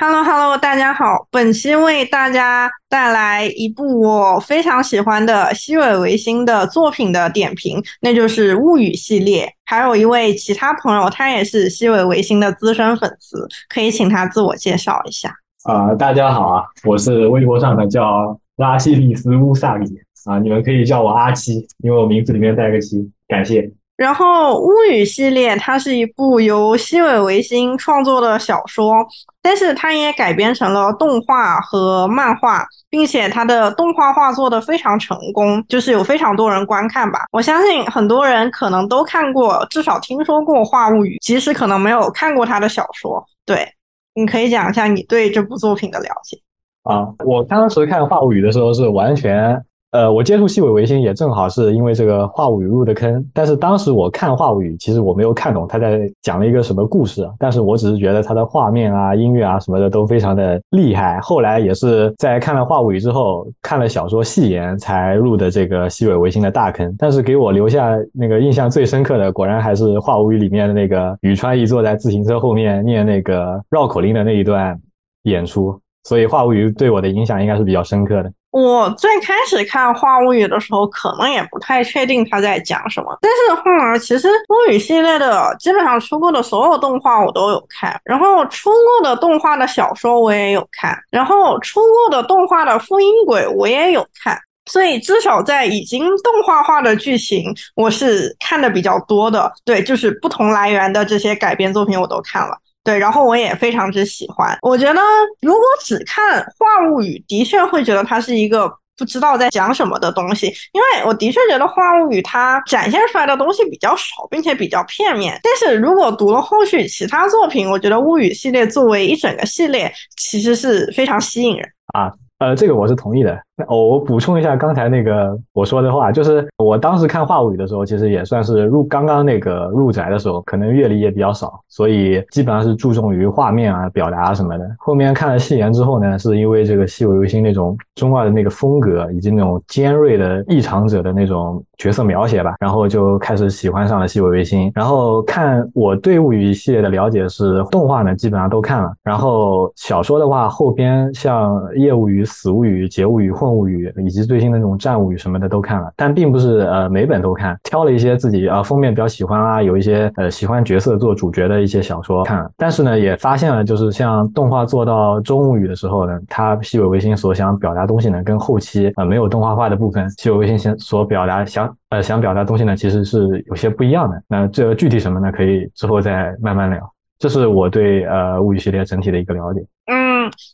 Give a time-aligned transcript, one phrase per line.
[0.00, 9.52] Hello Hello，大家好，本期为大家带来一部我非常喜欢的西尾维新的作品的点评，那就是《物语》系列。
[9.64, 15.34] 还有一位其他朋友，他也是西尾维新的资深粉丝，可以请他自我介绍一下。
[15.64, 19.84] 啊，大家好啊，我是微博上的叫拉西利斯乌萨里
[20.26, 23.68] 啊，你们可以叫我阿七，因为我名字里面带个七，感谢。
[23.98, 28.94] 然后，《物语》系列它是一部由西尾维新创作的小说，
[29.42, 37.24] 但是它也改编成了动画和漫画，并且它的动画化做的非常成功，就是有非常多人观看吧。
[37.32, 43.20] 我相信很多人可能都看过，至少听说过《画物语》，即使可能没有看过他的小说。
[43.44, 43.68] 对，
[44.14, 46.38] 你可以讲一下你对这部作品的了解
[46.84, 47.08] 啊。
[47.26, 49.60] 我当时看《画物语》的时候是完全。
[49.92, 61.18] 呃，我接触细尾维新也正好是因为这个画物语入的坑，但是当时我看画物语，其实我没有看懂他在讲了一个什么故事，但是我只是觉得他的画面啊、音乐啊什么的都非常的厉害。
[61.20, 66.94] 后来也是在看了画物语之后，看了小说细言才入的这个细尾维新的大坑。
[66.98, 74.78] 但是给我留下那个印象最深刻的，果然还是画物语里面的那个宇川一坐在自行车后面念那个绕口令的那一段
[75.22, 78.32] 演出，所以话物语对我的影响应该是比较深刻的。
[78.50, 83.14] 我最开始看《话物语》的时候，可能也不太确定他在讲什么。
[83.20, 94.38] 但是后来，其实《物语》系列的基本上出过的所有动画我都有看，然后出过的动画的小说我也有看，然后出过的动画的复音轨我也有看。
[94.64, 99.50] 所以至少在已经动画化的剧情，我是看的比较多的。
[99.62, 102.56] 对，就是不同来源的这些改编作品我都看了。
[102.84, 104.56] 对，然后我也非常之喜欢。
[104.62, 105.00] 我觉得
[105.42, 115.38] 如果只看《话物语》，的确会觉得它是一个不知道在讲什么的东西，因为我的确觉得《话物语》它展现出来的东西比较少，并且比较片面。
[115.42, 122.10] 但是如果读了后续其他作品，我觉得《物语》系列作为一整个系列，其实是非常吸引人啊。
[122.38, 123.38] 呃，这个我是同意的。
[123.66, 134.64] 我我补充一下刚才那个我说的话，就是我当时看《画物语》的时候，其实也算是入刚刚那个入宅的时候，可能阅历也比较少，所以基本上是注重于画面啊、表达什么的。
[134.78, 144.70] 后面看了戏言之后呢，是因为这个西尾维新那种中二的那个风格，以及那种尖锐的异常者的那种角色描写吧，然后就开始喜欢上了西尾维新。
[144.72, 148.92] 然后看我对物语系列的了解是动画呢，基本上都看了。
[149.02, 152.24] 然后小说的话，后边像夜物语。
[152.28, 162.50] 死物语、劫物语、混物语，以及最新的那种战物语什么的都看了，但并不是呃每本都看，挑了一些自己啊封面比较喜欢啊，有一些呃喜欢角色做主角的一些小说看。
[162.56, 174.22] 但是呢，也发现了，就是像动画做到中物语的时候呢，它西尾维新所想表达东西呢，跟后期呃没有动画化的部分，西尾维新想所表达想呃想表达东西呢，其实是有些不一样的。
[174.28, 175.32] 那这具体什么呢？
[175.32, 176.90] 可以之后再慢慢聊。
[177.18, 179.60] 这是我对呃物语系列整体的一个了解。
[179.86, 179.97] 嗯，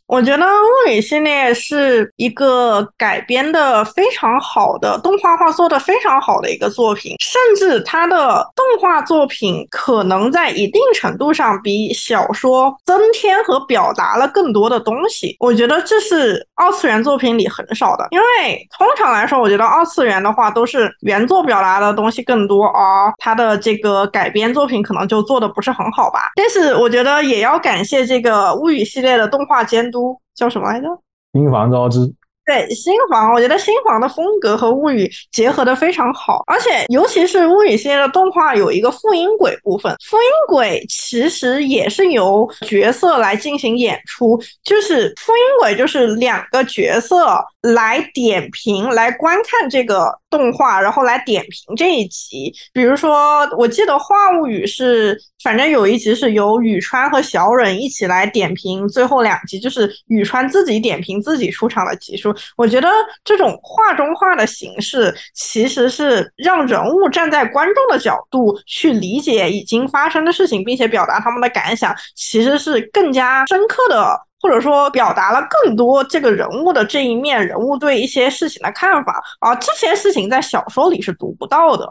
[0.07, 15.35] 我觉得物语系列是一个改编的非常好的动画化做的非常好的一个作品，甚至它的动画作品可能在一定程度上比小说增添和表达了更多的东西。
[15.39, 26.31] 我觉得这是二次元作品里很少的，因为通常来说，我觉得二次元的话都是原作表达的东西更多，而它的这个改编作品可能就做的不是很好吧。
[26.35, 29.25] 但是我觉得也要感谢这个物语系列的。
[29.35, 30.87] 动画监督叫什么来着？
[31.33, 31.99] 新房昭之。
[32.45, 52.53] 对新房，我觉得新房的风格和物语结合的非常好，而且尤其是物语系列的动画有一个复音轨部分，复音轨其实也是由角色来进行演出，就是复音轨就是两个角色来点评、来观看这个动画，然后来点评这一集。
[52.71, 62.33] 比如说，我记得《画物语》是，反正有一集是由宇川和小忍一起来点评，最后两集就是宇川自己点评自己出场的集数。
[62.57, 62.89] 我觉得
[63.23, 81.87] 这种画中画的形式，其实是让人物站在观众的角度去理解已经发生的事情，并且表达他们的感想，其实是更加深刻的，或者说表达了更多这个人物的这一面，人物对一些事情的看法，而这些事情在小说里是读不到的。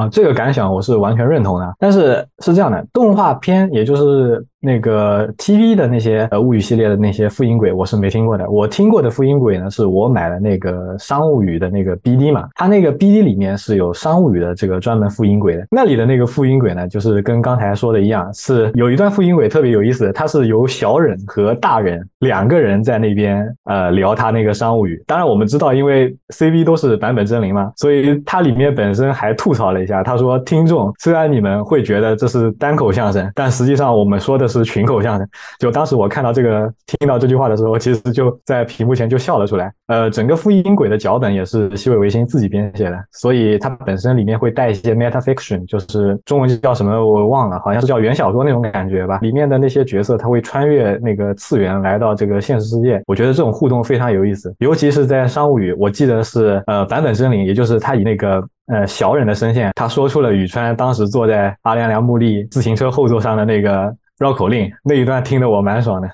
[0.00, 1.74] 啊，这个感想我是完全认同的。
[1.78, 4.46] 但是是这样的，动画片也就是。
[4.62, 34.49] 那个 TV 的那些呃物语系列的那些复音轨我是没听过的，我听过的复音轨呢是我买了那个商务语的那个 BD 嘛，它那个 BD 里面是有商务语的这个专门复音轨的，那里的那个复音轨呢就是跟刚才说的一样，是有一段复音轨特别有意思，它是由小忍和大忍两个人在那边呃聊他那个商务语，当然我们知道因为 CV 都是版本真绫嘛，所以它里面本身还吐槽了一下，他说听众虽然你们会觉得这是单口相声，但实际上我们说的。
[34.50, 35.26] 是群口相声。
[35.58, 39.72] 就当时我看到这个，听到这句话的时候，其实就在屏幕前就笑了出来。
[39.86, 49.18] 呃，整个复音轨的脚本也是西尾维新自己编写的，所以它本身里面会带一些 meta fiction，就是中文叫什么我忘了，好像是叫原小说那种感觉吧。
[49.22, 58.42] 里面的那些角色他会穿越那个次元来到这个现实世界，我觉得这种互动非常有意思，尤其是在商务语，我记得是呃坂本真绫，也就是他以那个。
[58.72, 66.06] 呃，小忍的声线，他说出了宇川当时坐在阿良良木立自行车后座上的那个绕口令，那一段听得我蛮爽的。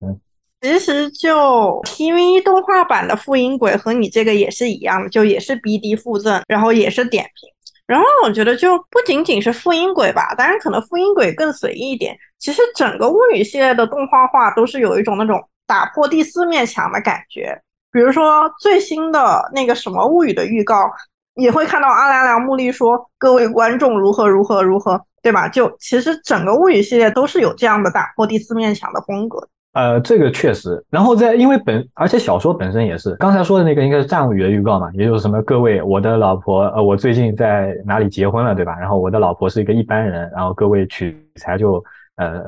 [0.00, 0.18] 嗯，
[0.62, 7.46] 其实就 TV 动画版的复音轨和你这个也是一样的，就也是 BD 附赠，然后也是点评。
[7.86, 12.16] 然后我觉得就不仅仅是复音轨吧，当然可能复音轨更随意一点。
[12.38, 17.60] 其实整个物语系列的动画化都是有一种那种打破第四面墙的感觉。
[17.92, 20.90] 比如说最新的那个什么物语的预告。
[21.36, 25.48] 也会看到阿良良木立说各位观众如何如何如何，对吧？
[25.48, 29.38] 就其实整个物语系列都是有这样的打破第四面墙的风格。
[29.74, 30.84] 呃，这个确实。
[30.90, 38.76] 然后在因为本而且小说本身也是刚才说的那个应该是战物语的预告嘛，也就是什么各位我的老婆呃我最近在哪里结婚了，对吧？
[38.78, 41.82] 然后我的老婆是一个一般人，然后各位取材就
[42.16, 42.42] 呃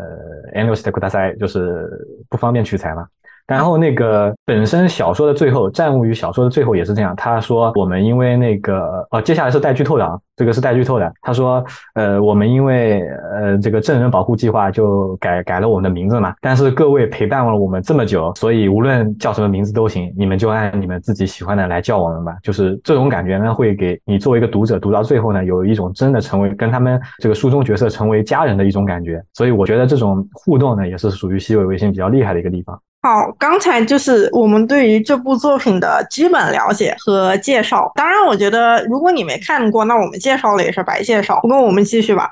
[0.55, 1.88] anyos de k u d a s a 就是
[2.29, 3.06] 不方便取材嘛。
[3.46, 7.14] 然后那个本身小说的最后，战物语小说的最后也是这样。
[7.14, 11.12] 他说我们因为那个哦，接下来是带剧透的啊，这个是带剧透的。
[11.20, 11.62] 他说
[11.94, 13.02] 呃，我们因为
[13.38, 16.35] 呃这个证人保护计划就改改了我们的名字嘛。
[16.41, 22.35] 但是各位陪伴了我们这么久，所以无论叫什么名字都行，你们就按你们自己喜欢的来叫我们吧。
[22.43, 29.23] 就是这种感觉呢，会给你作为一个读者读到最后呢，有一种真的成为跟他们这个书中角色成为家人的一种感觉。
[29.35, 32.81] 所以我觉得这种互动呢，也是属于西尾维新比较厉害的一个地方。
[33.05, 37.93] 好，刚才就是我们对于这部作品的基本了解和介绍。
[37.95, 41.39] 当然，我觉得如果你没看过，那我们介绍了也是白介绍。
[41.43, 42.31] 不过我们继续吧，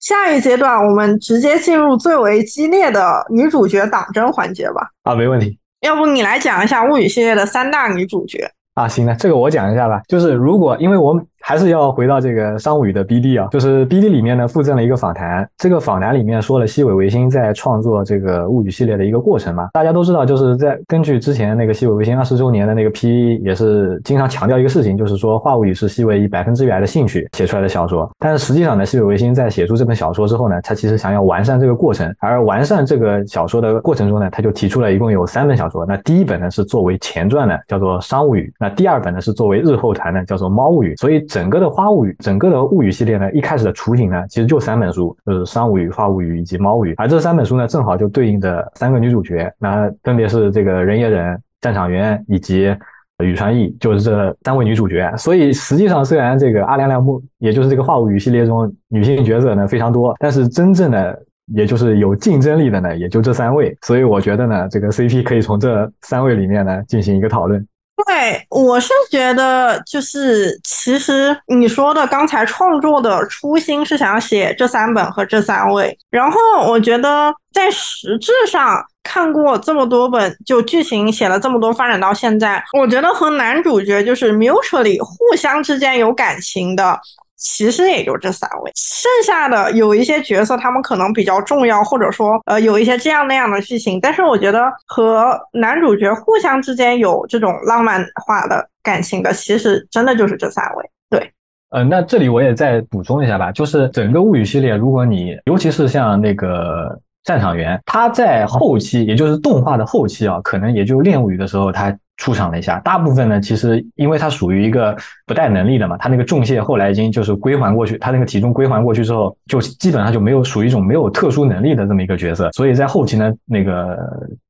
[0.00, 4.88] 下一阶段我们直接进入最为激烈的女主角党争环节吧。
[5.04, 5.56] 啊，没问题。
[5.82, 8.50] 要不你来讲一下物语系列的三大女主角？
[8.74, 10.00] 啊，行了，这个我讲一下吧。
[10.08, 11.24] 就是如果因为我们。
[11.40, 19.68] 还是要回到这个商务语的 BD 啊，就是 BD 里面呢附赠了一个访谈，这个访谈里面说了西尾维新在创作这个物语系列的一个过程嘛。
[19.72, 28.08] 大家都知道，就是在根据之前那个西尾维新二十周年的那个 P，也是经常强调一个事情，就是说话物语是西尾以百分之百的兴趣写出来的小说。
[28.18, 35.84] 但是实际上呢，西尾维新在写出这本小说之后呢，他其实想要完善这个过程，而完善这个小说的过程中呢，他就提出了一共有三本小说。
[35.86, 40.94] 那第一本呢是作为前传的，叫做商务语；那第二本呢是作为日后传的，叫做猫物语。
[40.96, 42.16] 所以整个的花物语。
[42.18, 46.92] 整个的物语系列呢，一开始的雏形呢，其实就三本书，就是商物语、化物语以及猫物语。
[46.96, 52.74] 而这三本书呢，正好就对应着三个女主角，那分别是这个人野忍、战场原以及
[53.22, 55.14] 羽川义，就是这三位女主角。
[55.16, 61.16] 所以实际上，虽然这个阿良良木，也就是这个化物语系列中女性角色呢非常多，但是真正的
[61.54, 63.76] 也就是有竞争力的呢，也就这三位。
[63.82, 67.64] 所以我觉得呢，这个 CP 可以从这三位里面呢进行一个讨论。
[68.06, 76.38] 对，我是觉得，就是其实你说的刚才创作的初心是想写这三本和这三位，然后
[76.68, 86.98] 我觉得在实质上看过这么多本，就剧情写了这么多，发展到现在，我觉得和男主角就是 mutually 互相之间有感情的。
[87.40, 93.98] 其实也就这三位，剩下的有一些角色，他们可能比较重要，或者说，呃，有一些这样那样的剧情。
[93.98, 100.90] 但是我觉得和男主角互相之间有这种浪漫化的感情的，其实真的就是这三位。
[101.08, 101.32] 对，
[101.70, 111.96] 呃，那这里我也再补充一下吧，就是整个物语系列，如果你尤其是像那个战场员，他在后期，也就是动画的后期啊，可能也就练物语的时候，他。
[112.20, 114.94] 出场了一下，大部分呢，其实因为他属于一个
[115.26, 123.96] 不带能力的嘛，他那个重谢后来已经就是归还过去，他那个体重归还过去之后，就基本上就没有属于一种没有特殊能力的这么一个角色，所以在后期呢，那个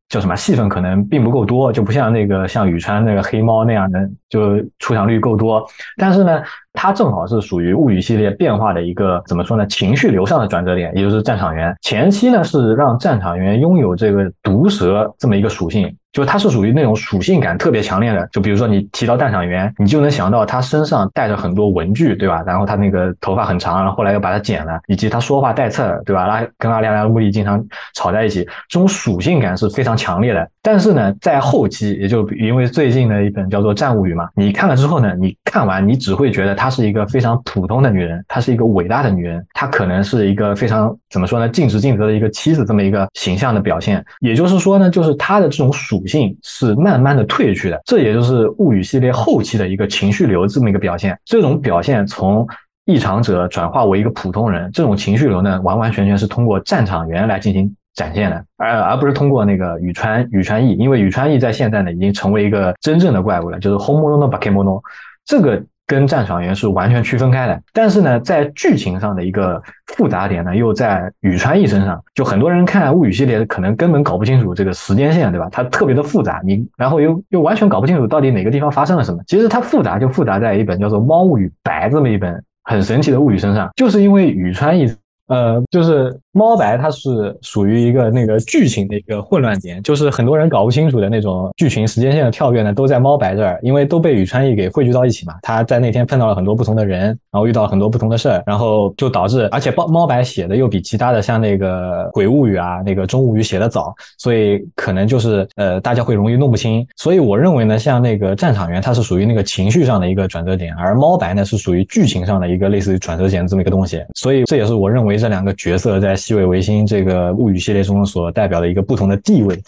[0.08, 5.64] 叫什么戏份可能并不够多，就不像那个像宇川那个黑猫那样的就出场率够多，
[5.96, 15.94] 但是呢，它正好是属于物语系列变化的一个怎么说呢，情绪流上的转折点，也就是战场员前期呢是让战场员拥有这个毒蛇这么一个属性。
[16.12, 22.42] 就它是属于那种属性感特别强烈的，就比如说你提到战场员，你就能想到他身上带着很多文具，对吧？
[22.44, 26.26] 然后他那个头发很长，然后后来又把它剪了，以及他说话带刺儿，对吧？
[26.28, 30.50] 他跟阿良良木里经常吵在一起，这种属性感是非常强烈的。
[30.60, 44.04] 但是呢，在后期，也就因为最近的一本叫做《战物语》嘛，你看了之后呢，你看完你只会觉得她是一个非常普通的女人，她是一个伟大的女人，她可能是一个非常怎么说呢，尽职尽责的一个妻子这么一个形象的表现。
[44.20, 46.06] 也就是说呢，就是她的这种属。
[46.10, 51.16] 性是慢慢的褪去的，这也就是物语系列后期的一个情绪流这么一个表现。
[51.24, 52.44] 这种表现从
[52.84, 64.82] 异常者转化为一个普通人，这种情绪流呢，完完全全是通过战场员来进行展现的，而而不是通过那个宇川宇川义，因为宇川义在现在呢已经成为一个真正的怪物了，就是 Homono no Bakemono，
[65.24, 65.62] 这个。
[65.90, 72.00] 跟战场员是完全区分开的，但是呢，在剧情上的一个复杂点呢，又在宇川一身上。
[72.14, 75.48] 就很多人看物语系列，可能根本搞不清楚这个时间线，对吧？
[75.50, 79.20] 它特别的复杂，你然后又又完全搞不清楚到底哪个地方发生了什么。
[79.26, 84.88] 其实它复杂就复杂在一本叫做《猫物语白》这么一本很神奇的物语身上，就是因为宇川一。
[85.26, 95.34] 呃，就是猫白，它是属于一个那个剧情的一个混乱点，就是很多人搞不清楚的那种剧情时间线的跳跃呢，都在猫白这儿，因为都被宇川义给汇聚到一起嘛。
[95.42, 106.86] 他在那天碰到了很多不同的人，然后遇到了很多不同的事儿，然后就导致，而且猫猫白写的又比其他的像那个鬼物语啊、那个中物语写的早，所以可能就是呃大家会容易弄不清。
[106.96, 114.02] 所以我认为呢，像那个战场员，它是属于那个情绪上的一个转折点，而猫白呢是属于剧情上的一个类似于转折点这么一个东西。
[114.14, 115.20] 所以这也是我认为。
[115.20, 119.60] 这两个角色在西尾维新这个物语系列中所代表的一个不同的地位，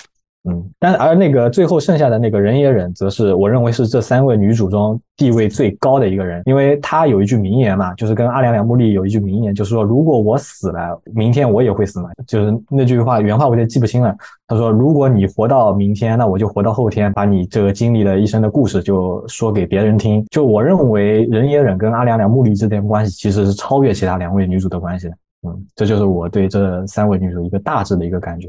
[0.49, 14.13] 嗯，但而那个最后剩下的那个人也忍，则是我认为是这三位女主中地位最高的一个人，因为她有一句名言嘛，就是跟阿良良木利有一句名言，就是说如果我死了，明天我也会死嘛，就是那句话原话我就记不清了。
[14.49, 20.27] 他说如果你活到明天，那我就活到后天，把你这个经历的一生的故事就说给别人听。
[20.29, 25.15] 就我认为人也忍跟阿良良木利之间关系其实是超越其他两位女主的关系的。
[25.43, 28.49] 嗯，这就是我对这三位女主一个大致的一个感觉。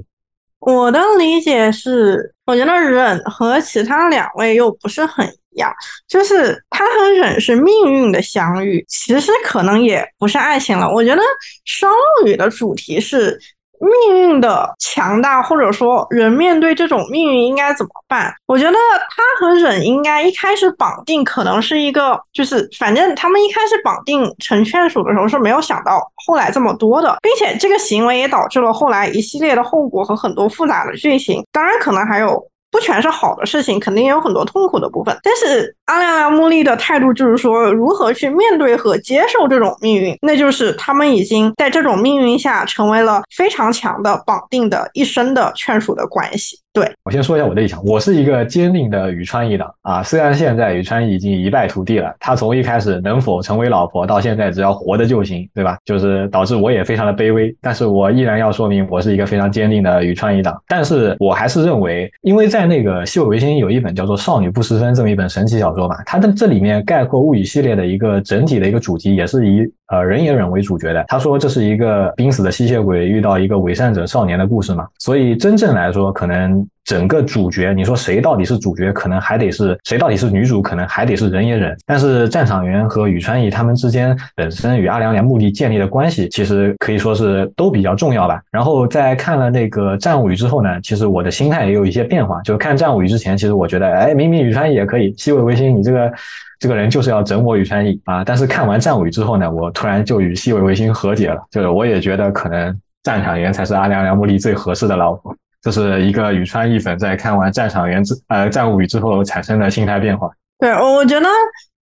[0.60, 5.72] 我的理解是，我觉得忍和其他两位又不是很一样，
[6.08, 10.90] 就是他和忍是命运的相遇，其实可能也不是爱情了。
[10.90, 11.22] 我觉得
[11.66, 11.92] 双
[12.26, 13.40] 鱼的主题是。
[13.80, 18.34] 命运的强大，或者说人面对这种命运应该怎么办？
[18.46, 18.78] 我觉得
[19.10, 31.44] 他和忍应该一开始绑定，可能是一个，就是反正他们一开始绑定成眷属的时候是没有想到后来这么多的，并且这个行为也导致了后来一系列的后果和很多复杂的剧情。
[31.52, 32.42] 当然，可能还有。
[32.74, 35.16] 不全是好的事情，肯定也有很多痛苦的部分。
[35.22, 46.60] 但是阿亮亮木利的态度就是说，如何去面对和接受这种命运，那就是他们已经在这种命运下成为了非常强的绑定的一生的劝属的关系。
[46.74, 50.02] 对我先说一下我的立场，我是一个坚定的宇川一党啊。
[50.02, 55.78] 虽然现在宇川已经一败涂地了，他从一开始能否成为老婆，到现在只要活着就行，对吧？
[55.86, 60.60] 就是导致我也非常的卑微，但是我依然要说明我是一个非常坚定的宇川一党。
[60.68, 71.04] 但是我还是认为，因为在那个西尾维新有一本叫做《少女不失分》这么一本神奇小说嘛，它的这里面概括物语系列的一个整体的一个主题，也是以呃人也忍为主角的。
[71.08, 76.68] 他说这是一个濒死的吸血鬼遇到一个伪善者少年的故事嘛，所以真正来说可能。
[76.86, 78.92] 整个主角，你说谁到底是主角？
[78.92, 80.62] 可能还得是谁到底是女主？
[80.62, 81.76] 可能还得是人也忍。
[81.86, 88.42] 但是战场员和宇川义他们之间本身与阿良良目的建立的关系，其实可以说是都比较重要吧。
[88.52, 92.42] 然后在看了那个战物语之后呢，其实我的心态也有一些变化。
[92.42, 96.12] 就是看战物语之前，其实我觉得，哎，明明宇川义也可以，西尾维新，你这个
[96.60, 98.24] 这个人就是要整我宇川义啊。
[98.26, 105.34] 但是看完战舞语之后呢，我突然就与西尾维新和解了，就是我也觉得可能战场员才是阿良良目的最合适的老婆。
[105.64, 110.30] 这是一个宇川义粉在看完《战场原之呃战物语》之后产生的心态变化。
[110.60, 111.28] 对，我觉得，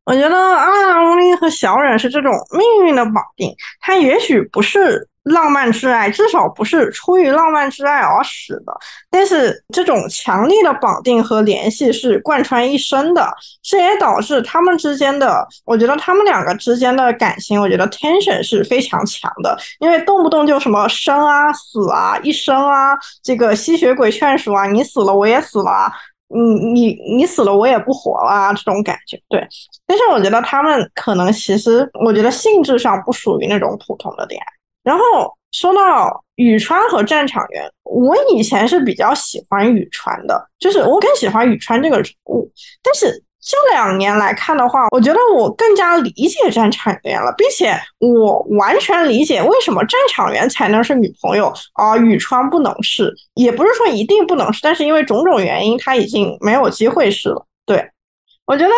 [0.06, 5.08] 我觉得阿拉龙利和小忍是这种命运的绑定，他也许不是。
[5.24, 8.74] 浪漫之爱至少不是出于浪漫之爱而死的，
[9.10, 25.92] 但是这种强力的绑定和联系是贯穿一生的，这也导致他们之间的，我觉得他们两个之间的感情，我觉得 tension 是非常强的，因为动不动就什么生啊、死啊、一生啊，这个吸血鬼劝说啊，你死了我也死了，
[26.30, 29.48] 你你你死了我也不活了这种感觉，对。
[29.86, 34.61] 但是我觉得他们可能其实，我觉得性质上不属于那种普通的恋爱。
[34.84, 35.04] 然后
[35.52, 42.50] 说到宇川和战场员，我以前是比较喜欢宇川的，就是我更喜欢宇川这个人物。
[42.82, 53.14] 但是这两年来看的话，我觉得我更加理解战场员了，并且我完全理解为什么战场员才能是女朋友，而宇川不能是。
[53.36, 57.46] 也不是说一定不能是，但是因为种种原因，他已经没有机会是了。
[57.66, 57.88] 对
[58.46, 58.72] 我觉得。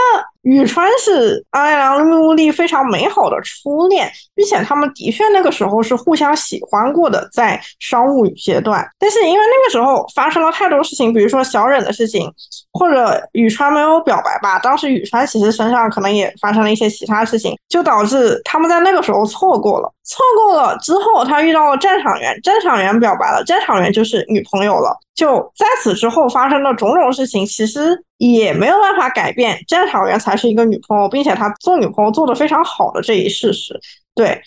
[0.44, 8.86] 宇川是阿良木利非常美好的初恋，并且他们的确那个时候是互相喜欢过的，在商务阶段。
[9.00, 12.30] 但是因为那个时候发生了太多事情，比如说小忍的事情，
[12.74, 19.90] 或者宇川没有表白吧，当时宇川其实身上可能也发生了一些其他事情，就导致他们在那个时候错过了。
[20.06, 24.94] 错过了之后，他遇到了战场员，战场员表白了，战场员就是女朋友了。
[25.16, 30.33] 就在此之后发生的种种事情，其实也没有办法改变战场员才。
[30.34, 33.80] 还是一个女朋友，并且他做女朋友做的非常好的这一事实，
[34.16, 34.42] 对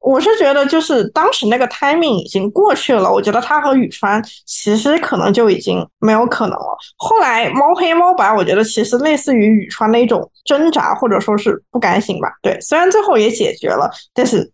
[0.00, 6.76] 我是觉得就是当时那个 timing 已经过去了，我觉得他和宇川其实可能就已经没有可能了。
[6.96, 12.28] 后来猫黑猫白，我觉得其实类似于宇川的一种挣扎或者说是不甘心吧。
[12.40, 14.53] 对，虽然最后也解决了，但是。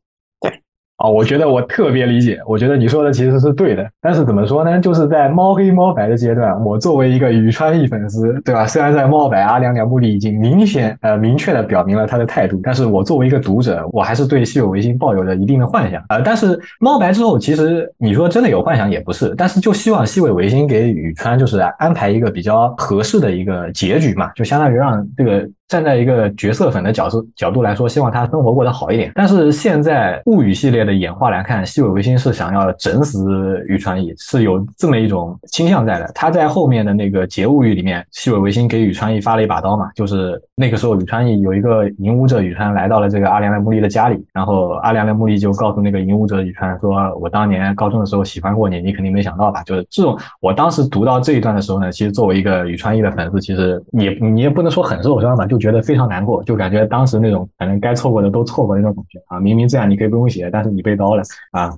[1.00, 3.88] 啊，我觉得我特别理解，我觉得你说的其实是对的。
[4.02, 4.78] 但是怎么说呢？
[4.78, 8.66] 就是在猫黑猫白的阶段，我作为一个宇川一粉丝，对吧？
[8.66, 16.21] 虽然在猫白阿良良木里已经明显呃明确的表明了他的态度，但是我作为一个读者，我还是对西尾维新抱有着一定的幻想啊。
[16.23, 25.49] 但是猫白之后，其实你说真的有幻想也不是，但是就希望西尾维新给宇川就是安排一个比较合适的一个结局嘛，就相当于让这个。
[25.71, 29.12] 站在一个角色粉的角度角度来说，希望他生活过得好一点。
[29.15, 36.11] 但是现在物语系列的演化来看，西尾维新是想要整死宇川义，是有这么一种倾向在的。
[36.12, 55.60] 他在后面的那个结物语里面，西尾维新给宇川义发了一把刀嘛，就是那个时候宇川义有一个影武者宇川来到了这个阿良良木利的家里，然后阿良良木利就告诉那个影武者宇川说：“我当年高中的时候喜欢过你，你肯定没想到吧？”就是这种，我当时读到这一段的时候呢，其实作为一个宇川义的粉丝，其实你你也不能说很受伤吧，就。
[55.61, 59.38] 觉得非常难过，就感觉当时那种反正该错过的都错过那种感觉啊！
[59.38, 61.71] 明明这样你可以不用写，但是你被刀了啊！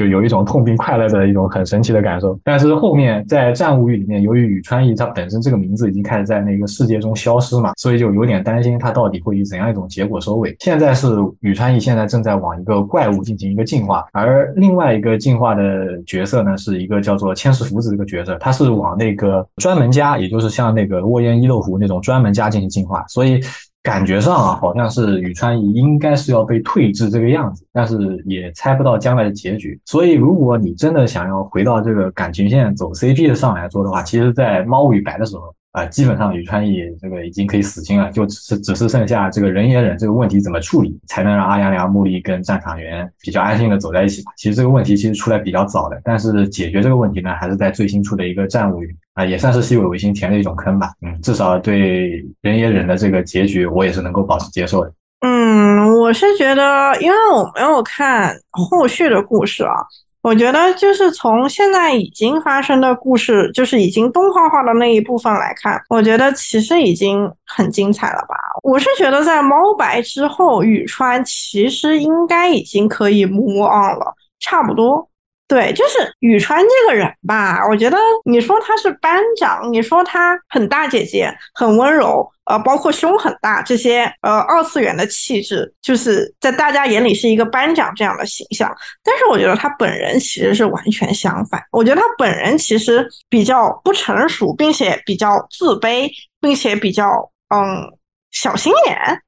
[0.00, 10.56] 就有一种痛并快乐的一种很神奇的感受，但是后面在战无语里面，由于宇川义他本身这个名字已经开始在那个世界中消失嘛，所以就有点担心他到底会以怎样一种结果收尾。
[10.60, 11.08] 现在是
[11.40, 23.38] 宇川义现在正在往一个怪物进行一个进化，而另外一个进化的角色呢，是一个叫做千世福子这个角色，他是往那个专门家，也就是像那个沃烟一漏湖那种专门家进行进化，所以。
[23.82, 29.80] 感觉上啊，好像是宇川仪应该是要被退至这个样子，但是也猜不到将来的结局。
[29.86, 44.32] 所以，如果你真的想要回到这个感情线走 CP 的上来说的话，其实，在猫与白的时候啊，基本上宇川义这个已经可以死心了，就只是只是剩下这个人也忍这个问题怎么处理，才能让阿良良、木利跟战场员比较安心的走在一起吧。
[44.36, 48.96] 其实这个问题其实出来比较早的，但是解决这个问题呢，还是在最新出的一个战务语。
[49.14, 50.92] 啊，也算是西尾维新填的一种坑吧。
[51.02, 54.92] 嗯，至少对人也忍的这个结局，我也是能够保持接受的。
[55.22, 59.74] 嗯，我是觉得，因为我没有看后续的故事啊，
[60.22, 68.34] 我觉得就是从现在已经发生的故事，就是已经动画化的那一部分来看，我觉得其实已经很精彩了吧。
[68.62, 75.08] 我是觉得在猫白之后，宇川其实应该已经可以 move on 了，差不多。
[75.50, 88.72] 对，就是宇川这个人吧，我觉得你说他是班长，你说他很大姐姐，很温柔，呃，包括胸很大这些，呃，二次元的气质，就是在大家眼里是一个班长这样的形象。
[89.02, 96.08] 但是我觉得他本人其实是完全相反，我觉得他本人其实比较不成熟，并且比较自卑，
[96.40, 97.04] 并且比较
[97.52, 97.90] 嗯
[98.30, 99.20] 小心眼，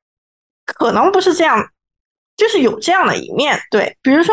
[0.67, 1.67] 可能不是这样，
[2.37, 3.59] 就是有这样的一面。
[3.73, 4.33] 对，比如说。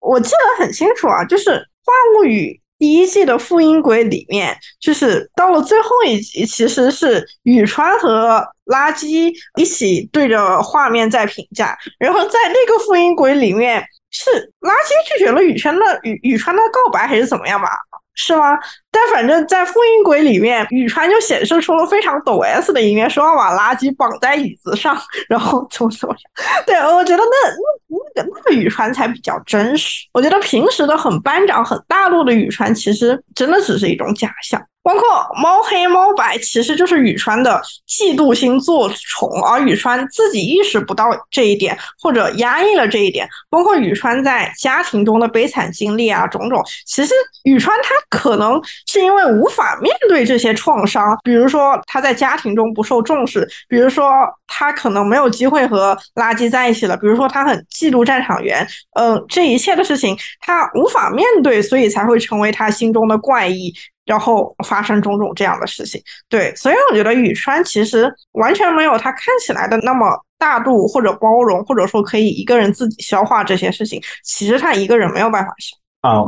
[0.00, 17.68] 我记得很清楚啊，就是《花物语》第一季的复音轨里面，就是到了最后一集，其实是宇川和垃圾一起对着画面在评价，然后在那个复音轨里面，是垃圾拒绝了宇川的宇宇川的告白，还是怎么样吧？
[18.14, 18.58] 是吗？
[18.92, 26.64] 但反正在复音轨里面，宇川就显示出了非常抖 S 的一面，说要把垃圾绑在椅子上，然后怎么怎么样。
[26.66, 30.06] 对，我觉得那那那个那个宇川才比较真实。
[30.12, 34.60] 我觉得平时的很班长、很大陆的宇川，其实真的只是一种假象。
[34.82, 35.02] 包括
[35.36, 43.28] 猫黑猫白，其实就是宇川的嫉妒心作宠，而宇川自己意识不到这一点，或者压抑了这一点。
[43.50, 47.12] 包括宇川在家庭中的悲惨经历啊，种种，其实
[47.44, 54.10] 宇川他可能是因为无法面对这些创伤，比如说他在家庭中不受重视，比如说
[54.46, 58.66] 他可能没有机会和垃圾在一起了，比如说他很嫉妒战场员，
[58.98, 63.72] 嗯，这一切的事情他无法面对，所以才会成为他心中的怪异。
[64.06, 74.02] 然后发生种种这样的事情，对，所以我觉得宇川其实完全没有他看起来的那么大度或者包容，或者说可以一个人自己消化这些事情。
[74.24, 75.76] 其实他一个人没有办法消。
[76.00, 76.24] 啊，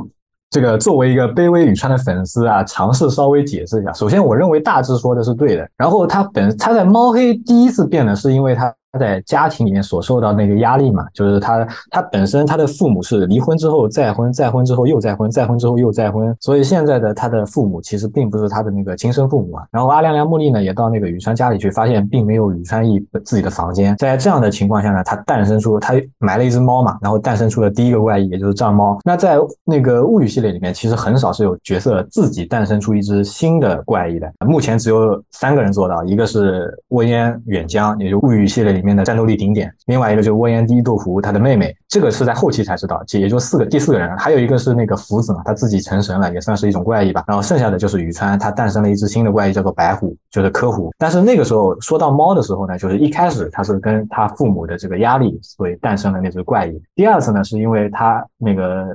[0.53, 3.93] 这个作为一个卑微宇川的粉丝啊，尝试稍微解释一下。
[3.95, 5.67] 首先，我认为大致说的是对的。
[5.79, 8.73] 然后他本他在猫黑第一次变的是因为他。
[8.93, 19.65] 他在家庭里面所受到那个压力嘛，就是他他本身他的父母是离婚之后再婚，再婚之后又再婚，再婚之后又再婚，所以现在的他的父母其实并不是他的那个亲生父母啊。
[19.71, 23.97] 然后阿良良木利呢也到那个宇川家里去，发现并没有宇川义自己的房间。
[23.97, 28.99] 在这样的情况下呢，他诞生出他埋了一只猫嘛，然后诞生出了第一个怪异，也就是藏猫。
[29.07, 34.31] 那在那个物语系列里面，其实很少是有角色自己诞生出一只新的怪异的。
[34.47, 38.82] 目前只有三个人做到，一个是沃烟远江，也就物语系列里。
[38.83, 39.73] 里面的战斗力顶点。
[39.87, 47.23] 另外一个就是温言低豆腐他的妹妹，这个是在后期才知道，也就四个第四个人，还有一个是那个福子嘛，他自己成神了，也算是一种怪异吧。
[47.29, 50.93] 然后剩下的就是宇川，他诞生了一只新的怪异，叫做白虎，就是科虎。
[50.99, 56.83] 但是那个时候说到猫的时候呢，就是一开始他是跟他父母的这个压力，所以诞生了那只怪异。
[56.97, 58.87] 第二次呢，是因为他那个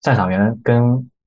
[0.00, 0.82] 战场员跟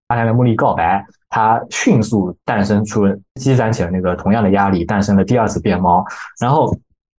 [0.07, 1.05] 阿良良木利告白。
[1.29, 6.01] 他迅速诞生出，积攒起了那个同样的压力，诞生了第二次变猫。
[6.39, 6.73] 然后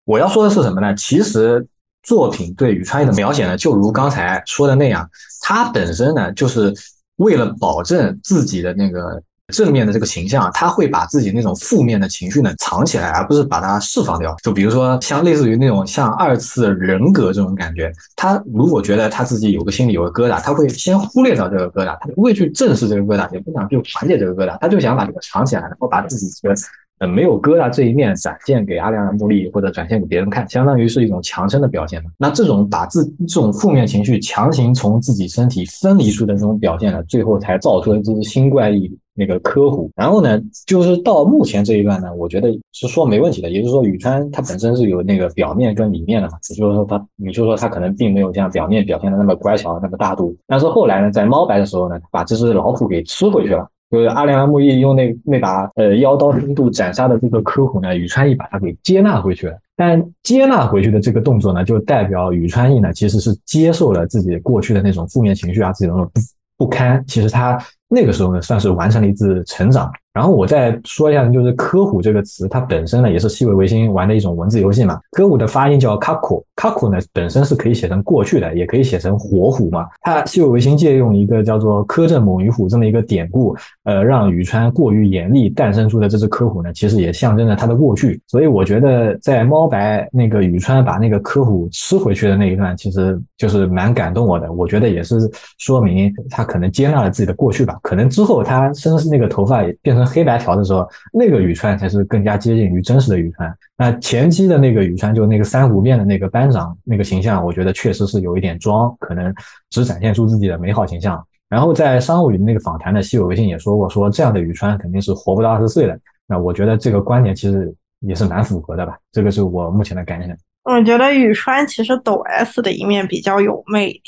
[0.09, 0.95] 我要说的是什么呢？
[0.95, 1.67] 其实
[2.03, 5.07] 作品对宇川一的描写呢，就如刚才说的那样，
[5.43, 6.73] 他本身呢，就是
[7.17, 9.23] 为了保证自己的那个。
[9.51, 14.37] 正面的这个形象，他会把自己那种负面的情绪呢藏起来，而不是把它释放掉。
[14.43, 26.55] 就比如说像类似于那种像二次人格这种感觉，他如果觉得他自己有个心里有个疙瘩，他会先忽略掉这个疙瘩，他不会去正视这个疙瘩，也不想去缓解这个疙瘩，他就想把这个藏起来，然后把自己这个
[26.99, 32.11] 呃没有疙瘩这一面展现给阿良木力或者展现给别人看，相当于是一种强撑的表现嘛。
[32.19, 38.97] 那这种把自这种负面情绪强行从自己身体分离出的这种表现呢，最后才造出了这只新怪异。
[39.21, 43.51] 那个科虎，然后呢，就是到目前这一段呢，我觉得是说没问题的。
[43.51, 50.37] 也就是说，宇川他本身是有那个表面跟里面的嘛，也就是说他，你就说他可能并没有像表面表现的那么乖巧，那么大度。
[50.47, 53.69] 但是后来呢，在猫白的时候呢，把这只老虎给吃回去了。
[53.91, 59.57] 就是阿良木易用那那把呃妖刀深度斩杀的这个科虎呢，宇川义把他给接纳回去了。
[59.77, 67.05] 但接纳回去的这个动作呢，就代表宇川义呢其实是接受了自己过去的那种负面情绪啊，自己的那种不不堪。
[67.07, 67.59] 其实他。
[67.91, 69.91] 那个时候呢，算是完成了一次成长。
[70.19, 74.99] 然后我再说一下，就是“科虎”这个词，它本身呢也是西尾维新玩的一种文字游戏嘛。
[75.13, 79.87] 科虎的发音叫卡库，卡库呢本身是可以写成过去的，也可以写成火虎嘛。
[80.01, 83.55] 它西尾维新借用一个叫做“苛政猛于虎”这么一个典故，
[83.85, 88.21] 呃，让宇川过于严厉，诞生出的这只科虎呢，其实也象征着他的过去。
[88.27, 94.53] 所以我觉得在猫白那个宇川把那个科虎吃回去的那一段，其实就是蛮感动我的。
[94.53, 95.15] 我觉得也是
[95.59, 97.79] 说明他可能接纳了自己的过去吧。
[97.83, 100.08] 可能之后他身那个头发也变成。
[100.09, 103.55] 黑白条的时候，那个羽川才是更加接近于真实的羽川。
[103.77, 109.33] 那前期的那个羽川，就那个三五面的那个班长那个形象，我觉得确实是有一点装，可能
[109.71, 111.23] 只展现出自己的美好形象。
[111.49, 115.99] 然后在商务里的那个访谈的西有维信也说过，说这样的羽川肯定是活不到二十岁的。
[116.27, 118.99] 那我觉得这个观点其实也是蛮符合的吧。
[119.13, 120.37] 这个是我目前的感想。
[120.65, 124.03] 我觉得羽川其实抖 S 的一面比较有魅力，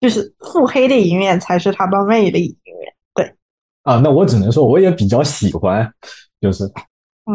[0.00, 2.94] 就是腹黑的一面才是他的魅力一面。
[3.84, 5.88] 啊，那我只能说我也比较喜欢，
[6.40, 7.32] 就是，嗯，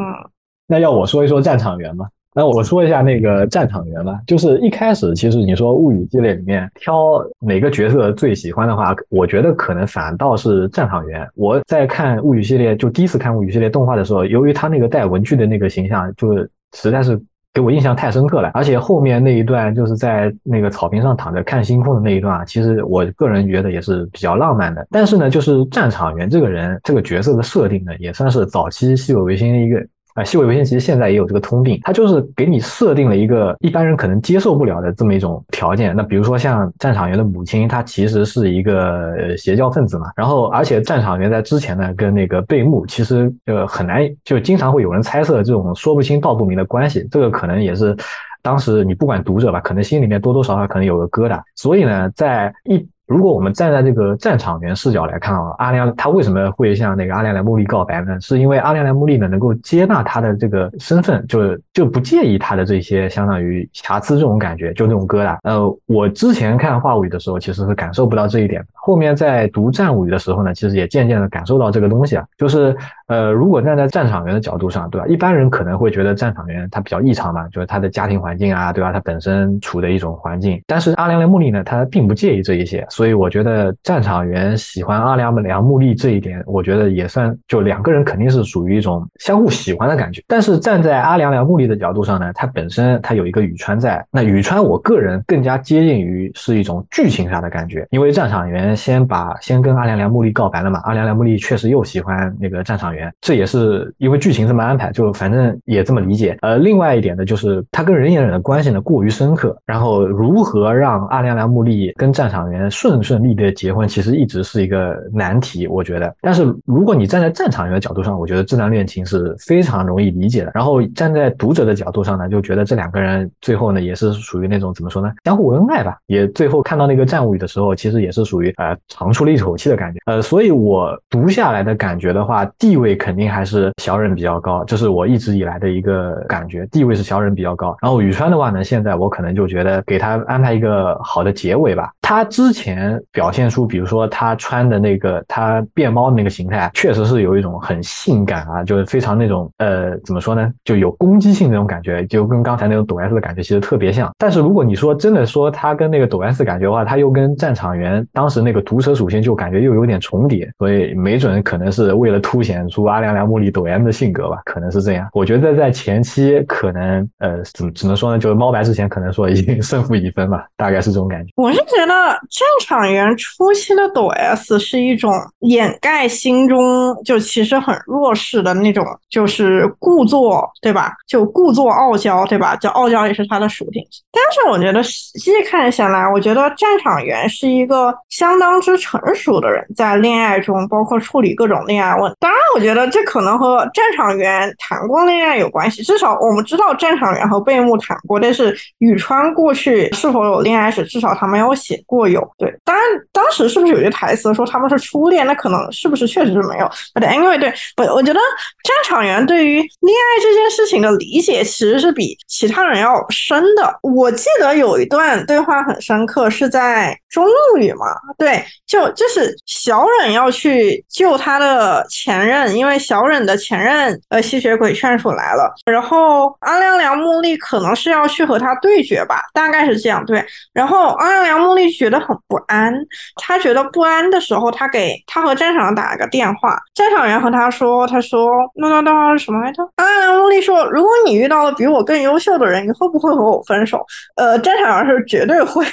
[0.68, 2.06] 那要我说一说战场员嘛？
[2.36, 4.20] 那我说一下那个战场员吧。
[4.28, 11.28] 就是一开始，其实你说物语系列里面挑哪个角色最喜欢的话，我觉得可能反倒是战场员。
[11.36, 16.36] 我在看物语系列，就第一次看物语系列动画的时候，由于他那个带文具的那个形象，就
[16.74, 17.20] 实在是。
[17.60, 24.88] 我印象太深刻了，而且后面那一段就是在那个草坪上躺着看星空的那一段啊，其实我个人觉得也是比较浪漫的。
[24.90, 29.86] 但是呢，就是战场员这个人这个角色的设定呢，也算是早期西游维新的一个。
[30.20, 35.96] 啊，西尾维新其实现在也有这个通病，他就是给你设定了一个一般人可能接受不了的这么一种条件。
[35.96, 40.08] 那比如说像战场员的母亲，她其实是一个邪教分子嘛。
[40.16, 47.08] 然后，而且战场员在之前呢，跟那个贝木其实呃很难，就经常会有人猜测这种说不清道不明的关系。
[47.10, 47.96] 这个可能也是
[48.42, 51.40] 当时你不管读者吧，可能心里面多多少少可能有个疙瘩。
[51.56, 52.86] 所以呢，在一。
[53.10, 58.16] 如果我们站在这个战场员视角来看啊，阿良他为什么会向那个阿良良木利告白呢？
[58.22, 65.40] 是因为阿良良木利呢能够接纳他的这个身份，就就不介意他的这些相当于瑕疵这种感觉，就那种疙瘩。
[65.42, 68.64] 呃，我之前看话物语的时候，其实是感受不到这一点。
[68.76, 72.76] 后面在读战物语的时候呢，其实也渐渐的感受到这个东西啊，就是
[73.08, 75.08] 呃，如果站在战场员的角度上，对吧？
[75.08, 78.94] 一般人可能会觉得战场员他比较异常嘛，就是他的家庭环境啊，对吧？
[78.94, 80.62] 他本身处的一种环境。
[80.68, 82.86] 但是阿良良木利呢，他并不介意这一些。
[83.00, 90.22] 所以我觉得战场员喜欢阿良良木利这一点，我觉得也算就两个人肯定是属于一种相互喜欢的感觉。
[90.28, 106.38] 但是站在阿良良木利的角度上呢，他本身他有一个宇川在，那宇川我个人更加接近于是一种剧情上的感觉，因为战场员先把先跟阿良良木利告白了嘛，阿良良木利确实又喜欢那个战场员，这也是因为剧情这么安排，就反正也这么理解。
[106.42, 112.89] 呃，另外一点呢，就是他跟人眼忍的关系呢过于深刻，然后如何让阿良良木利跟战场员顺。
[112.90, 116.14] 顺顺利利的结婚，其实一直是一个难题，我觉得。
[116.22, 120.52] 但是如果你站在战场员的角度上，我觉得这段恋情是非常容易理解的。
[120.56, 125.98] 然后站在读者的角度上呢，就觉得这两个人最后呢，也是属于那种怎么说呢，相互恩爱吧。
[126.08, 130.00] 也最后看到那个战物语的时候，其实也是属于呃长出了一口气的感觉。
[130.06, 137.78] 呃，所以我读下来的感觉的话，地位肯定还是小忍比较高，这是我一直以来的一个感觉，地位是小忍比较高。
[137.82, 141.92] 然后宇川的话呢，现在我可能就觉得给他安排一个好的结尾吧。
[142.02, 142.79] 他之前
[143.12, 154.12] 表现出，比如说他穿的那个他变猫的那个形态，确实是有一种很性感啊，就是非常那种呃怎么说呢，就有攻击性那种感觉，就跟刚才那种抖 S 的感觉其实特别像。
[154.18, 165.08] 但是如果你说真的说他跟那个抖 S 感觉的话，他又跟战场员当时那个毒蛇属性就感觉又有点重叠，所以没准可能是为了凸显出阿凉凉木里抖 M 的性格吧，可能是这样。
[165.14, 171.32] 我觉得在前期可能呃怎么只能说呢，就是猫白之前可能说已经胜负已分吧，大概是这种感觉。
[171.36, 180.94] 我是觉得战场场员初期的抖 S 是一种掩盖心中就其实很弱势的那种，就是故作对吧？
[181.08, 182.56] 就故作傲娇对吧？
[182.58, 183.84] 就傲娇也是他的属性。
[184.12, 192.14] 但是我觉得实际看下来，我觉得战场员是一个相当之成熟的人，在恋爱中包括处理各种恋爱问。
[192.20, 195.82] 当然，我觉得这可能和战场员谈过恋爱有关系。
[195.82, 202.20] 至少我们知道战场员和贝木谈过，但是宇川过去是否有恋爱史，至少他没有写过有。
[202.38, 205.26] 对，当然当时是不是有些台词说他们是初恋？
[205.26, 206.70] 那可能是不是确实是没有。
[206.94, 208.20] 不对，因为对不，我觉得
[208.64, 213.80] 战场员对于恋爱这件事情的理解其实是比其他人要深的。
[213.82, 217.26] 我记得有一段对话很深刻，是在中
[217.60, 217.86] 语嘛？
[218.18, 230.06] 对，就就是小忍要去救他的前任，因为小忍的前任呃吸血鬼劝出来了，然后阿亮良木利可能是要去和他对决吧，大概是这样。
[230.06, 232.74] 对，然后阿亮良木利觉得很不安，
[233.16, 239.64] 他觉得不安的时候，他给他和战场打了个电话，战场员和他说，他说那那那是什么来着？
[239.76, 243.86] 啊，茉莉说，如果你遇到了比我更优秀的人，你会不会和我分手？
[244.16, 245.66] 呃，战场员是绝对会。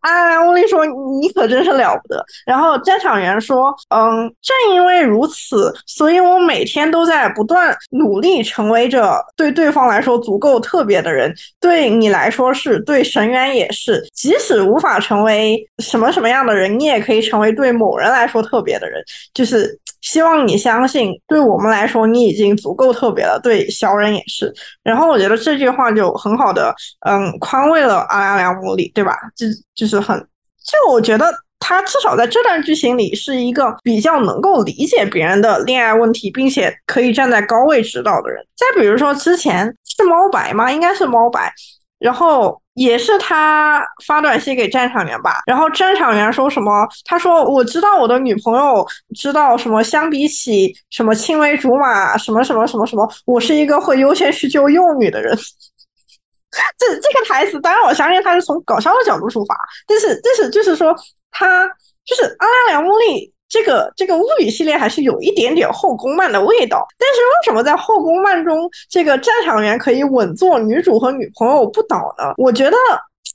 [0.00, 0.84] 哎，乌力说
[1.20, 2.24] 你可真是了不得。
[2.46, 11.34] 然后战场员说，嗯，正因为如此，所以我每天都在不断努力，成为着对对方来说足够特别的人。
[11.60, 14.02] 对你来说是，对神源也是。
[14.14, 19.02] 即使无法成为什么什么样的人，你也可以成为对某人来说特别的人。
[19.34, 23.40] 就是希望你相信，对我们来说你已经足够特别了。
[23.42, 24.52] 对小人也是。
[24.82, 26.74] 然后我觉得这句话就很好的，
[27.06, 29.16] 嗯，宽慰了阿拉良母里，对吧？
[29.34, 31.26] 就就是很，就我觉得
[31.58, 38.44] 他至少在这段剧情里是一个比较能够理解别人的恋爱问题，并且可以站在高位指导的人。
[38.56, 40.70] 再比如说之前是猫白吗？
[40.70, 41.52] 应该是猫白，
[41.98, 46.86] 然后也是他发短信给战场员吧，然后战场员说什么？
[47.06, 55.34] 他说我知道我的女朋友知道什么，相比起什么青梅竹马，什么什么什么什么，我是一个会优先去救幼女的人。
[56.78, 60.94] 这这个台词，当然我相信他是从搞笑的角度出发，但是但是就是说，
[61.30, 61.66] 他
[62.04, 66.86] 就是阿拉良木利这个这个物语系列还是有一点点后宫漫的味道。
[66.98, 72.34] 但是为什么在后宫漫中，这个战场员可以稳坐女主和女朋友不倒呢？
[72.36, 72.76] 我觉得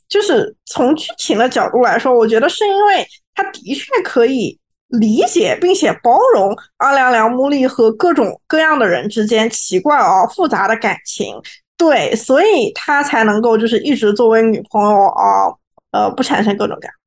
[0.09, 11.33] 就是从剧情的角度来说，我觉得是因为他的确可以理解并且包容阿良良木利和各种各样的人之间奇怪而复杂的感情。
[11.77, 15.49] 对，所以他才能够就是一直作为女朋友啊，
[15.91, 16.93] 呃，不产生各种各样。
[16.93, 17.00] 对，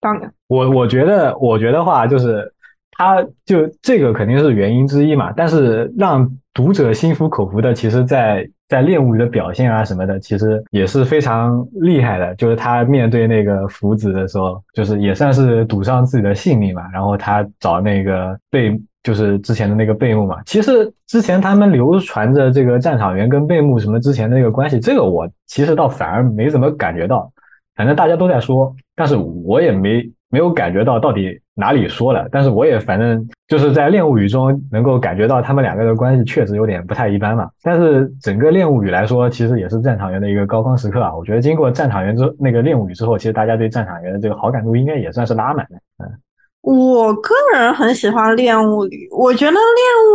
[0.00, 2.52] 当然，我我觉得，我觉得话就是，
[2.92, 5.32] 他就这个肯定是原因之一嘛。
[5.36, 12.34] 但是让读者心服口服的，其实，在在恋物里的表现啊什么的，其实也是非常厉害的。
[12.36, 16.82] 就是他面对那个福子的时候，就是也算是赌上自己的性命嘛。
[16.92, 18.80] 然后他找那个被。
[19.02, 27.32] 就是之前的那个贝木嘛，其实之前他们流传着这个战场员跟贝木什么之前的那个关系，这个我其实倒反而没怎么感觉到，
[27.80, 37.48] 反正大家都在说，但是我也没没有感觉到到底哪里说了，但是我也反正就是在恋物语中能够感觉到他们两个的关系确实有点不太一般嘛。
[37.62, 41.16] 但是整个恋物语来说，其实也是战场员的一个高光时刻啊。
[41.16, 46.12] 我觉得经过战场员之那个恋物语之后，其实大家对战场员的这个好感度应该也算是拉满的，嗯。
[46.60, 49.62] 我个人很喜欢《恋物语》，我觉得《恋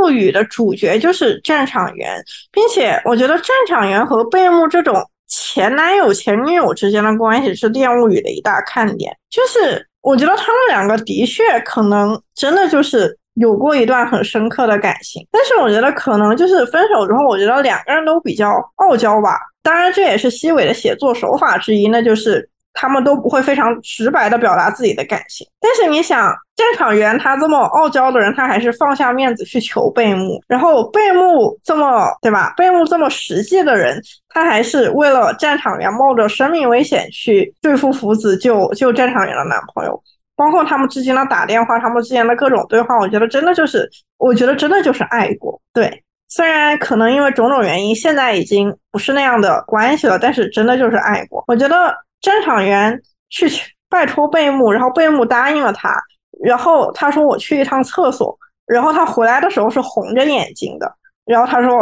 [0.04, 4.94] 物语》的主角就是战场员，并且我觉得战场员和贝木这种
[5.28, 9.16] 前男友、前女友之间的关系是《恋物语》的一大看点。
[9.30, 19.38] 就是我觉得他们两个的确可能真的就是有过一段很深刻的感情，但是我觉得可能就是分手之后，我觉得两个人都比较傲娇吧。
[19.62, 22.50] 当然，这也是西尾的写作手法之一，那就是。
[22.76, 25.48] 他们都不会非常直白的表达自己的感情。
[25.60, 32.54] 但是你想，战场员他这么傲娇的人，他还是放下面子去求贝木，然后贝木这么对吧？
[32.56, 40.00] 贝木这么实际的人，他还是为了战场员冒着生命危险去对付福子救救战场员的男朋友。
[40.38, 45.58] 包括他们之间的打电话，他们之间的各种对话，我觉得真的就是，我觉得真的就是爱过。
[45.74, 51.42] 对，虽然可能因为种种原因，现在已经不是那样的关系了，但是真的就是爱过。
[51.48, 53.48] 我觉得战场员去
[53.88, 55.96] 拜托贝木，然后贝木答应了他，
[56.44, 58.36] 然后他说我去一趟厕所，
[58.66, 60.92] 然后他回来的时候是红着眼睛的，
[61.26, 61.78] 然后他说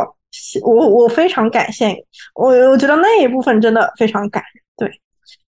[0.62, 1.96] 我我非常感谢你，
[2.36, 4.90] 我我觉得那一部分真的非常感人。
[4.90, 5.00] 对。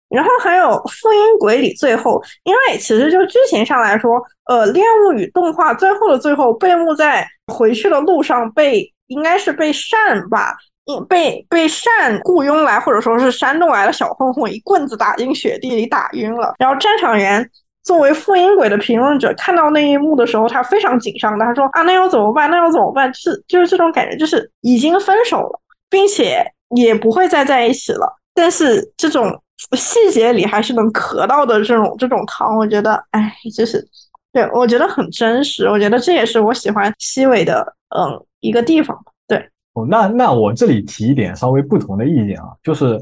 [0.07, 10.55] 然后还有《复音鬼》里最后，因为其实就剧情上来说，呃，《恋物语》动画最后的最后，贝木在回去的路上被应该是被善吧，
[11.07, 16.53] 被被善雇佣来或者说是山东来的小混混一棍子打进雪地里打晕了。
[16.59, 17.47] 然后战场员
[17.83, 22.49] 作为《复音鬼》的评论者看到那一幕的时候，他非常紧张的，他说啊，那要怎么办？
[22.49, 23.13] 那要怎么办？
[23.13, 26.45] 是就是这种感觉，就是已经分手了，并且
[26.75, 29.41] 也不会再在一起了，但是这种。
[29.75, 33.83] 细节里还是能咳到的这种这种糖，我觉得，哎，就是
[34.31, 35.67] 对我觉得很真实。
[35.67, 37.65] 我觉得这也是我喜欢西尾的
[37.97, 38.95] 嗯一个地方。
[38.97, 39.11] 吧，
[39.75, 42.99] 哦，那那我这里提一点稍微不同的意见啊，就是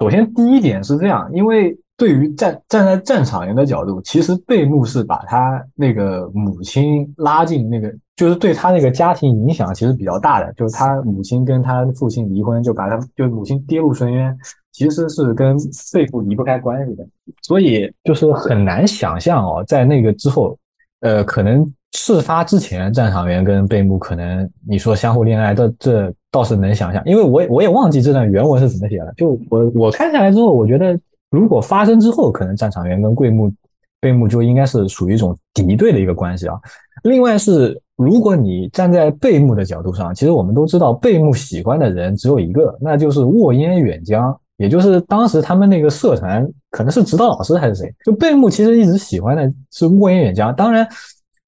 [0.00, 1.74] 首先第一点是这样，因为。
[1.98, 10.52] 对于站站在战场人的角度，其实贝木是把他那个母亲拉进那个，就是对他那个家庭影响其实比较大的。
[10.52, 14.36] 就是他母亲跟他父亲离婚，就把他就母亲跌入深渊，
[14.72, 15.56] 其实是跟
[15.94, 17.08] 贝父离不开关系的。
[17.40, 20.54] 所以就是很难想象哦，在那个之后，
[21.00, 29.12] 呃，可能事发之前，战场员跟贝木可能你说相互恋爱，这这倒是能想象，因为我我也忘记这段原文是怎么写的。
[29.16, 30.98] 就我我看下来之后，我觉得。
[31.28, 33.52] 如果发生之后，可能战场员跟桂木、
[34.00, 36.54] 贝木就应该是属于一种敌对的一个关系啊。
[37.02, 50.54] 另外是，如果你站在贝木的角度上，其实我们都知道，贝木喜欢的人只有一个，那就是沃烟远江，也就是当时他们那个社团可能是指导老师还是谁，就贝木其实一直喜欢的是莫言远江。
[50.54, 50.86] 当然，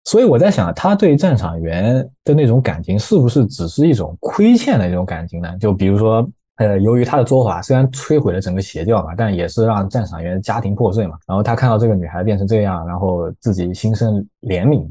[0.04, 5.54] 所以我在想，他对战场员的那种感情，是不是只是一种亏欠的那种感情呢？
[5.60, 6.26] 就比如说。
[6.58, 11.16] 呃，由于他的做法虽然摧毁了整个邪教嘛，但也是让战场员家庭破碎嘛。
[11.24, 14.84] 然后他看到这个女孩变成这样，然后自己心生怜悯，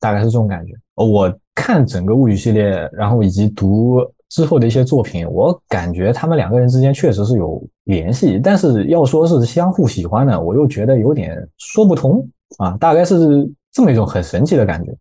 [0.00, 0.72] 大概是这种感觉。
[0.96, 12.26] 我看整个物语系列，然后以及读之后的一些作品，我感觉他们两个人之间确实是有联系，但是要说是相互喜欢的，我又觉得有点说不通
[12.58, 12.76] 啊。
[12.80, 14.92] 大概是这么一种很神奇的感觉。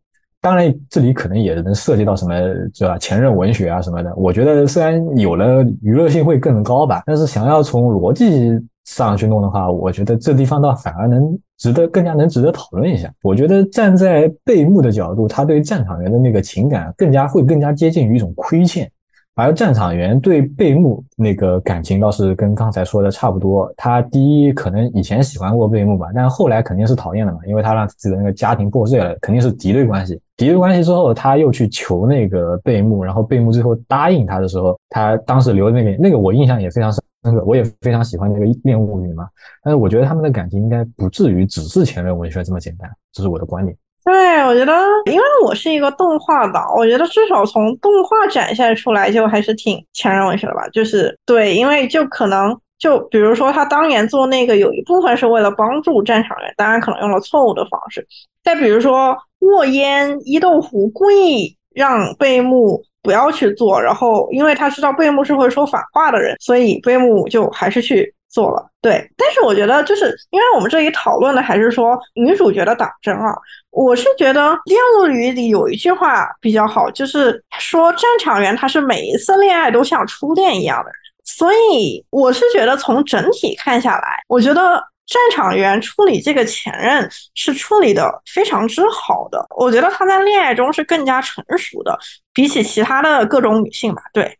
[0.41, 2.33] 当然，这里可能也能涉及到什么，
[2.73, 2.97] 是吧？
[2.97, 4.13] 前任文学啊什么的。
[4.17, 8.51] 我觉得虽然有了娱乐性会更高吧，但是想要从逻辑
[8.83, 13.09] 上去弄的话，我觉得这地方倒反而能值得更加能值得讨论一下。
[13.23, 18.91] 我觉得站在贝木的角度，他对战场员的那个情感更加会更加接近于一种亏欠。
[19.35, 23.71] 而战场员对贝木那个感情倒是跟刚才说的差不多。
[23.75, 30.19] 他第一可能以前喜欢过贝木吧，但后来肯定是讨厌了嘛，因为他让自己的那个家庭破碎了，肯定是敌对关系。
[30.37, 39.27] 敌对关系之后，他又去求那个贝木，然后贝木最后答应他的时候，他当时留的那个那个我印象也非常深刻，我也非常喜欢那个恋物语嘛。
[39.63, 43.75] 但是我觉得他们的感情应该不至于只是前任文学这么简单，这是我的观点。
[44.05, 44.73] 对，我觉得，
[45.05, 50.67] 因为我是一个动画党，我觉得至少从动画展现出来就还是挺前人文学的吧。
[50.73, 58.05] 就是对，因为就可能就比如说他当年做那个有一部分是为了帮助战场员，当然可能用了错误的方式。
[58.43, 68.13] 再比如说沃烟伊豆湖故意让贝木不要去做，然后因为他知道贝木是会说反话的人，所以贝木就还是去。
[68.33, 68.67] 做了。
[68.81, 73.33] 对，但是我觉得就是因为我们这里讨论的还是说女主角的党争啊，
[73.69, 80.91] 我是觉得《恋物语》里有一句话比较好，就是说战场员他是每一次恋爱都像初恋一样的，
[81.23, 84.61] 所以我是觉得从整体看下来，我觉得
[85.05, 91.97] 战场员处理这个前任是处理的非常之好的，我觉得他在恋爱中是更加成熟的，
[92.33, 94.37] 比起其他的各种女性吧，对。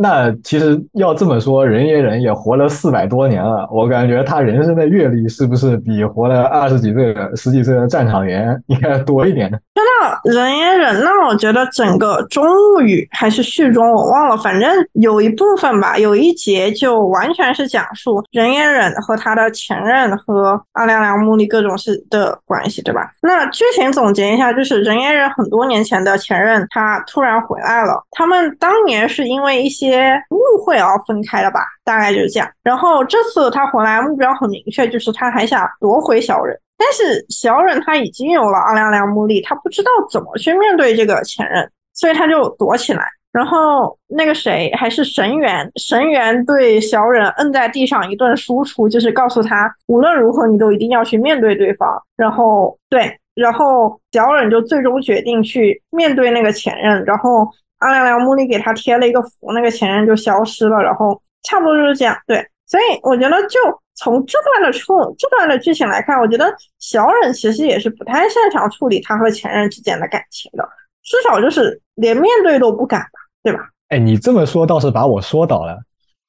[0.00, 9.58] 那其实要这么说，人也人也活了四百多年了，我感觉他人生的阅历是不是比活了二十几岁的十几岁的战场员 应该多一点呢？
[9.74, 23.10] 真的人言人，那我觉得整个中物语还是序中我忘了，反正有一部分吧，有一节就完全是讲述人言人和他的前任和阿良良木利各种事的关系，对吧？
[23.22, 32.48] 那剧情总结一下，就是人言人很多年前的前任他突然回来了，他们当年是因为一些些误会而分开的吧，大概就是这样。
[32.62, 36.56] 然后这次他回来目标很明确，就是他还想夺回小忍。
[36.76, 43.02] 但是小忍他已经有了阿良良目力，他不知道怎么去面对这个前任，所以他就躲起来。
[43.30, 51.90] 然后那个谁还是神元，神元对小忍摁在地上一顿输出，就是告诉他无论如何你都一定要去面对对方。
[52.16, 57.04] 然后对，然后小忍就最终决定去面对那个前任。
[57.04, 57.46] 然后
[57.78, 60.76] 阿良良木力给他贴了一个符，那个前任就消失了。
[60.78, 62.16] 然后差不多就是这样。
[62.26, 63.58] 对，所以我觉得就。
[64.00, 70.62] 从这段的处这段的剧情来看，我觉得小忍其实也是不太擅长处理他和前任之间的感情的，
[71.02, 73.58] 至少就是连面对都不敢吧，对吧？
[73.88, 75.76] 哎，你这么说倒是把我说倒了。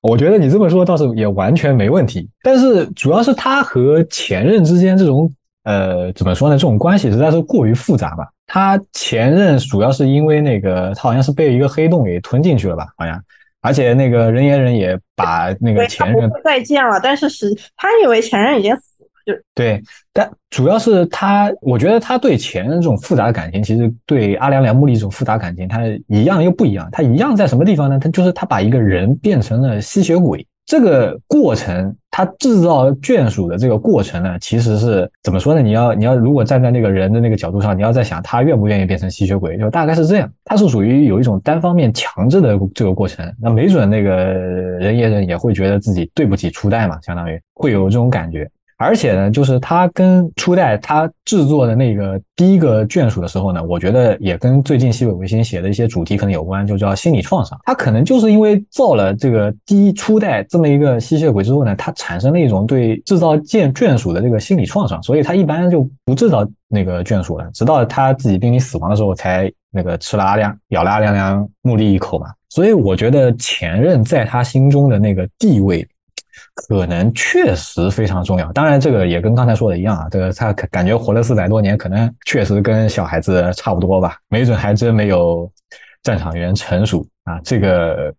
[0.02, 5.32] 我觉得你这么说倒是也完全没问题，但是主要是他和前任之间这种
[5.70, 6.56] 呃怎么说呢？
[6.56, 8.28] 这种关系实在是过于复杂吧。
[8.48, 13.22] 他前任主要是因为那个他好像是被一个黑洞给吞进去了吧，好像。
[13.62, 19.80] 而且那个人言人也把那个前任再见了，但是是他以为前任已经死了，就对。
[20.12, 26.90] 但主要是他，我觉得他对前任这种复杂的感情，其实对阿良良木利这种复杂感情，他一样又不一样。
[26.92, 28.00] 他一样在什么地方呢？
[28.00, 30.48] 他就是他把一个人变成了吸血鬼。
[30.70, 35.64] 这个过程，它制造眷属的这个过程呢，其实是怎么说呢？
[35.64, 40.32] 你要你要如果站在那个人的那个角度上，你要在想他愿不愿意变成吸血鬼，就大概是这样。
[40.46, 43.26] 它是属于有一种单方面强制的这个过程。
[43.42, 48.48] 那没准那个人也人也会觉得自己对不起初代嘛，相当于会有这种感觉。
[48.82, 57.60] 而且呢，就是他跟初代他制作的那个第一个眷属的时候呢，我觉得也跟最近西尾维新写的一些主题可能有关，就叫心理创伤。
[57.66, 72.28] 他可能就是因为造了这个第一初代这么一个吸血鬼之后呢，他产生了一种对制造眷眷属的这个心理创伤，所以他一般就不制造那个眷属了，直到他自己濒临死亡的时候才那个吃了阿亮咬了阿亮亮木立一口嘛。
[72.48, 75.86] 所以我觉得前任在他心中的那个地位。
[76.54, 85.52] 可能确实非常重要，当然这个也跟刚才说的一样啊，这个他感觉活了四百多年，可能确实跟小孩子差不多吧，没准还真没有
[86.04, 87.40] 战场员成熟啊。
[87.44, 88.14] 这个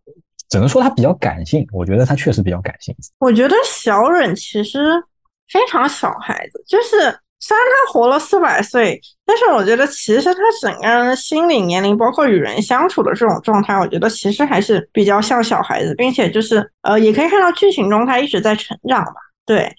[0.48, 2.94] 只能说他比较感性，我觉得他确实比较感性。
[3.18, 5.02] 我觉得小忍其实
[5.52, 7.19] 非常小孩子，就是。
[7.40, 19.14] 虽然他活了四百岁，但是我觉得其实他整个人的心理年龄，包括与人相处的这种状态，我觉得其实还是比较像小孩子，并且就是呃，也可以看到剧情中他一直在成长吧。
[19.46, 19.72] 对，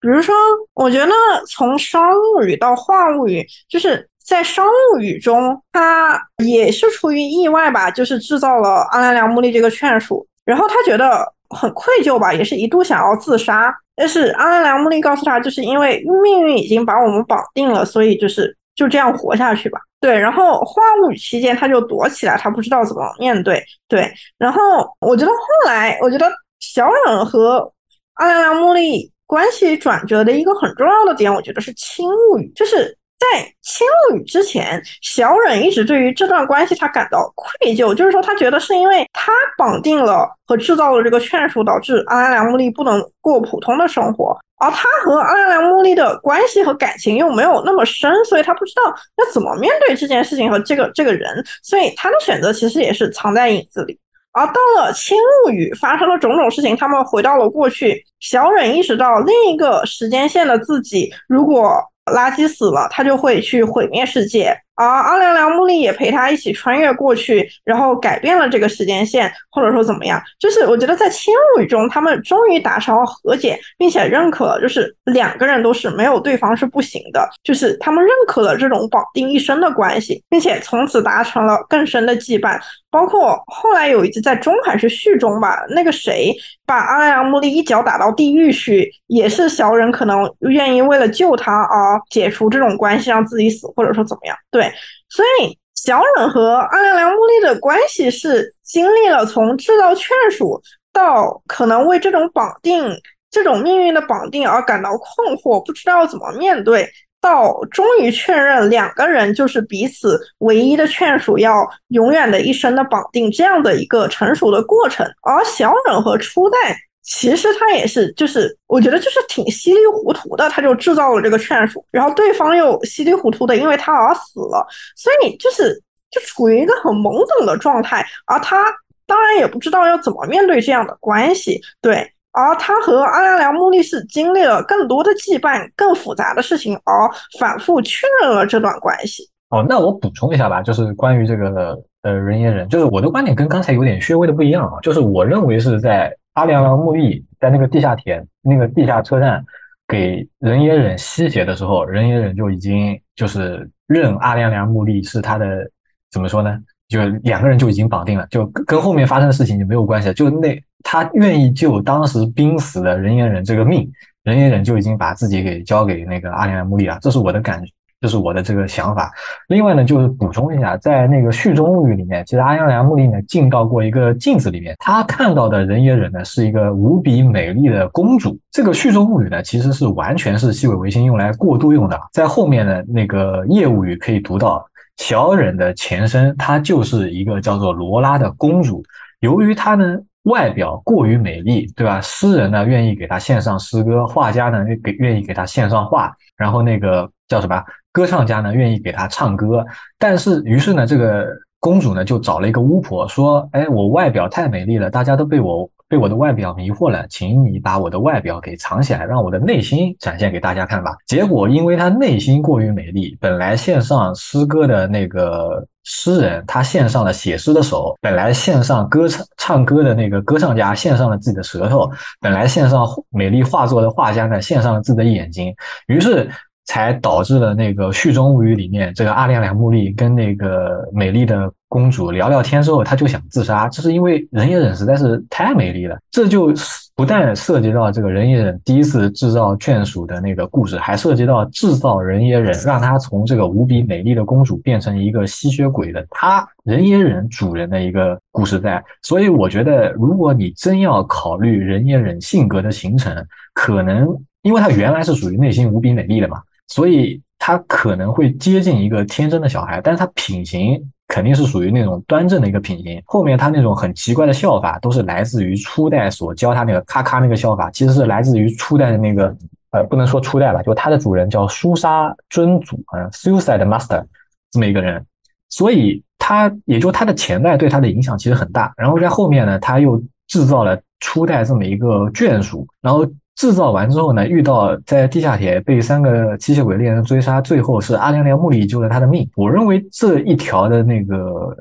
[0.00, 0.34] 比如说，
[0.74, 1.12] 我觉得
[1.48, 13.74] 从商务语到化物语，就是在商务语中，他也是出于意外吧，就是制造了阿兰良木利这个劝说，然后他觉得很愧疚吧，也是一度想要自杀。
[13.94, 19.78] 但是阿兰良木利告诉他，就是因为命运已经把我们绑定了，所以就是就这样活下去吧。
[20.00, 23.62] 对，然后花物语期间他就躲起来，他不知道怎么面对。
[23.88, 24.60] 对，然后
[25.00, 26.30] 我觉得后来，我觉得
[26.60, 27.72] 小忍和
[28.14, 32.96] 阿兰良木利关系转折的一个很重要的点，我觉得是轻物语，就是。
[33.18, 53.98] 在青物语之前，小忍一直对于这段关系他感到愧疚，就是说他觉得是因为他绑定了和制造了这个劝说，导致阿兰良木利不能过普通的生活，而他和阿兰良木利的关系和感情又没有那么深，所以他不知道要怎么面对这件事情和这个这个人，所以他的选择其实也是藏在影子里。
[54.32, 61.82] 而到了青物语，发生了种种事情，他们回到了过去，小忍意识到另一个时间线的自己，如果。
[62.06, 64.56] 垃圾死了，他就会去毁灭世界。
[64.78, 70.22] 而阿良良木利也陪他一起穿越过去，然后改变了这个时间线，或者说怎么样？
[70.38, 82.60] 就是我觉得在青物语中，他们终于达成了和解，并且认可了，就是两个人都是没有对方是不行的，就是他们认可了这种绑定一生的关系，并且从此达成了更深的羁绊。
[82.96, 86.34] 包括后来有一集在中还是序中吧，那个谁
[86.64, 94.34] 把阿良木利一脚打到地狱去，也是小忍可能愿意为了救他而解除这种关系，让自己死，或者说怎么样？
[94.50, 94.72] 对。
[95.10, 100.58] 所以，小忍和阿良良木利的关系是经历了从制造劝属
[100.90, 102.82] 到可能为这种绑定、
[103.30, 106.88] 这种命运的绑定而感到困惑，不知道怎么面对，
[107.20, 115.04] 到终于确认两个人就是彼此唯一的劝属，要永远的一生的绑定这样的一个成熟的过程。
[115.22, 116.56] 而小忍和初代
[117.02, 125.74] 其实他也是，就是我觉得就是挺稀里糊涂的，他就制造了这个劝说，然后对方又稀里糊涂的因为他而死了，所以你就是
[126.10, 128.64] 就处于一个很懵懂的状态，而他
[129.06, 132.12] 当然也不知道要怎么面对这样的关系，对。
[132.36, 137.10] 而他和阿良良穆利是经历了更多的羁绊、更复杂的事情，而
[137.40, 139.22] 反复确认了这段关系。
[139.48, 149.42] 哦，那我补充一下吧，就是关于这个呃人言人，就是我的观点跟刚才有点稍微的不一样啊，就是我认为是在阿良良穆利在那个地下铁那个地下车站
[149.88, 155.66] 给人言忍吸血的时候，人言忍就已经就是认阿良良穆利是他的
[156.10, 156.58] 怎么说呢？
[156.88, 160.14] 就两个人就已经绑定了，就跟后面发生的事情就没有关系了。
[160.14, 163.90] 就那他愿意救当时濒死的人猿人这个命，
[164.22, 166.96] 人猿人就已经把自己给交给那个阿莲穆利了。
[167.02, 167.68] 这是我的感觉，
[168.00, 169.10] 这是我的这个想法。
[169.48, 178.38] 另外呢，就是补充一下，在那个序中物语里面，其实阿莲良穆利呢进到过一个镜子里面，他看到的人猿人呢是一个无比美丽的公主。
[178.52, 184.64] 这个序中物语呢其实是完全是细尾维新用来过渡用的，在后面的那个业务语可以读到。
[184.96, 188.82] 小忍的前身，她就是一个叫做罗拉的公主。
[189.20, 192.00] 由于她呢外表过于美丽，对吧？
[192.00, 199.64] 诗人呢愿意给她献上诗歌，画家呢给愿意给她献上画，然后那个叫什么歌唱家呢愿意给她唱歌。
[199.98, 201.26] 但是于是呢，这个
[201.60, 210.90] 公主呢就找了一个巫婆，说：“哎，我外表太美丽了，大家都被我。”被我的外表迷惑了，请你把我的外表给藏起来，让我的内心展现给大家看吧。
[211.06, 221.88] 结果，因为他内心过于美丽，本来献上诗歌的那个诗人，他献上了写诗的手；本来献上歌唱唱歌的那个歌唱家，献上了自己的舌头；
[222.20, 225.54] 本来献上美丽画作的画家呢，献上了自己的眼睛。
[225.86, 226.28] 于是。
[226.68, 235.98] 才导致了那个《序中物语》里面这个阿莲良木利跟那个美丽的公主聊聊天之后，他就想自杀，这是因为人也忍实在是太美丽了。
[236.10, 236.50] 这就
[236.94, 248.82] 不但涉及到这个人也忍第一次制造眷属的那个故事，还涉及到制造人也忍让他从这个无比美丽的公主变成一个吸血鬼的他人也忍主人的一个故事在。
[249.02, 253.14] 所以我觉得，如果你真要考虑人也忍性格的形成，
[253.52, 254.08] 可能
[254.40, 256.38] 因为他原来是属于内心无比美丽的嘛。
[256.68, 263.02] 所以他可能会接近一个天真的小孩，但是他品行肯定是属于那种端正的一个品行。
[263.06, 269.36] 后面他那种很奇怪的笑法，都是来自于初代所教他那个咔咔那个笑法，其实是来自于初代的那个
[269.70, 274.04] 呃，不能说初代吧，就他的主人叫苏沙尊主啊，Suicide Master
[274.50, 275.04] 这么一个人。
[275.48, 278.72] 所以他也就他的前代对他的影响其实很大。
[278.76, 283.06] 然后在后面呢，他又制造了初代这么一个眷属，然后。
[283.36, 289.28] 制造完之后呢，遇到在地下铁被三个吸血鬼猎人追杀，最后是阿良良木里救了他的命。
[289.36, 291.54] 我认为这一条的那个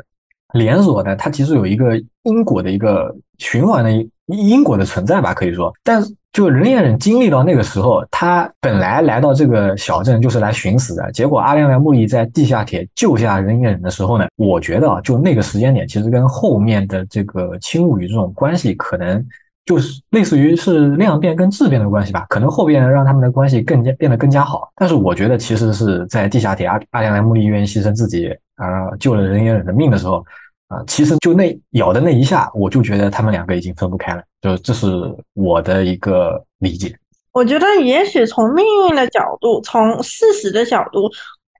[0.54, 3.92] 连锁呢，它其实有一个因果的一个循环的
[4.28, 5.70] 因果的存在吧，可以说。
[5.84, 19.22] 但是就人猎人经历到那个时候，他本来来到这个小镇就是来寻死的，结果阿良良木里在地下铁救下人猎人的时候呢，我觉得啊，就那个时间点，其实跟后面的这个轻物语这种关系可能。
[19.66, 24.72] 就是类似于是量变跟质变的关系吧，可能后边让他们的关系更加变得更加好。
[24.76, 30.24] 但是我觉得其实是在地下铁阿阿良良穆利愿意牺牲自己啊救了人也忍的命的时候
[30.68, 34.22] 啊，其实就那咬的那一下，我就觉得他们两个已经分不开了。
[34.42, 34.88] 就这是
[35.34, 36.96] 我的一个理解。
[37.32, 41.10] 我觉得也许从命运的角度，从事实的角度，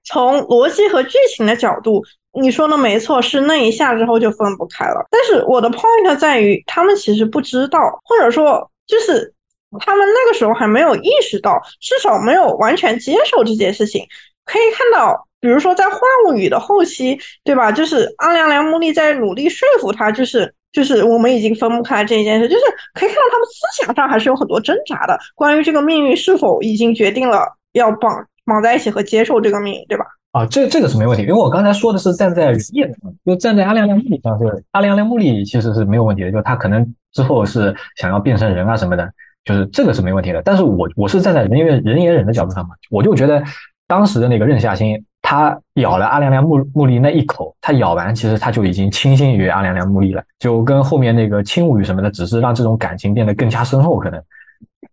[0.04, 2.02] 从逻辑和剧情的角度。
[2.40, 5.06] 你说的没错，是那一下之后就分不开了。
[5.10, 9.32] 但是我的 point 在于，他们其实不知道，或者说就是
[9.80, 14.06] 他们那个时候还没有意识到，至少没有完全接受这件事情。
[14.44, 17.72] 可以看到，比如说在《幻物语》的后期，对吧？
[17.72, 22.64] 就是阿良良木利在努力说服他，就是就是我们已经分不开这一件事，就是
[22.94, 30.04] 可以看到他们思想上还是有很多挣扎的，关于这个命运是否已经决定了要绑绑在一起和接受这个命运，对吧？
[30.36, 39.10] 啊，这这个是没问题，因为我刚才说的是站在人业上，就站在阿亮亮目里上，就是阿亮亮目里其实是没有问题的，就他可能之后是想要变成人啊什么的，
[39.46, 40.42] 就是这个是没问题的。
[40.42, 43.42] 但是我我是站在人也人也忍的角度上嘛，我就觉得
[43.86, 54.22] 当时的那个任夏星，他咬了阿亮亮目目力那一口，他咬完其实他就已经倾心于阿亮亮目力了，就跟后面那个轻舞语什么的，只是让这种感情变得更加深厚，可能。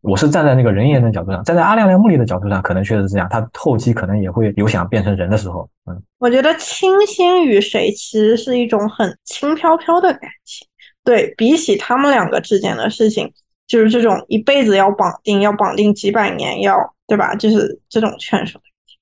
[0.02, 3.28] 我是站在那个人言的角度上，站在阿亮亮木里的角度上，可能确实是这样。
[3.30, 5.70] 他后期可能也会有想变成人的时候。
[5.86, 10.68] 嗯，我觉得倾心与谁其实是一种很轻飘飘的感情。
[11.06, 13.32] 对比起他们两个之间的事情，
[13.68, 16.78] 就是这种一辈子要绑定，要绑定几百年，要
[17.08, 17.36] 对吧？
[17.36, 18.60] 就是这种劝说。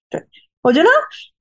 [0.09, 0.23] 对
[0.61, 0.89] 我觉得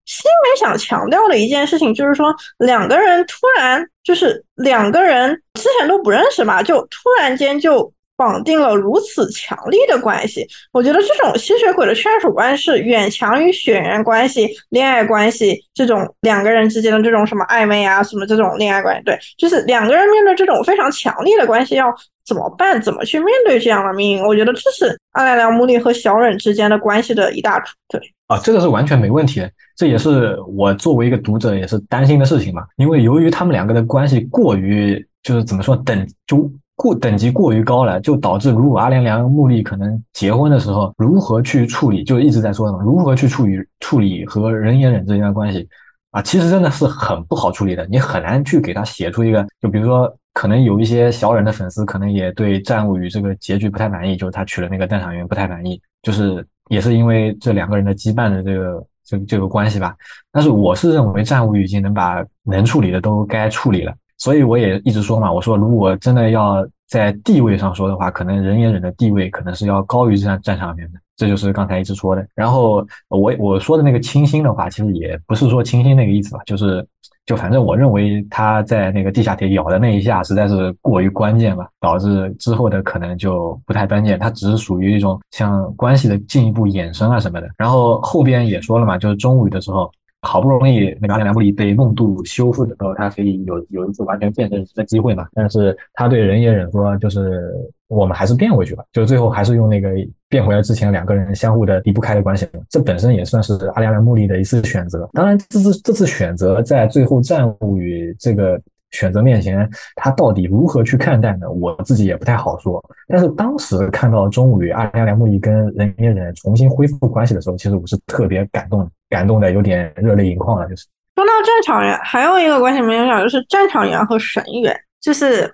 [0.07, 7.93] 新美想强调的一件事情就是说，两个人突然就是两个人之前都不认识嘛，就突然间就。
[8.21, 10.47] 绑定了如此强力的关系。
[10.73, 19.03] 我觉得这种吸血鬼的眷属关系远强于血缘关系、恋爱关系这种两个人之间的这种什么暧昧啊、什么这种恋爱关系。
[19.05, 21.91] 对，就是两个人面对这种非常强力的关系，要
[22.27, 22.79] 怎么办？
[22.83, 24.23] 怎么去面对这样的命运？
[24.23, 27.73] 我觉得这是阿莱良·穆利和小忍之间的关系的一大主。
[27.89, 29.51] 对啊，这个是完全没问题的。
[29.79, 32.65] 这也是我作为一个读者也是担心的事情嘛。
[32.77, 36.53] 因为由于他们两个的关系过于就是怎么说等就。
[36.81, 45.69] 过等级过于高了，就导致如果阿连良穆利可能结婚的时候如何去处理，就一直在说什么如何去处理处理和人野忍之间的关系
[46.11, 59.95] 啊，其实真的是很不好处理的，你很难去给他写出一个，就比如说可能有一些小忍的粉丝可能也对战物语这个结局不太满意，就是他娶了那个战场员不太满意，就是也是因为这两个人的羁绊的这个这这个关系吧。
[60.33, 63.95] 但是我是认为战物语已经能把能处理的都该处理了。
[64.21, 72.25] 所以我也一直说嘛，我说如果真的要在地位上说的话，可能人也忍的地位可能是要高于战战场面的，这就是刚才一直说的。
[72.35, 76.87] 然后我我说的那个清新的话，其实也不是说清新那个意思吧，就是
[77.25, 87.49] 就反正我认为他在那个地下铁咬的那一下实在是过于关键了，导致之后的可能就不太关键，它只是属于一种像关系的进一步衍生啊什么的。
[87.57, 89.91] 然后后边也说了嘛，就是中午的时候。
[90.23, 95.27] 好不容易那个阿联布里被梦渡修复的时候，他可以有有一次完全变真实的机会嘛？
[95.33, 97.51] 但是他对人也忍说，就是
[97.89, 99.91] 我们还是变回去吧，就最后还是用那个
[100.29, 102.47] 变回来之前两个人相互的离不开的关系。
[102.69, 105.09] 这本身也算是阿联布里的一次选择。
[105.15, 108.61] 当然，这次这次选择在最后战务与这个
[108.91, 109.67] 选择面前，
[109.97, 111.51] 他到底如何去看待呢？
[111.51, 112.83] 我自己也不太好说。
[113.09, 118.91] 但是当时看到中午与阿联布里跟人也忍重新恢复关系的时候，其实我是特别感动的。
[119.11, 120.87] 感动的有点热泪盈眶了，就是
[121.17, 125.53] 说到战场员，还有一个关系没有讲，就是战场员和神员，就是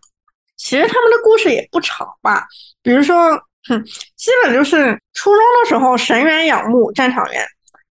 [0.56, 2.46] 其实他们的故事也不长吧。
[2.82, 3.30] 比如说，
[3.68, 3.82] 哼，
[4.16, 7.44] 基本就是初中的时候，神员仰慕战场员，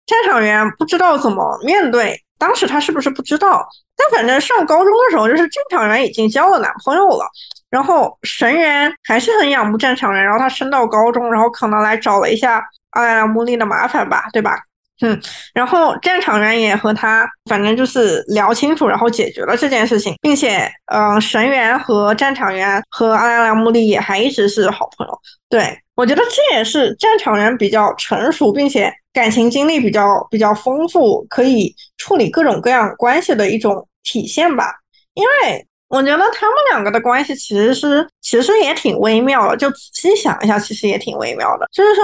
[0.05, 2.19] 战场员不知道怎么面对。
[2.37, 3.65] 当时他是不是不知道？
[3.95, 7.25] 但反正上高中的时候，就是战场员已经交了男朋友了，
[7.69, 12.61] 然后神员还是很仰慕战场员，然后他升到高中，然后可能来找了一下
[12.91, 14.59] 阿莱木利的麻烦吧，对吧？
[15.01, 15.19] 嗯，
[15.53, 25.19] 然后战场员也和他，反正就是聊清楚，然后解决了这件事情，并且，嗯，神员和战场员和阿拉拉穆利也还一直是好朋友。
[25.49, 34.71] 对我觉得这也是战场员比较成熟，并且感情经历比较比较丰富，可以处理各种各样关系的一种体现吧。
[35.15, 41.67] 因为我觉得他们两个的关系其实是其实也挺微妙的，就仔细想一下，其实也挺微妙的。
[41.73, 42.03] 就是说，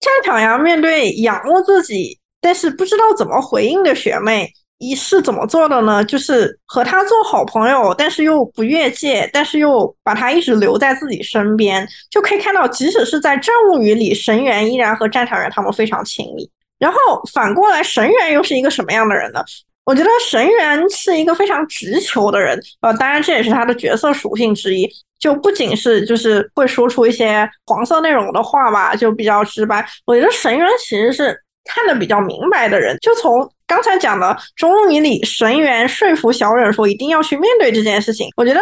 [0.00, 2.16] 战场员面对仰慕自己。
[2.40, 6.04] 但是不知道怎么回应的学妹，一是怎么做的呢？
[6.04, 16.48] 就是和他做好朋友，但是又不越界，但是又把他一直留在自己身边，就可以看到，即使是在政务语里，神元依然和战场员他们非常亲密。
[16.78, 16.98] 然后
[17.32, 19.42] 反过来，神元又是一个什么样的人呢？
[19.84, 29.84] 我觉得神元是一个非常直球的人，呃，当然这也是他的角色属性之一，就不仅是就是会说出一些黄色内容的话吧，就比较直白。
[30.06, 31.36] 我觉得神元其实是。
[31.68, 38.28] 看得比较明白的人，就从刚才讲的中路迷里，神元说服小忍说一定要去面对这件事情。
[38.36, 38.58] 我觉得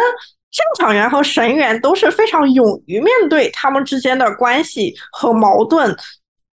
[0.51, 5.95] 战场员和神元都是非常勇于面对他们之间的关系和矛盾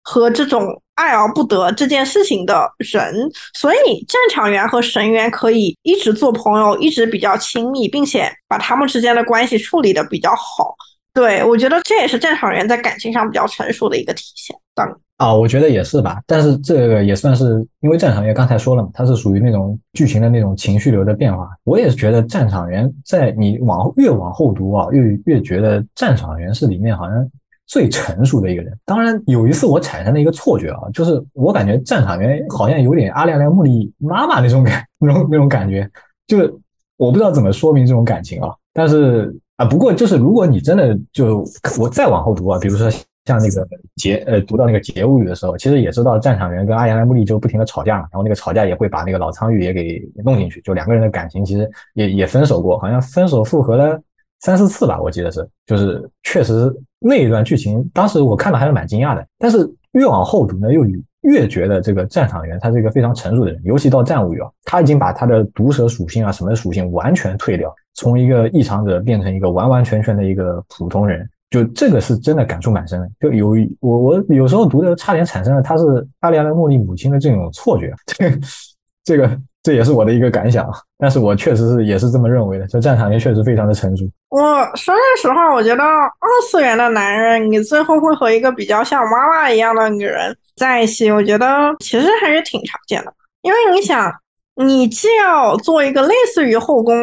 [0.02, 10.74] 和这种爱而不得这件事情的人，所以战场员和神元可以一直做朋友，一直比较亲密，并且把他们之间的关系处理的比较好。
[11.12, 14.54] 对我觉得这也是战场员在感情上比较成熟的一个体现。
[14.74, 14.86] 当
[15.16, 21.48] 啊，我觉得也是吧，但是这个也算是因为战场员刚才说了嘛，它是属于那种剧情的那种情绪流的变化。
[21.62, 27.30] 我也是觉得战场员在你往越往后读啊，越越觉得战场员是里面好像
[27.68, 28.76] 最成熟的一个人。
[28.84, 35.88] 当然有一次我产生了一个错觉啊，就是我感觉战场员好像有点阿亮亮茉莉妈妈那种感那种那种感觉，
[36.26, 36.52] 就是
[36.96, 38.48] 我不知道怎么说明这种感情啊。
[38.72, 41.44] 但是啊，不过就是如果你真的就
[41.78, 42.90] 我再往后读啊，比如说。
[43.24, 43.66] 像那个
[43.96, 53.98] 结呃读到那个结物语的时候，其实也知道战场员跟阿阳莱木利就不停的吵架嘛，然后那个吵架也会把那个老苍玉也给弄进去，就两个人的感情其实也也分手过，好像分手复合了
[54.40, 59.26] 三四次吧，我记得是，就是确实那一段剧情，当时我看到还是蛮惊讶的。
[59.38, 60.84] 但是越往后读呢，又
[61.22, 71.26] 越觉得这个战场员他是一个非常成熟的人，尤其到战物语啊，他已经把他的毒蛇属性啊什么属性完全退掉，从一个异常者变成一个完完全全的一个普通人。
[71.54, 75.84] 就这个是真的感触蛮深的，就有我我有时候读的差点产生了他是
[76.18, 78.28] 阿里安的茉莉母亲的这种错觉，这
[79.04, 80.68] 这个这也是我的一个感想。
[80.98, 84.04] 但是我确实是也是这么认为的，就战场也确实非常的成熟。
[84.30, 84.40] 我
[84.74, 91.46] 说句实话，我觉得二次元的男人，你最后会和一个比较像妈妈一样的女人在一起，我觉得
[91.78, 93.12] 其实还是挺常见的。
[93.42, 94.12] 因为你想，
[94.56, 96.94] 你既要做一个类似于后宫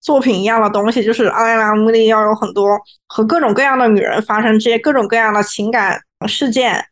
[0.00, 2.68] 作品一样的东西，就是阿莱拉目的要有很多
[3.06, 6.84] 和各种各样的女人发生这些各种各样的情感事件，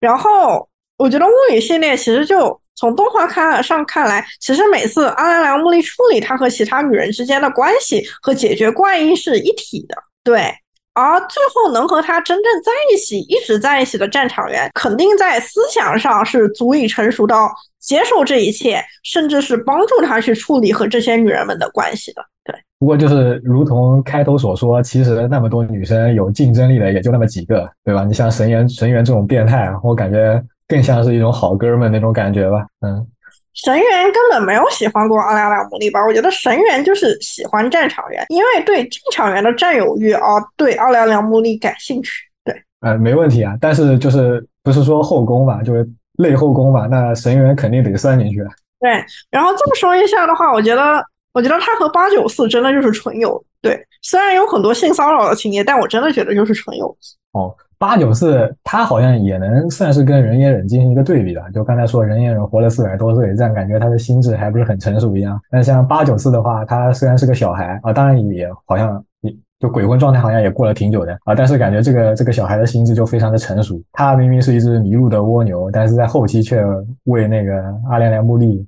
[0.00, 2.60] 然后我觉得物语系列其实就。
[2.76, 10.52] 从动画看上看来，其实每次阿兰良木利处理他和其他女人之间的关系和解决怪异是一体的，对。
[10.92, 17.48] 而最后能和他真正在一起、一直在一起的战场员，肯定在思想上是足以成熟到
[17.84, 22.22] 接受这一切，甚至是帮助他去处理和这些女人们的关系的。
[22.44, 22.54] 对。
[22.78, 28.04] 不过就是如同开头所说，其实那么多女生有竞争力的也就那么几个，对吧？
[28.04, 30.42] 你像神原神原这种变态，我感觉。
[30.66, 33.06] 更像是一种好哥们那种感觉吧，嗯，
[33.52, 36.00] 神元根本没有喜欢过阿拉拉姆利吧？
[36.06, 40.20] 我觉得神元就是喜欢战场员，因为对战场员的占有欲啊
[40.56, 42.10] 对阿拉拉姆利感兴趣。
[42.46, 45.86] 对，呃，没问题啊，但是就是不是说后宫吧，就是
[46.18, 48.38] 类后宫吧，那神元肯定得算进去。
[48.80, 48.90] 对，
[49.30, 53.42] 然后这么说一下的话，我觉得，我觉得他和八九四真的就是纯友。
[53.62, 56.96] 对，虽然有很多性骚扰的情节，但我真的觉得就是纯友。
[57.32, 57.54] 哦。
[57.76, 61.42] 八九四，他好像也能算是跟人野忍进行一个对比的。
[61.52, 65.38] 就刚才说人野忍活了四百多岁，这样感觉他的心智还不是很成熟一样。
[65.50, 69.30] 但像八九四的话，他虽然是个小孩啊，当然也好像也
[69.60, 71.34] 就鬼魂状态，好像也过了挺久的啊。
[71.34, 73.82] 但是感觉这个这个小孩的心智就非常的成熟。
[73.92, 76.64] 他明明是一只迷路的蜗牛，但是在后期却
[77.04, 77.52] 为那个
[77.90, 78.66] 阿莲莲木利。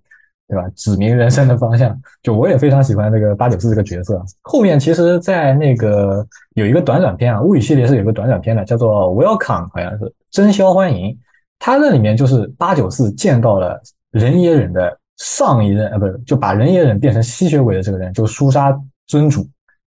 [0.49, 0.64] 对吧？
[0.76, 4.24] 指明人生的方向，就我也非常喜欢这个八九四这个角色。
[4.43, 6.24] 后面其实，在那个
[6.55, 11.18] 有一个短短片啊，物语系列是有个短短片的，叫做 Welcome，好像是真宵欢迎。
[11.59, 13.82] 他那里面就是八九四见到了
[14.12, 18.72] 人野忍的上一任，呃，不是，就把人野忍变成吸血鬼的这个人，就苏杀
[19.09, 19.45] 尊主，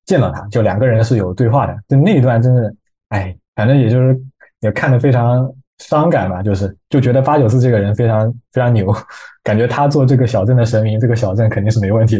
[0.06, 1.76] 见到他就两个人是有对话的。
[1.88, 2.74] 就那一段真是，
[3.10, 4.18] 哎，反正也就是
[4.60, 5.52] 也看得非常。
[5.78, 8.90] 伤感吧，就是就觉得八九四这个人非常非常牛，
[9.44, 12.16] 感觉他做这个小镇的神明，这个小镇肯定是没问题。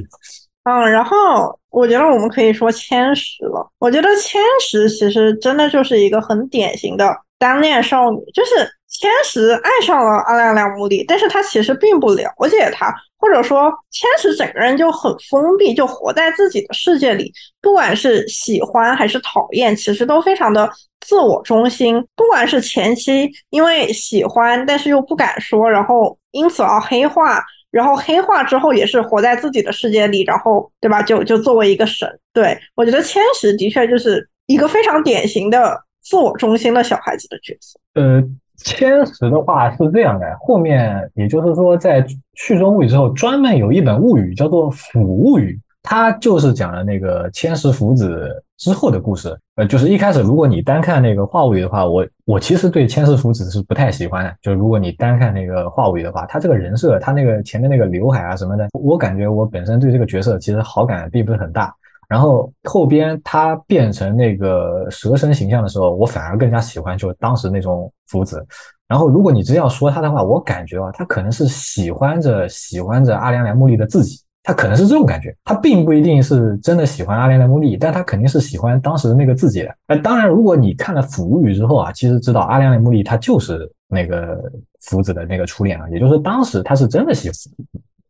[0.65, 3.67] 嗯，然后我觉得我们可以说千石了。
[3.79, 8.51] 我觉得千石其实真的就是一个很典型的单恋少女，就是
[8.99, 12.95] 千石爱上了阿亮亮目的，但是他其实并不了解他。
[13.19, 17.33] 或者说，千石整个人就很封闭，就活在自己的世界里。
[17.63, 20.71] 不管是喜欢还是讨厌，其实都非常的
[21.01, 21.97] 自我中心。
[22.15, 31.03] 不管是前期因为喜欢，但是又不敢说，然后因此而黑化，然后黑化之后也是活在自己的世界里，然后对吧？
[31.03, 32.09] 就就作为一个神。
[32.35, 37.81] 对我觉得千石的确就是一个非常典型的自我中心的小孩子的角色。
[37.95, 38.23] 呃。
[38.57, 42.05] 千石的话是这样的，后面也就是说，在
[42.35, 45.53] 续中物语之后，专门有一本物语叫做《辅物语》，
[45.83, 49.37] 它就是讲了那个千石福子之后的故事。
[49.57, 54.35] 呃，就是一开始如果你单看那个化物语的话，我我其实对千石福子是不太喜欢的。
[54.43, 61.75] 就如果你单看那个化物语的话，他这个人设，他那个前面那个刘海啊什么的，我感觉我本身对这个角色其实好感并不是很大。
[62.09, 68.45] 然后后边他变成那个蛇神形象的时候，我反而更加喜欢就当时那种福子。
[68.89, 75.37] 然后如果你真要说他的话，我感觉啊，他可能是喜欢着喜欢着阿良良木利的自己，他可能是这种感觉。
[75.45, 79.75] 他并不一定是真的喜欢阿良良木利，但他肯定是喜欢当时的那个自己的。
[79.89, 84.41] 那，当然，如果你看了《腐物语》之后啊，其实知道阿良良木利他就是那个
[84.83, 87.37] 福子的那个初恋啊，也就是当时他是真的喜欢。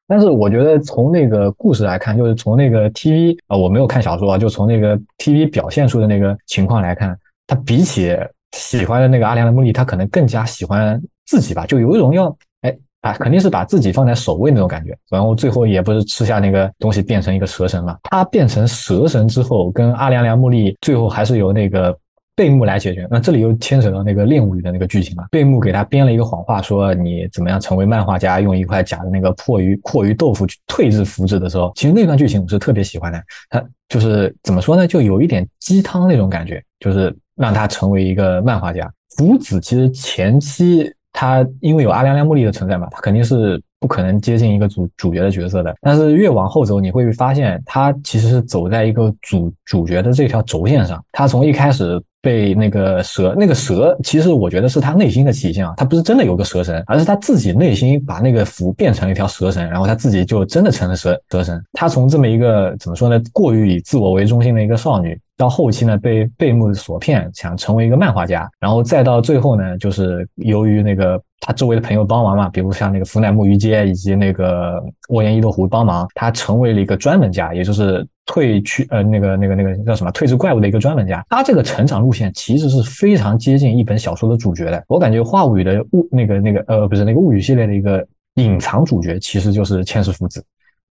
[0.08, 8.16] 但是我觉得从那个故事来看，就是从那个 TV 啊，我没有看小说啊，就从那个 TV 表现出的那个情况来看，他比起
[8.52, 14.96] 喜欢的那个阿良的目的，他可能更加喜欢自己吧，就有一种要哎啊，肯定是把自己放在首位那种感觉。
[15.10, 21.96] 然后最后也不是吃下那个东西变成一个蛇神嘛，他变成蛇神之后，跟阿良良木利最后还是有那个。
[22.36, 25.24] 贝木来解决，那这里又牵扯到那个恋物语的那个剧情嘛？
[25.30, 33.18] 贝木给他编了一个谎话，说你怎么样成为漫画家，用一块假的那个破鱼阔鱼豆腐去退治福子的时候，其实那段剧情我是特别喜欢的。
[33.48, 38.92] 他就是怎么说呢，就有一点鸡汤那种感觉，就是让他成为一个漫画家。
[39.16, 43.58] 福子其实前期他因为有阿良良木利的存在嘛，他肯定是。
[43.78, 51.04] 不可能接近一个主主角的角色的，但是越往后走，你会发现他其实是走在一个主主角的这条轴线上。
[51.12, 61.62] 他从一开始被那个蛇，那个蛇其实我觉得是他内心的体现啊，他不是真的有个蛇神，而是他自己内心把那个符变成了一条蛇神，然后他自己就真的成了蛇蛇神。
[61.72, 81.24] 他从这么一个怎么说呢，过于以自我为中心的一个少女，到后期呢被贝木所骗，想成为一个漫画家，然后再到最后呢，就是由于那个他周围的朋友帮忙嘛，比如像那个福奈木鱼街以及那个沃岩伊豆湖帮忙，他成为了一个专门家，也就是退去呃那个那个那个叫什么退治怪物的一个专门家。
[81.28, 84.82] 他这个成长路线其实是非常接近一本小说的主角的。
[84.88, 88.04] 我感觉《话物语》的物那个那个呃不是那个物语系列的一个
[88.36, 90.42] 隐藏主角，其实就是千石父子。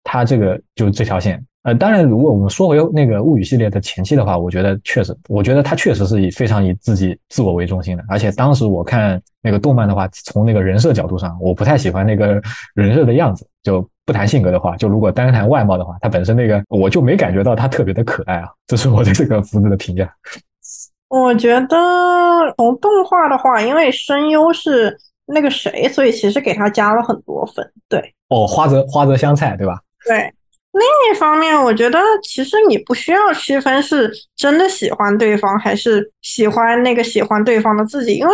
[0.06, 1.44] 他这个就是这条线。
[1.64, 8.04] 呃，当然，如果我们说回那个物语系列的前期的话，我觉得确实，我觉得他确实是以非常以自己自我为中心的。
[8.08, 12.40] 而且当时我看那个动漫的话，从那个人设角度上，我不太喜欢那个
[12.76, 13.48] 人设的样子。
[13.64, 18.48] 就不谈性格的话，就如果单谈外貌的话，他本身那个我就没感觉到他特别的可爱啊。
[18.68, 20.08] 这是我对这个福子的评价。
[21.10, 21.76] 我觉得
[22.58, 24.96] 从动画的话，因为声优是
[25.26, 27.68] 那个谁，所以其实给他加了很多分。
[27.90, 29.80] 对，哦，花泽花泽香菜，对吧？
[30.06, 30.34] 对。
[30.74, 38.34] 另一方面，我觉得其实你不需要区分是真的喜欢对方，还是喜欢那个喜欢对方的自己，因为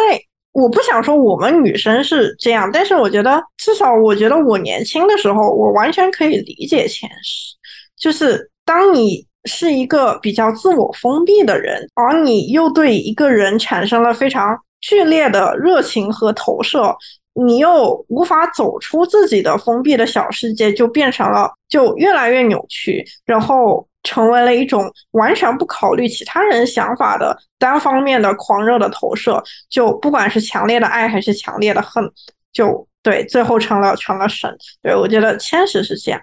[0.54, 7.56] 我不想说我们女生是这样，但是我觉得至少我觉得我年轻的时候，我完全可以理解前世，
[7.96, 16.96] 就是当你是一个比较自我封闭的人，而你又对一个人产生了非常剧烈的热情和投射。
[17.34, 29.42] 你又无法走出自己的封闭的小世界，就变成了就越来越扭曲，然后成为了一种完全不考虑其他人想法的单方面的狂热的投射。
[29.70, 32.04] 就不管是强烈的爱还是强烈的恨，
[32.52, 34.54] 就对，最后成了成了神。
[34.82, 36.22] 对我觉得千石是这样，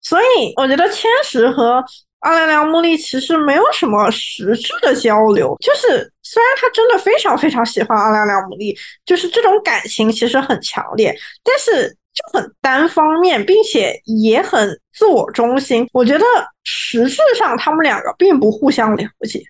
[0.00, 1.82] 所以我觉得千石和。
[2.22, 11.14] 阿良良木利其实没有什么实质的交流，就是虽然他真的非常非常喜欢阿良良木利，就是这种感情其实很强烈，
[11.44, 15.86] 但是就很单方面，并且也很自我中心。
[15.92, 16.24] 我觉得
[16.64, 19.40] 实质上他们两个并不互相了解。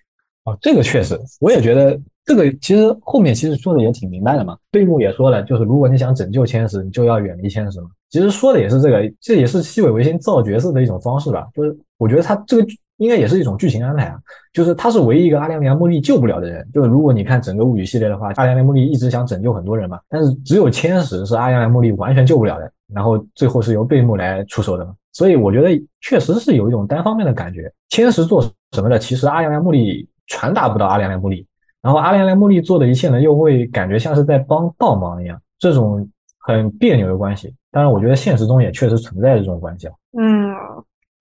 [0.45, 4.57] 哦，这个确实，我也觉得这个其实后面其实说的也挺明白的嘛。
[4.71, 7.87] 对木也说了，就是如果你想拯救千石，你就要远离千石嘛。
[8.09, 11.47] 其实说的也是这个，这也是西尾维新造角色的一种方式吧。
[11.55, 14.19] 就是我觉得他这个应该也是一种剧情安排啊。
[14.51, 16.67] 就是他是唯一一个阿良良木利救不了的人。
[16.73, 22.69] 就是如果你看整个物语系列的话，阿良良木利一直想拯救很多人嘛，但是只有千石是阿良良木利完全救不了的。
[22.93, 24.93] 然后最后是由贝木来出手的嘛。
[25.13, 25.69] 所以我觉得
[26.01, 27.71] 确实是有一种单方面的感觉。
[27.89, 28.41] 千石做
[28.73, 31.47] 什么的，其实阿良良木利传达不到阿良良木利。
[31.81, 35.39] 然后阿良良木利做的一切呢，又会感觉像是在帮倒忙一样。
[35.57, 36.07] 这种。
[36.45, 39.93] 很别扭的关系，当然，我觉得现实中也确实存在这种关系啊。
[40.19, 40.51] 嗯，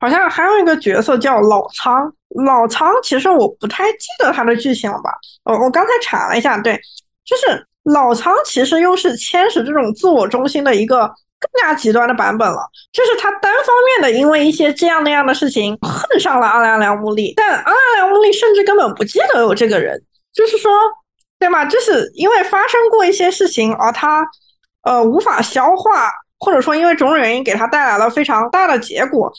[0.03, 2.12] 好像还有一个角色叫老仓，
[2.44, 5.12] 老仓其实我不太记得他的剧情了吧？
[5.44, 6.76] 我，我刚才查了一下，对，
[7.24, 11.07] 就是老仓其实又是千使这种自我中心的一个
[11.38, 19.96] 更加极端的版本了，就是他单方面的因为一些这样那样的事情恨上了阿良良木利，但阿良良木利甚至根本不记得有这个人，
[20.34, 20.70] 就是说，
[21.38, 21.64] 对吗？
[21.64, 24.26] 就是因为发生过一些事情，而他。
[24.84, 29.32] 呃，无法消化，或者说因为种种原因给他带来了非常大的结果，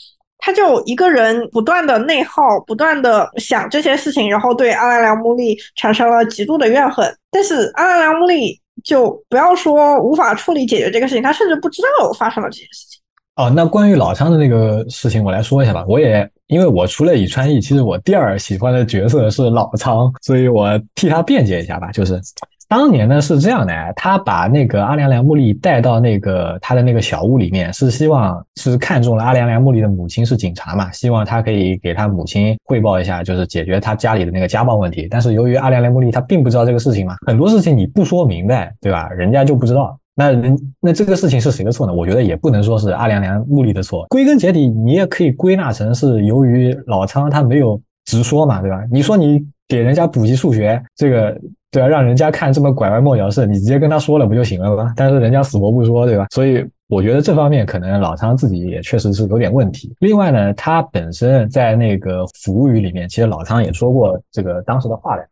[0.44, 7.10] 他就一个人不断的内耗，不断的想这些事情，然后对阿拉良木利产生了极度的怨恨。
[7.30, 13.00] 但是阿拉良木利就不要说无法处理解决这个事情，他甚至不知道发生了这件事情。
[13.36, 15.82] 哦，那关于老仓的那个事情，我来说一下吧。
[15.88, 22.20] 我也因为我除了以川义，其实我第二喜欢的角色是老仓，所以我替他辩解一下吧，就是。
[22.68, 35.06] 当年呢是这样的，他把那个阿良良木利带到那个他的那个小屋里面，是希望是看中了阿良良木利的母亲是警察嘛，希望他可以给他母亲汇报一下，就是解决他家里的那个家暴问题。
[35.10, 39.08] 但是由于阿良良木利他并不知道这个事情嘛，很多事情你不说明白，对吧？
[39.10, 39.96] 人家就不知道。
[40.16, 41.92] 那人那这个事情是谁的错呢？
[41.92, 48.82] 我觉得也不能说是阿良良木利的错，归根结底你也可以归纳成是由于老仓他没有直说嘛，对吧？
[48.90, 51.38] 你说你给人家补习数学这个。
[51.74, 54.94] 对啊，让人家看这么拐弯抹角的事，你直接跟他说了不就行了吗？
[54.96, 56.28] 但是人家死活不说，对吧？
[56.30, 59.92] 所以我觉得这方面可能老仓自己也确实是有点问题。
[59.98, 65.22] 另外呢，他本身在那个服务语里面，其实老仓也说过这个当时的话的，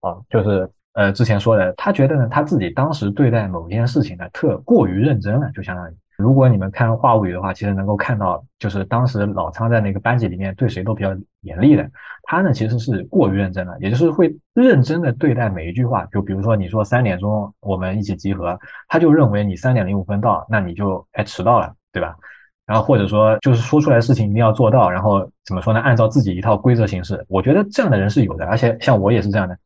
[0.00, 5.94] 啊，就是呃之前说的，他觉得呢他自己当时对待某件事情呢特过于认真了，就相当于。
[6.16, 11.88] 如果你们看《话物语》的话，其实能够看到，就是当时老仓在那个班级里面对谁都比较严厉的。
[12.22, 16.04] 他呢，其实是过于认真了，也就是会认真的对待每一句话。
[16.06, 18.58] 就比如说，你说三点钟我们一起集合，
[18.88, 22.16] 他就认为你三点零五分到，那你就哎迟到了，对吧？
[22.64, 25.80] 然后或者说就是说出来的事情一定要做到，然后怎么说呢？
[25.80, 27.24] 按照自己一套规则行事。
[27.28, 29.56] 我觉得这样的人是有的，而且像我也是这样的，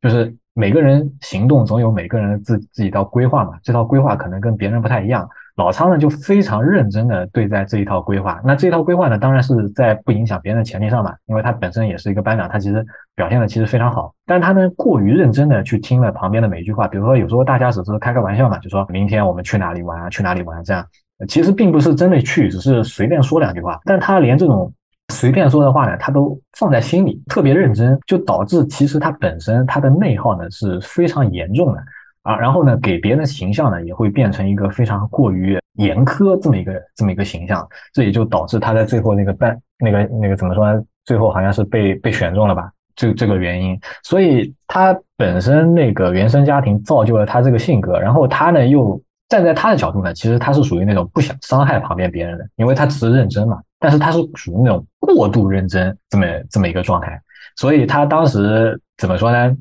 [0.00, 5.28] 就是每个人行动总有每个人自自己一套规划嘛，这套规划可能跟别人不太一样。
[5.56, 8.40] 老仓呢就非常认真的对待这一套规划。
[8.44, 12.84] 那这一套规划呢，当然是在不影响别人的前提上嘛，因为他本身也是一个班长，他其实
[13.14, 14.12] 表现的其实非常好。
[14.26, 20.86] 但他呢过于认真的去听了旁边的每一句话，比如说有时候大家只是开个玩笑嘛，就说明天我们去哪里玩啊，去哪里玩这样，
[21.26, 23.80] 其实并不是真的去，只是随便说两句话。
[23.86, 24.70] 但他连这种
[25.14, 31.82] 随便说的话呢，他都放在心里，特别认真，就导致其实他本身他的内耗呢是非常严重的。
[32.26, 40.82] 啊，然后呢，给别人的形象呢，也会变成一个非常过于严苛这么一个这么一个形象，这也就导致他在最后那个办那个那个怎么说呢？
[41.04, 42.68] 最后好像是被被选中了吧？
[42.96, 57.20] 这这个原因，所以他本身那个原生家庭造就了他这个性格，然后他呢又站在他的角度呢，其实他是属于那种不想伤害旁边别人的，因为他只是认真嘛，但是他是属于那种过度认真这么这么一个状态，
[57.54, 59.56] 所以他当时怎么说呢？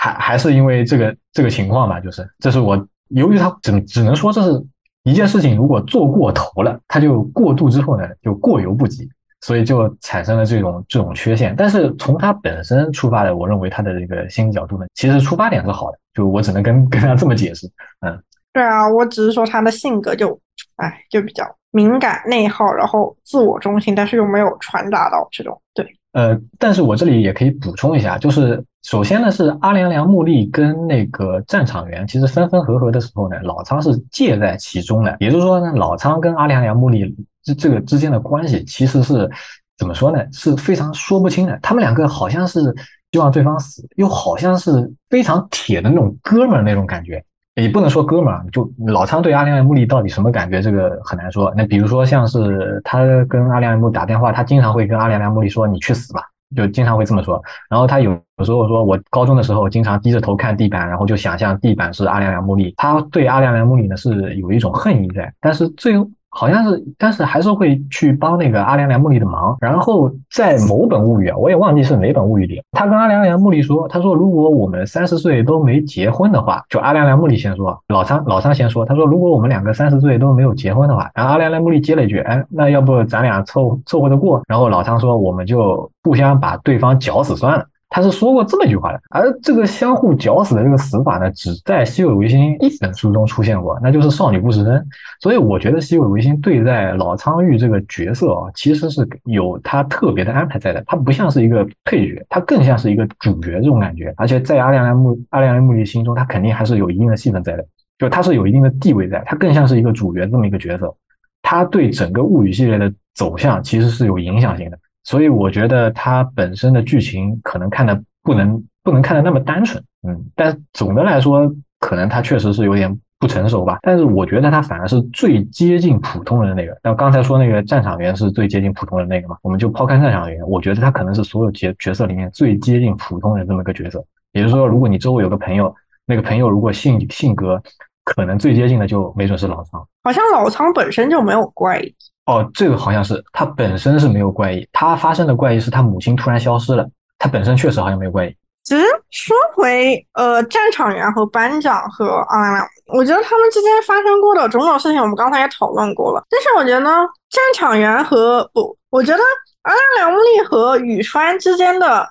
[0.00, 4.66] 还还是因为这个这个情况吧，就是这是我由于他只只能说这是
[5.02, 9.06] 一件事情，如果做过头了，他就过度之后呢，就过犹不及，
[9.42, 11.54] 所以就产生了这种这种缺陷。
[11.54, 17.70] 但是从他本身出发的，我认为他的这个心理角度呢，其实出发点是好的，就我只能跟跟他这么解释。
[18.00, 18.18] 嗯，
[18.54, 20.40] 对啊，我只是说他的性格就，
[20.76, 25.86] 哎，就比较敏感内耗，然后自我中心，但是又没有传达到这种对。
[26.12, 39.30] 呃，但是我这里也可以补充一下，就是首先呢，是阿良良木立跟那个战场员其实分分合合的时候呢，老仓是介在其中的，也就是说呢，老仓跟阿良良木立这这个之间的关系其实是
[39.78, 41.58] 怎么说呢，是非常说不清的。
[41.62, 42.74] 他们两个好像是
[43.12, 47.24] 希望对方死，又好像是非常铁的那种哥们那种感觉。
[47.60, 51.52] 也不能说哥们儿，就老仓对阿良木利到底什么感觉，这个很难说。
[51.56, 56.22] 那比如说像是他跟阿良木打电话，他经常会跟阿良木利说：“你去死吧！”
[56.56, 57.40] 就经常会这么说。
[57.68, 66.08] 然后他有有时候说：“我高中的时候经常低着头看地板，然后就想象地板是阿良木利。”他对阿良木利呢是有一种恨意在，但是最后。
[66.30, 69.56] 好像是，但是还是会去帮那个阿良良木里的忙。
[69.60, 84.40] 然后在某本物语啊，我也忘记是哪本物语里，他跟阿良良木里说：“他说如果我们三十岁都没结婚的话，就阿良良木里先说，老三老三先说，他说如果我们两个三十岁都没有结婚的话，然后阿良良木里接了一句：哎，那要不咱俩凑凑合着过？
[84.46, 94.86] 然后老三说：我们就互相把对方绞死算了。”他是说过这么一句话的，而这个相互绞死的这个死法呢，只在《西尾维新》一本书中出现过，那就是少女不时生。
[95.20, 100.80] 所以我觉得西尾维新对待老苍玉这个角色啊，其实是有他特别的安排在的。
[100.86, 104.14] 他不像是一个配角，他更像是一个主角这种感觉。
[104.16, 107.66] 而且在阿良良木阿良良木里心中，他肯定还是有一定的戏份在的，
[107.98, 110.94] 就他是有一定的地位在，他更像是一个主角这么一个角色。
[111.42, 114.78] 他对整个物语系列的走向其实是有影响性的。
[115.10, 123.80] 所以我觉得它本身的剧情可能看的不能不能看的那么单纯，嗯，但总的来说，可能它确实是有点不成熟吧。
[123.82, 126.78] 但是我觉得它反而是最接近普通人的那个。
[126.84, 129.36] 那刚才说那个战场员是最接近普通人那个嘛？
[129.42, 134.04] 我们就抛开战场员，我觉得他可能是所有角角色里面最接近普通人这么个角色。
[134.30, 135.74] 也就是说，如果你周围有个朋友，
[136.06, 137.60] 那个朋友如果性性格
[138.04, 139.84] 可能最接近的，就没准是老仓。
[140.04, 141.92] 好像老仓本身就没有怪异。
[142.30, 148.36] 哦，这个好像是他本身是没有怪异，他发生的怪异是他母亲突然消失了，他本身确实好像没有怪异。
[148.62, 156.22] 其实说回呃，战场员和班长和阿良，我觉得他们之间发生过的种种事情，我们刚才也讨论过了。
[156.30, 156.90] 但是我觉得呢
[157.30, 159.20] 战场员和不，我觉得
[159.62, 162.06] 阿良木利和宇川之间的，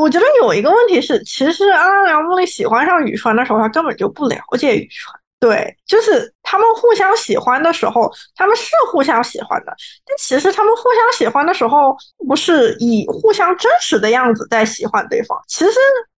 [0.00, 5.18] 我觉得有一个问题是，其实阿良木利喜欢上宇川的时候，他根本就不了解宇川。
[5.40, 9.74] 对，就是他们互相喜欢的时候，他们是互相喜欢的，
[10.06, 11.94] 但其实他们互相喜欢的时候，
[12.26, 15.38] 不是以互相真实的样子在喜欢对方。
[15.46, 15.72] 其实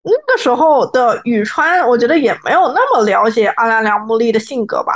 [0.05, 4.93] 那个时候的宇川，我觉得也没有那么了解阿良良木利的性格吧。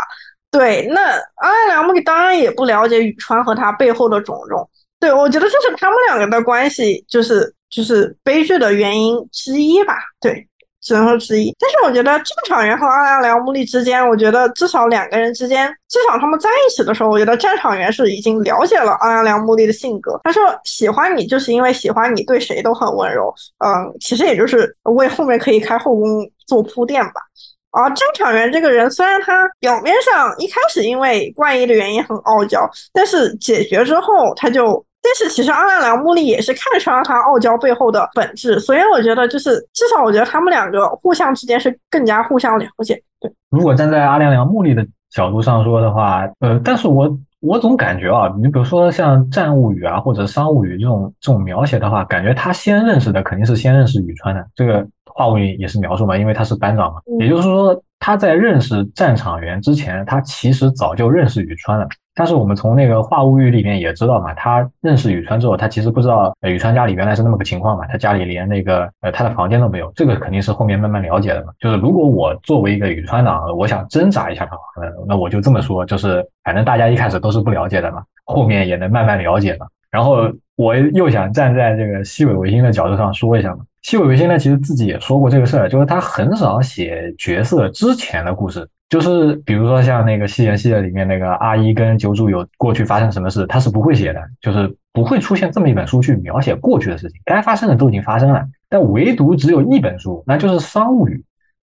[0.53, 1.01] 对，那
[1.37, 4.69] 阿良良木利当然也不了解宇川和他背后的种种。
[5.01, 9.97] 对，我觉得这是他们两个的关系，就是就是悲剧的原因之一吧。
[10.21, 10.47] 对。
[10.83, 20.19] 只能说之一，但是我觉得战场员和阿良良木利之间，我觉得至少两个人之间，至少他们在一起的时候，我觉得战场员是已经了解了阿良良木利的性格。
[20.25, 23.33] 他说喜欢你就是因为喜欢你对谁都很温柔，
[23.65, 27.21] 嗯，其实也就是为后面可以开后宫做铺垫吧。
[27.73, 34.85] 而战场员这个人，虽然他表面上一开始因为怪异的原因很傲娇，但是解决之后他就。
[35.03, 43.03] 但是其实阿良良木利也是看穿了他傲娇背后的本质，所以我觉得就是至少我觉得他们两个互相之间是更加互相了解。
[43.19, 54.47] 对，如果站在阿良良木利的角度上说的话，呃，但是我我总感觉啊，你比如说像战物语啊或者商物语这种这种描写的话，感觉他先认识的肯定是先认识宇川的。
[54.55, 54.87] 这个
[55.21, 61.87] 话物语也是描述嘛，因为他是班长嘛，也就是说他在认识战场员之前，他其实早就认识宇川了。
[62.15, 71.53] 但是我们从那个话物语里面也知道嘛，他认识宇川之后，他其实不知道宇川家里原来是那么个情况嘛，他家里连那个呃他的房间都没有，这个肯定是后面慢慢了解的嘛。
[71.61, 74.59] 就是如果我作为一个宇川党，我想挣扎一下的话，
[75.07, 79.67] 那我就这么说，就是反正大家一开始都是不了解的嘛，后面也能慢慢了解嘛。
[79.91, 88.69] 然后我又想站在这个西尾维新的角度上说一下嘛，西尾维新呢其实自己也说过这个事儿，就是他很少写角色之前的故事。
[88.89, 98.45] 就是比如说像那个《戏言系列》里面那个阿一跟九主有过去发生什么事，他是不会写的，就是不会出现这么一本书去描写过去的事情，该发生的都已经发生了。
[98.69, 101.15] 但唯独只有一本书，那就是《商务语》，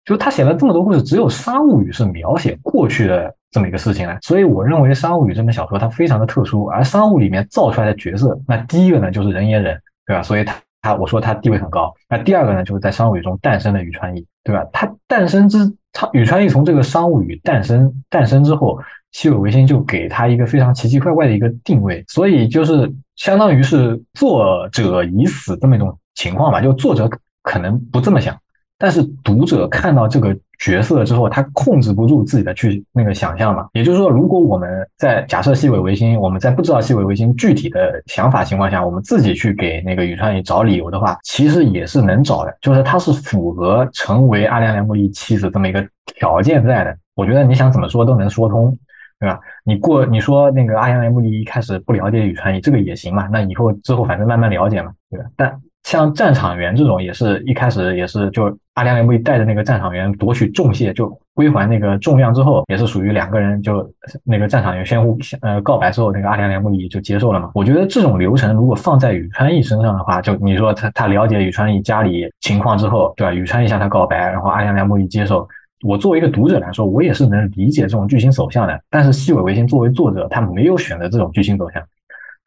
[0.06, 4.18] 就是他写了这么多故事，只有《商务语》是描写过去的这么一个事情了。
[4.22, 10.24] 所以我认为《商务语》这本小说它非常的特殊，而《商务》里面造出来的角色，那第一个呢就是人言人，对吧？
[10.24, 11.94] 所以他他我说他地位很高。
[12.10, 14.64] 那第二个呢就是在《商务语》中诞生的宇川义，对吧？
[14.72, 15.74] 他诞生之。
[16.00, 18.80] 他宇川义从这个商务语诞生诞生之后，
[19.14, 27.10] 西尾维新就给他一个非常奇奇怪怪的一个定位，所以就是相当于是作者已死这么一种情况吧，就作者
[27.42, 28.38] 可能不这么想。
[28.78, 33.68] 但是读者看到这个角色之后，他控制不住自己的去那个想象嘛。
[33.74, 42.58] 也就是说，如果我们在假设西尾维新，我们在不知道西尾维新具体的想法情况下，我们自己去给那个宇川义找理由的话，其实也是能找的。
[42.62, 46.98] 就是他是符合成为阿良良木利妻子这么一个条件在的。
[47.16, 48.78] 我觉得你想怎么说都能说通，
[49.20, 49.40] 对吧？
[49.64, 53.28] 你过你说那个阿良良木利一开始不了解宇川一，这个也行嘛。
[53.32, 55.26] 那以后之后反正慢慢了解嘛，对吧？
[55.36, 63.90] 但像战场员这种，也是一开始也是就阿良良木带着那个战场员夺取重谢，就归还那个重量之后，也是属于两个人就
[64.26, 67.52] 那个战场员相互呃告白之后，那个阿良良木里就接受了嘛。
[67.54, 73.34] 我觉得这种流程如果放在宇川义身上的话，就你说他他了解宇川义家里情况之后，对吧？
[73.34, 75.48] 宇川义向他告白，然后阿良良木里接受。
[75.86, 78.78] 我作为一个读者来说，我也是能理解这种剧情走向的。
[78.90, 81.82] 但是西尾维新作为作者，他没有选择这种剧情走向。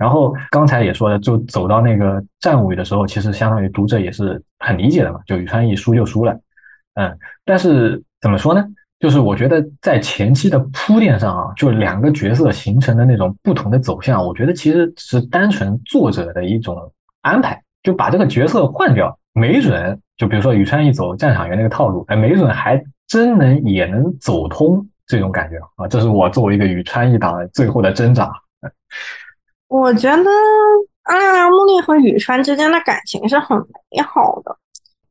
[0.01, 6.33] 然后刚才也说了，就走到那个战尾的时候，其实相当于读者也是很理解的嘛，就宇川一输就输了，
[6.95, 8.65] 嗯，但是怎么说呢？
[8.99, 16.77] 就是我觉得在前期的铺垫上啊，就两个角色形成的那种不同的走向，我觉得其实是单纯作者的一种
[17.21, 28.33] 安排，就把这个角色换掉，没准就比如说宇川一走战场员那个套路，哎，没准还真能也能走通这种感觉啊，这是我作为一个宇川一党最后的挣扎。
[29.71, 30.31] 我觉得
[31.05, 33.57] 阿良木利和宇川之间的感情是很
[33.91, 34.57] 美好的。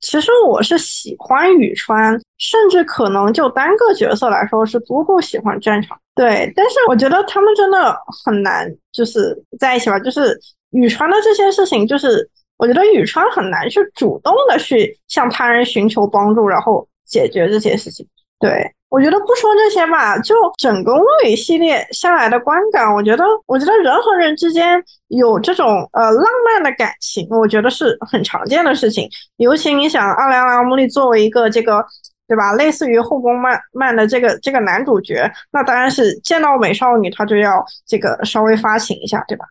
[0.01, 5.97] 其实我是喜欢宇川，甚至可能就单个角色来说是足够喜欢战场。
[6.13, 9.97] 对，但是我觉得他们真的很难就是在一起吧。
[9.99, 10.37] 就是
[10.71, 18.05] 宇川的这些事情，就是我觉得宇川很难去主动的去向他人寻求帮助，然后解决这些事情。
[18.41, 18.69] 对。
[18.89, 29.07] 我觉得不说这些吧，就整个物语系列下来的观感，我觉得，我觉得人和人之间有这种呃浪漫的感情，我觉得是很常见的事情。
[29.37, 31.85] 尤其你想，阿良良木利作为一个这个，
[32.27, 39.45] 对吧，类似于后宫漫漫的这个这个男主角，那当然是见到美少女他就要这个稍微发情一下，对吧？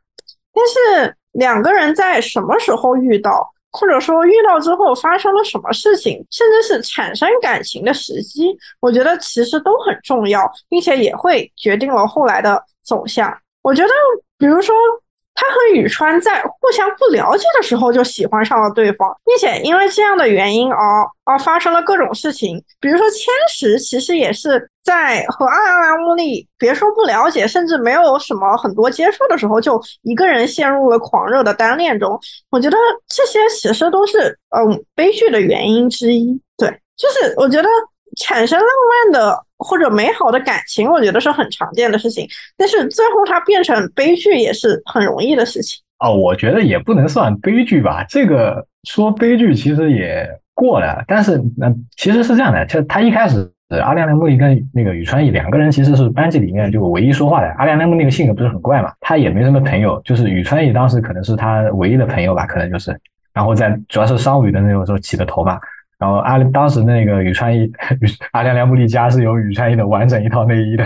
[0.53, 3.49] 但是两个人在什么时候遇到？
[3.78, 13.32] 或者说遇到之后发生了什么事情，甚至是产生感情的时机，我觉得其实都很重要，并且也会决定了后来的走向。
[13.62, 13.90] 我觉得，
[14.36, 14.74] 比如说。
[15.41, 20.78] 他和宇川在互相不了解的时候就喜欢上了对方，并且因为这样的原因而
[21.24, 22.61] 而发生了各种事情。
[22.80, 32.18] 比如说千石其实也是在和阿拉拉木利别说不了解，甚至没有什么很多接触的时候，就一个人陷入了狂热的单恋中。
[32.51, 32.76] 我觉得
[33.07, 36.36] 这些其实都是嗯悲剧的原因之一。
[36.57, 37.68] 对，就是我觉得
[38.18, 39.44] 产生浪漫的。
[39.60, 42.24] 或者美好的感情，我觉得是很常见的事情，
[42.56, 45.82] 但是最后它变成悲剧也是很容易的事情。
[45.98, 51.02] 哦，我觉得也不能算悲剧吧，这个说悲剧其实也过了。
[51.08, 53.50] 但是，那其实是这样的，就他一开始
[53.82, 57.48] 阿亮亮木利跟那个宇川义两个人其实是班级里面就唯一说话的。
[57.58, 62.96] 阿亮亮木那个性格不是很怪嘛，他也没什么朋友，就是宇川义当时可能是他唯一的朋友吧，可能就是，
[63.32, 65.58] 然后在主要是商羽的那种时候起的头嘛。
[65.99, 67.70] 然后阿当时那个宇川一
[68.32, 70.84] 阿良良布利家是有宇川一的完整一套内衣的，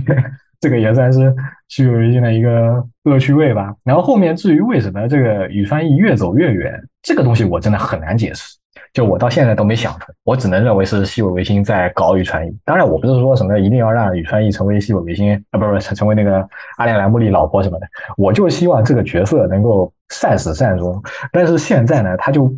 [0.58, 1.34] 这个也算是
[1.68, 3.74] 虚有维新的一个恶趣味吧。
[3.84, 6.72] 然后后面至于为什么这个宇川一越走越远，
[7.02, 8.56] 这个东西我真的很难解释，
[8.94, 10.14] 就我到现在都没想通。
[10.24, 12.50] 我只能认为是西尾维新在搞宇川一。
[12.64, 16.38] 当然，我不是说什么一定要让宇川一成为西尾维新啊，不是不是成为那个
[16.78, 17.86] 阿良良木利老婆什么的。
[18.16, 21.00] 我就希望这个角色能够善始善终。
[21.30, 22.50] 但是现在呢，他就。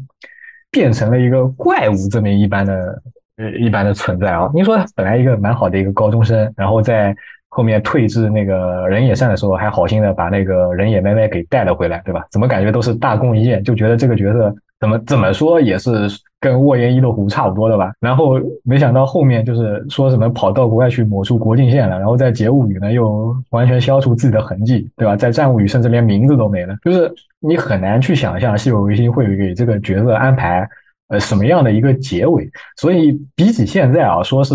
[0.71, 3.03] 变成了一个怪物这么一般的
[3.37, 4.51] 呃一般的存在啊。
[4.55, 7.15] 你说本来一个蛮好的一个高中生，然后在
[7.49, 12.25] 后面退至那个人野善的时候，还好心的把那个人野妹妹给带了回来，对吧？
[12.31, 16.09] 怎么感觉都是大功一件，就觉得这个角色怎么怎么说也是
[16.41, 17.93] 跟沃言一的湖差不多的吧？
[18.01, 25.15] 然后没想到后面就是说什么跑到国外去抹除国境线了，然后在节物语呢又完全消除自己的痕迹，对吧？
[25.15, 30.67] 在战物语甚至连名字都没了，就是你很难去想象西尾维新会给这个角色安排
[31.09, 32.51] 呃什么样的一个结尾。
[32.77, 34.55] 所以比起现在啊，说是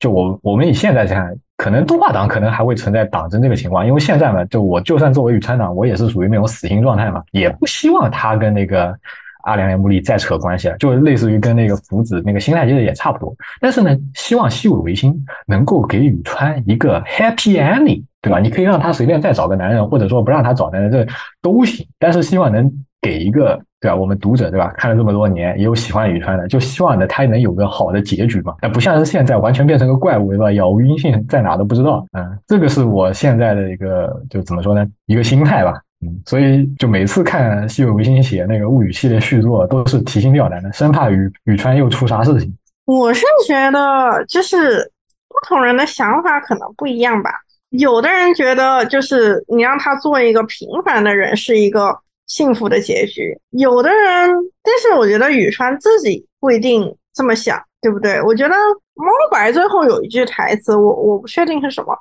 [0.00, 1.34] 就我我们以现在看。
[1.60, 8.96] 可能动画党可能还会存在党争这个情况，因为现在嘛，就我就算作为宇川党，我也是属于那种死心状态嘛，也不希望他跟那个
[9.42, 13.34] 阿良木利再扯关系了，就类似于跟那个福子那个心态其实也差不多。
[13.60, 15.14] 但是呢，希望西尾维新
[15.46, 18.38] 能够给宇川一个 happy ending，对吧？
[18.38, 21.06] 你可以让他随便再找个男人，或者说不让他找男人，这
[21.42, 21.86] 都行。
[21.98, 23.60] 但是希望能给一个。
[23.82, 23.96] 对吧？
[23.96, 24.70] 我们读者对吧？
[24.76, 28.54] 看了这么多年，也有喜欢宇川的，就希望呢他能有个好的结局嘛。
[28.60, 30.50] 那不像是现在完全变成个怪物对吧？
[30.52, 32.04] 杳无音信，在哪都不知道。
[32.12, 34.86] 嗯，这个是我现在的一个就怎么说呢？
[35.06, 35.80] 一个心态吧。
[36.02, 42.56] 嗯，所以就每次看西游维新写那个物语系列续作，都是提心吊胆的，生怕宇宇川又出啥事情。
[42.86, 44.90] 我是觉得，就是
[45.28, 47.30] 不同人的想法可能不一样吧。
[47.70, 51.98] 有的人觉得，就是你让他做一个平凡的人，是一个。
[52.26, 54.30] 幸福的结局，有的人，
[54.62, 58.22] 但是我觉得宇川自己不一定这么想，对不对？
[58.22, 58.54] 我觉得
[58.94, 61.92] 猫白最后有一句台词，我我不确定是什么，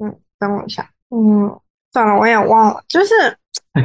[0.00, 1.56] 嗯，等我一下，嗯，
[1.92, 2.82] 算了，我也忘了。
[2.88, 3.14] 就是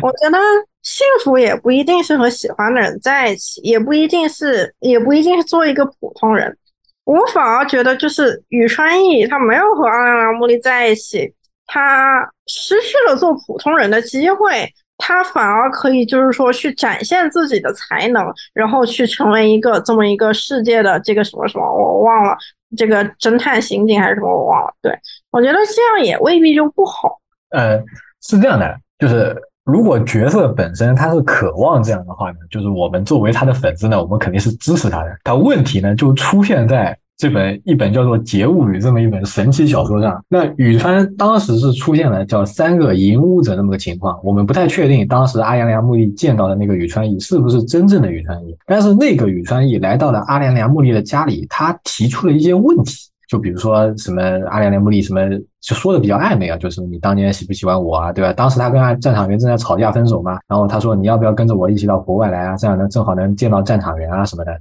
[0.01, 0.37] 我觉得
[0.83, 6.57] 幸福也不一定是和喜欢的人在一起，也不一定是，也不一定是做一个普通人。
[7.03, 11.33] 我反而觉得，就是宇川义他没有和阿良良木利在一起，
[11.65, 14.71] 他失去了做普通人的机会。
[15.03, 18.23] 他反而可以，就是说去展现自己的才能，
[18.53, 22.37] 然后去成为一个这么一个世界的这个什么什么，我忘了
[22.77, 24.71] 这个侦探刑警还是什么，我忘了。
[24.79, 24.95] 对
[25.31, 27.19] 我觉得这样也未必就不好。
[27.49, 27.79] 呃，
[28.21, 29.35] 是这样的，就是
[29.65, 35.09] 如果角色本身他是渴望这样的话呢，就是我们作为他的粉丝呢，我们肯定是支持他的。
[35.23, 36.97] 他问题呢就出现在。
[37.17, 52.95] 这本一本叫做《节物语》这么一本神奇小说上，那宇川当时是出现了叫三个银屋者这么个情况，我们不太确定当时阿良良木利见到的那个宇川义是不是真正的宇川义，但是那个宇川义来到了阿良良木利的家里，他提出了一些问题，
[53.29, 54.19] 就比如说什么
[54.49, 55.21] 阿良良木利什么
[55.61, 58.33] 就说的比较暧昧啊，就是你当年喜不喜欢我啊，对吧？
[58.33, 64.51] 当时他跟战场员正在吵架分手嘛，然后他说你要不要跟着我一起到国外来啊，这样能正好能见到战场员啊什么的。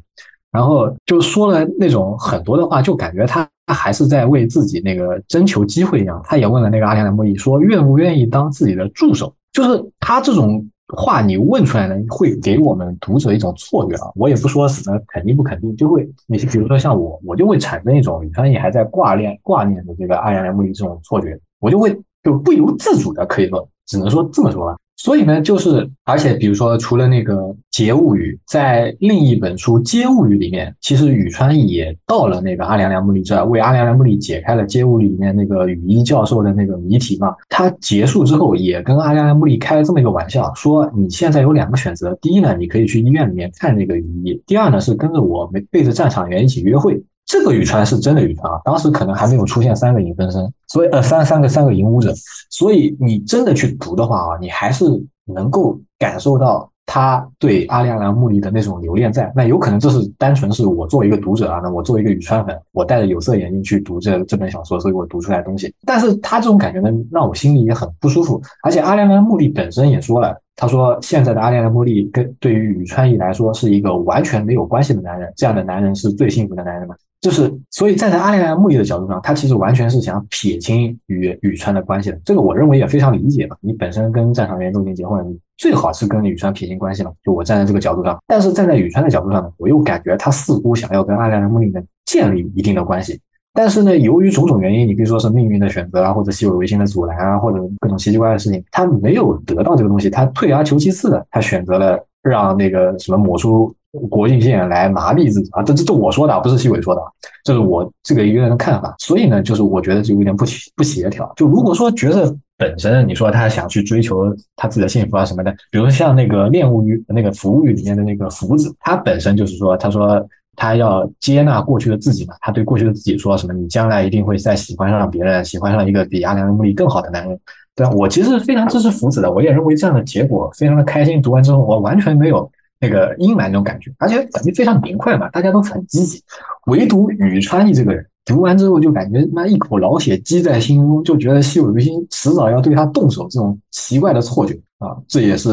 [0.52, 6.20] 然后就说了那种很多的话，就感觉他他还是在为自己那个征求机会一样。
[6.24, 9.32] 他也问了那个阿良的木利说，愿不愿意当自己的助手？
[9.52, 10.64] 就是他这种
[10.96, 14.10] 话你问出来呢，会给我们读者一种错觉啊。
[14.14, 24.76] 我也不说什么肯定不肯定，就会你比如说像我，我就会产生一种你看你还在挂念挂念的这个阿良木利这种错觉，我就会就不由自主的可以说，只能说这么说吧。
[25.02, 27.34] 所以呢，就是，而且比如说，除了那个
[27.70, 37.34] 《节物语》，在另一本书《接物语》里面，其实宇川也到了那个阿良良木里这儿，为阿良良木里解开了《接物语》里面那个羽衣教授的那个谜题嘛。
[37.48, 47.02] 他结束之后，也跟阿良良木里开了这么一个玩笑，说你现在有两个选择，第一呢，你可以去医院里面看那个羽衣；第二呢，是跟着我，背着战场员一起约会。
[47.30, 52.12] 这个宇川是真的宇川啊，当时可能还没有出现三个影分身，所以呃三三个三个影武者，
[52.50, 54.84] 所以你真的去读的话啊，你还是
[55.26, 59.32] 能够感受到他对阿良良木里的那种留恋在。
[59.32, 65.72] 那有可能这是单纯是我作为一个读者啊，那我作为一个宇川粉，我戴着有色眼镜去读这这本小说，所以我读出来的东西。
[65.86, 68.42] 但是他这种感觉呢，让我心里也很不舒服。
[68.64, 76.96] 而且阿良良木里本身也说了，他说现在的阿良良木里跟对于宇川义来说是一个完全没有关系的男人，这样的男人是最幸福的男人嘛。
[77.20, 82.18] 就是，所以站在阿莲木里的角度上，他其实完全是想撇清与宇川的关系的。
[82.24, 83.54] 这个我认为也非常理解嘛。
[83.60, 87.12] 你本身跟战场员都已经结婚了，你最好是跟宇川撇清关系嘛。
[87.22, 93.20] 就我站在这个角度上，但是站在宇川的角度上呢，我又感觉他似乎想要跟阿莲木里呢建立一定的关系。
[93.52, 103.72] 但是呢，由于种种原因，你可以说是命运的选择啊，或者西尾维新的阻拦啊，或者各种奇奇怪怪的事情，他没有得到这个东西，他退而求其次的，他选择了让那个什么抹出。
[104.08, 107.02] 国境线来麻痹自己啊，这这这我说的，不是西伟说的，
[107.42, 108.94] 这是我这个一个人的看法。
[109.00, 110.44] 所以呢，就是我觉得就有点不
[110.76, 111.28] 不协调。
[111.34, 120.22] 就如果说角色本身，你说他想去追求他自己的幸福啊什么的，比如像那个恋物语那个服务语里面的那个福子，他本身就是说，他说
[120.54, 127.40] 他要接纳过去的自己嘛，他对过去的自己说什么，你将来一定会再喜欢上别人，喜欢上一个比阿良木里更好的男人。
[127.74, 127.92] 对吧？
[127.92, 131.22] 我其实非常支持福子的，我也认为这样的结果非常的开心。
[131.22, 132.50] 读完之后，我完全没有。
[132.82, 136.18] 那个阴霾那种感觉，而且感觉非常明快嘛，大家都很积极。
[136.66, 145.50] 唯独宇川一这个人，读完之后就感觉妈一口老血积在心中，就觉得西尾维新迟早要对他动手，这种奇怪的错觉啊，这也是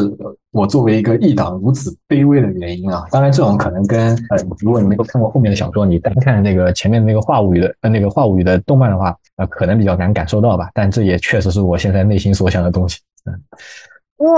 [0.52, 3.04] 我作为一个一党如此卑微的原因啊。
[3.10, 10.70] 当然，这种可能跟呃，如果你没有看过后面的小说，你单看那个前面那个话物语的呃那个话物语的动漫的话，呃，可能比较难感受到吧。
[10.74, 13.00] 但这也确实是我现在内心所想的东西。
[13.24, 13.32] 嗯，
[14.18, 14.28] 我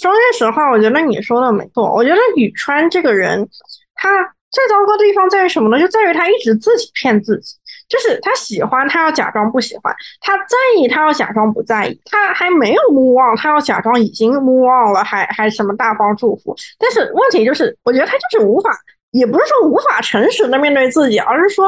[0.00, 1.92] 说句实话，我觉得你说的没错。
[1.92, 3.46] 我觉得宇川这个人，
[3.94, 4.08] 他。
[4.54, 5.80] 最糟糕的地方在于什么呢？
[5.80, 7.56] 就在于他一直自己骗自己，
[7.88, 16.54] 就是他喜欢，他要假装不喜欢；他在意，他要假装不在意；他还没有目望，他要假装已经目望了，还还什么大方祝福。
[16.78, 18.70] 但是问题就是，我觉得他就是无法，
[19.10, 21.66] 也不是说无法诚实的面对自己，而是说，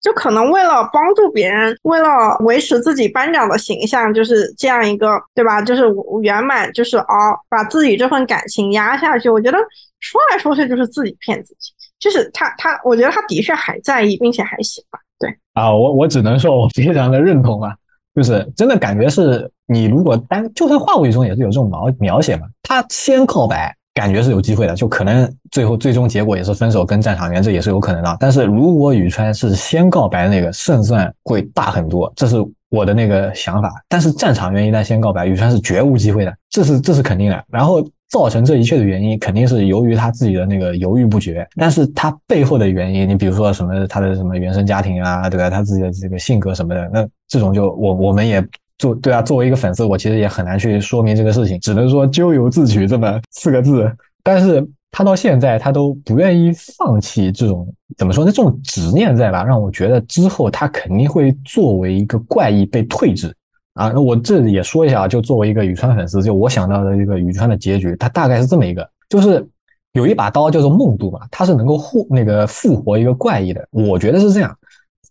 [0.00, 5.60] 就可能为了帮助别人，为了维持自己班长的形象，就是这样一个，对吧？
[5.60, 5.84] 就是
[6.22, 7.04] 圆满，就是啊，
[7.48, 9.28] 把自己这份感情压下去。
[9.28, 9.58] 我觉得
[10.00, 11.72] 说来说去就是自己骗自己。
[11.98, 15.00] 就是他，他，我觉得他的确还在意，并且还喜欢。
[15.18, 17.74] 对啊，我我只能说我非常的认同啊，
[18.14, 28.16] 就是真的感觉是你如果单就算话语中也是有这种描描写嘛，他先告白，感觉是有机会的，就可能最后最终结果也是分手跟战场原这也是有可能的。
[28.20, 32.36] 但是如果宇川是先告白，那个胜算会大很多，这是
[32.70, 33.72] 我的那个想法。
[33.88, 37.44] 但是战场原一旦先告白，宇川是绝无机会的，这是这是肯定的。
[37.48, 37.84] 然后。
[38.08, 41.46] 造成这一切的原因，肯定是由于他自己的那个犹豫不决。
[41.56, 45.50] 但是他背后的原因，你比如说什么他的什么原生家庭啊，对吧？
[45.50, 48.42] 他自己的这个性格什么的，那这种就我我们也
[48.78, 49.20] 做对啊。
[49.20, 53.90] 作为一个粉丝，我其实也很难去说明这个事情，只能说咎由自取这么四个字。
[54.22, 57.66] 但是他到现在他都不愿意放弃这种
[57.98, 58.32] 怎么说呢？
[58.32, 59.44] 这种执念在吧？
[59.44, 63.34] 让我觉得之后他肯定会作为一个怪异被退治。
[63.78, 69.46] 啊，那我这里也说一下啊，就作为一个宇川粉丝，就我想到的一个宇川的结局，它大概是这么一个，就是
[69.92, 74.52] 有一把刀叫做梦渡嘛，它是能够复那个复活一个怪异的，我觉得是这样，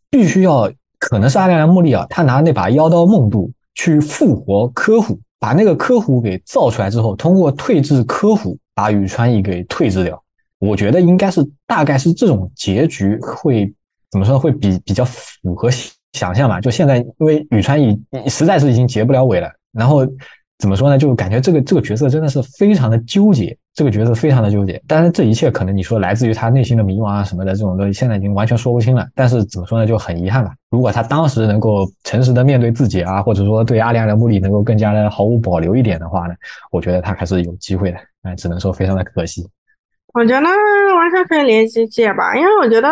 [0.10, 0.70] 必须要
[1.00, 10.22] 可能是阿良良茉莉啊，他拿那把妖刀梦渡去复活科虎，把那个科虎给造出来之后，通过退治科虎，把宇川一给退治掉，
[10.60, 13.74] 我觉得应该是大概是这种结局会
[14.12, 15.70] 怎么说会比比较符合。
[16.14, 20.06] 想象嘛，就现在，因为宇川已实在是已经结不了尾了，然后
[20.58, 20.98] 怎么说呢？
[20.98, 24.82] 就感觉这个这个角色真的是非常的纠结，这个角色非常的纠结。
[24.88, 29.08] 但是这一切可能你说来自于他内心的迷茫啊什么的这种东西，现在已经完全说不清了。
[29.14, 29.86] 但是怎么说呢？
[29.86, 30.52] 就很遗憾吧。
[30.72, 36.34] 如果他当时能够诚实的面对自己啊，或者说对阿良的目的能够更加的毫无保留一点的话呢，
[36.72, 38.00] 我觉得他还是有机会的。
[38.24, 39.48] 哎，只能说非常的可惜。
[40.16, 42.90] 我觉得完全可以理解吧，因为我觉得。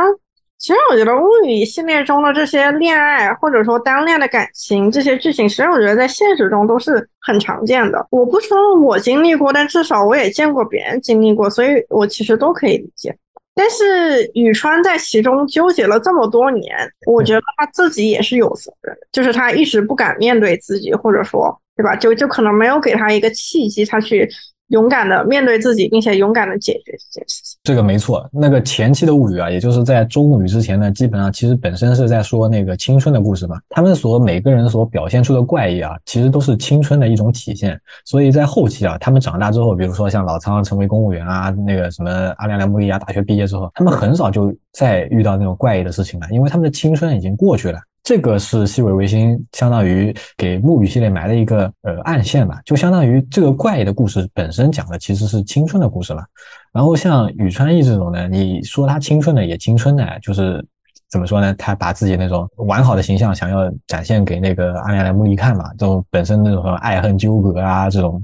[0.65, 8.03] 其实我觉得物语系列中的这些恋爱或者说单恋的感情这些剧情，其实我觉得在现实中都是很常见的。
[8.09, 13.15] 我不说我经历过，但至少我也见过别人经历过，所以我其实都可以理解。
[13.53, 16.75] 但是宇川在其中纠结了这么多年，
[17.05, 21.95] 我觉得他自己也是有责任，就是他一直不敢面对自己，或者说，对吧？
[21.95, 24.27] 就就可能没有给他一个契机，他去。
[24.69, 28.27] 勇敢的面对自己，并且勇敢的解决这件事情，这个没错。
[28.31, 33.59] 那个前期的物语啊，也就是在周物语之前呢，基本上其实本身是在说那个青春的故事嘛。
[33.69, 37.79] 他们所每个人所表现出的怪异啊，其实都是青春的一种体现。
[38.05, 47.79] 所以在后期啊，他们长大之后，比如说像老仓成为公务员啊，那个什么阿良良木利亚大学毕业之后，他们很少就再遇到那种怪异的事情了，因为他们的青春已经过去了。
[48.05, 56.23] 这个是西尾维新相当于给木语系列埋了一个呃暗线吧，就相当于这个怪异的故事本身讲的其实是青春的故事了。
[56.71, 60.63] 然后像宇川义这种呢，你说他青春的也青春的，就是
[61.09, 61.51] 怎么说呢？
[61.55, 68.23] 他把自己那种完好的形象想要展现给那个阿良良木利看嘛，这种本身那种爱恨纠葛啊这种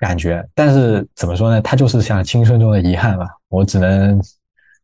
[0.00, 0.44] 感觉。
[0.56, 1.62] 但是怎么说呢？
[1.62, 4.20] 他就是像青春中的遗憾吧，我只能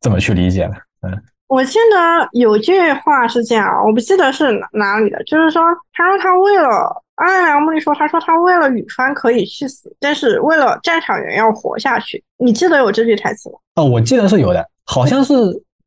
[0.01, 1.21] 这么去理解了，嗯。
[1.51, 5.61] 我记得有句话是这样，我不记得是哪哪里的，就是说，
[5.93, 12.23] 他说他为了阿良木利说，他说他为了宇川可以去死，但是为了战场员要活下去。
[12.39, 13.59] 你记得有这句台词吗？
[13.75, 15.35] 哦，我记得是有的，好像是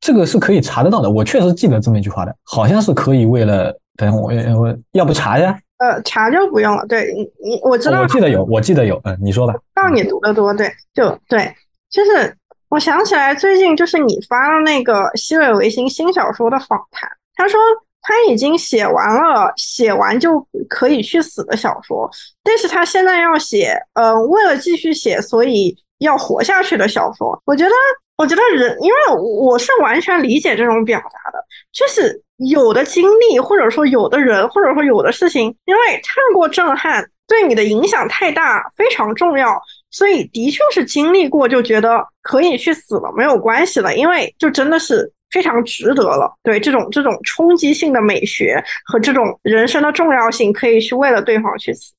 [0.02, 1.10] 这个是可以查得到的。
[1.10, 5.58] 我确实记得这么一句话的，好像是可以为了等我我要不查一下？
[5.78, 6.86] 呃，查就不用了。
[6.88, 9.54] 对你你我知道，我记得有，我记得有，嗯，你说吧。
[9.74, 11.50] 让你读的多，对，就对，
[11.90, 12.36] 就是。
[12.74, 17.60] 我想起来，最近就是你发了那个西尾维新新小说的访谈，他说
[18.02, 22.10] 他已经写完了，写完就可以去死的小说，
[22.44, 27.40] 但是他现在要写，呃，为了继续写，所以要活下去的小说。
[27.46, 27.72] 我觉得，
[28.18, 31.38] 我觉得人，因为我是完全理解这种表达的，
[31.72, 39.62] 就是有的经历，或者说有的人，或者说有的事情，因为太过震撼，对你的影响太大，非常重要。
[39.94, 46.36] 所以的确是经历过，就觉得可以去死了，没有关系了，因为就真的是非常值得了。
[46.42, 51.94] 对这种这种冲击性的美学和这种人生的重要性，可以去为了对方去死。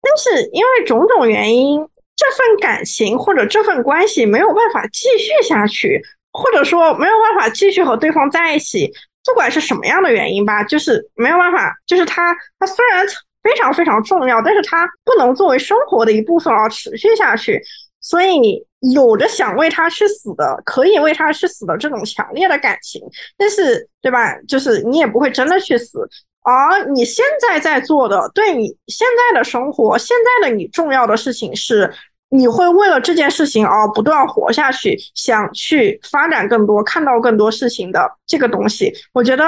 [0.00, 1.80] 但是因为种种原因，
[2.14, 6.00] 这份感情或者这份关系没有办法继续下去，
[6.32, 8.88] 或者说没有办法继续和对方在一起，
[9.24, 13.04] 不管是什么样的原因吧，就是没有办法，就是他他虽然
[13.42, 17.60] 非常非常重要，但是它不能作为生活的一部分而持续下去。
[18.04, 23.00] 所以有着想为他去死的，可以为他去死的这种强烈的感情，
[23.38, 24.36] 但是对吧？
[24.48, 26.00] 就是你也不会真的去死。
[26.42, 31.88] 而你现在在做的，对你现在的生活，现在的你重要的事情是，
[32.30, 38.92] 你会为了这件事情而不断活下去，想去发展更多，看到更多事情的这个东西。
[39.12, 39.44] 我觉得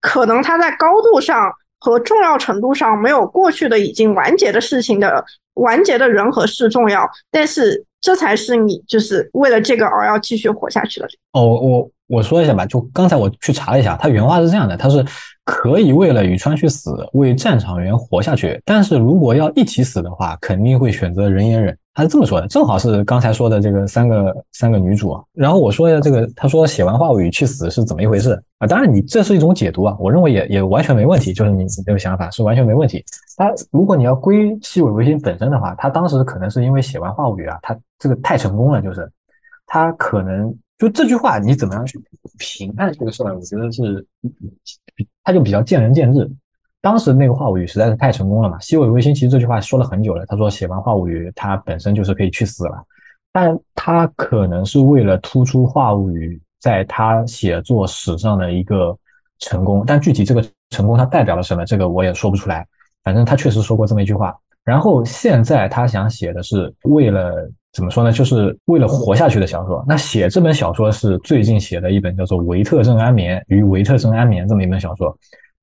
[0.00, 5.24] 可能它在高度上和重要程度上没有过去的已经完结的事情的
[5.54, 7.84] 完结的人和事重要，但是。
[8.00, 11.08] 这才是你就是为了这个而要继续活下去的。
[11.32, 15.04] 哦，我我说一下吧，就刚才我去查了一下，他原话是这样的，他是
[15.50, 21.74] 可以为了宇川去死，为战场员活下去，但是如果要一起死的话，肯定会选择人言忍。
[21.94, 25.24] 他是这么说的，正好是刚才说的这个三个三个女主啊。
[25.32, 28.66] 然后我说一下这个，他说写完话语去死是怎么一回事啊？
[28.66, 33.02] 当然你这是一种解读啊，我认为也也完全没问题，就是你你这个想法是完全没问题。
[33.38, 39.10] 他如果你要归西尾维新本身的话，他当时可能是因为写完话语啊，他这个太成功了，就是
[39.66, 42.00] 他可能就这句话你怎么样去
[42.38, 44.06] 评判这个事儿，我觉得是
[45.24, 46.30] 他就比较见仁见智。
[46.80, 48.58] 当时那个话物语实在是太成功了嘛？
[48.60, 50.24] 西尾维新其实这句话说了很久了。
[50.26, 52.80] 他说写完话物语，他本身就是可以去死了，
[53.32, 58.96] 但他可能是为了突出话物语在他写作史上的一个
[59.40, 62.64] 成功，但具体这个成功它代表了什么，这个我也说不出来。
[63.02, 64.36] 反正他确实说过这么一句话。
[64.62, 68.10] 然后现在他想写的是为了怎么说呢？
[68.10, 69.84] 就是为了活下去的小说。
[69.86, 75.16] 那写这本小说是最近写的一本叫做《维特正安眠与维特正安眠》这么一本小说。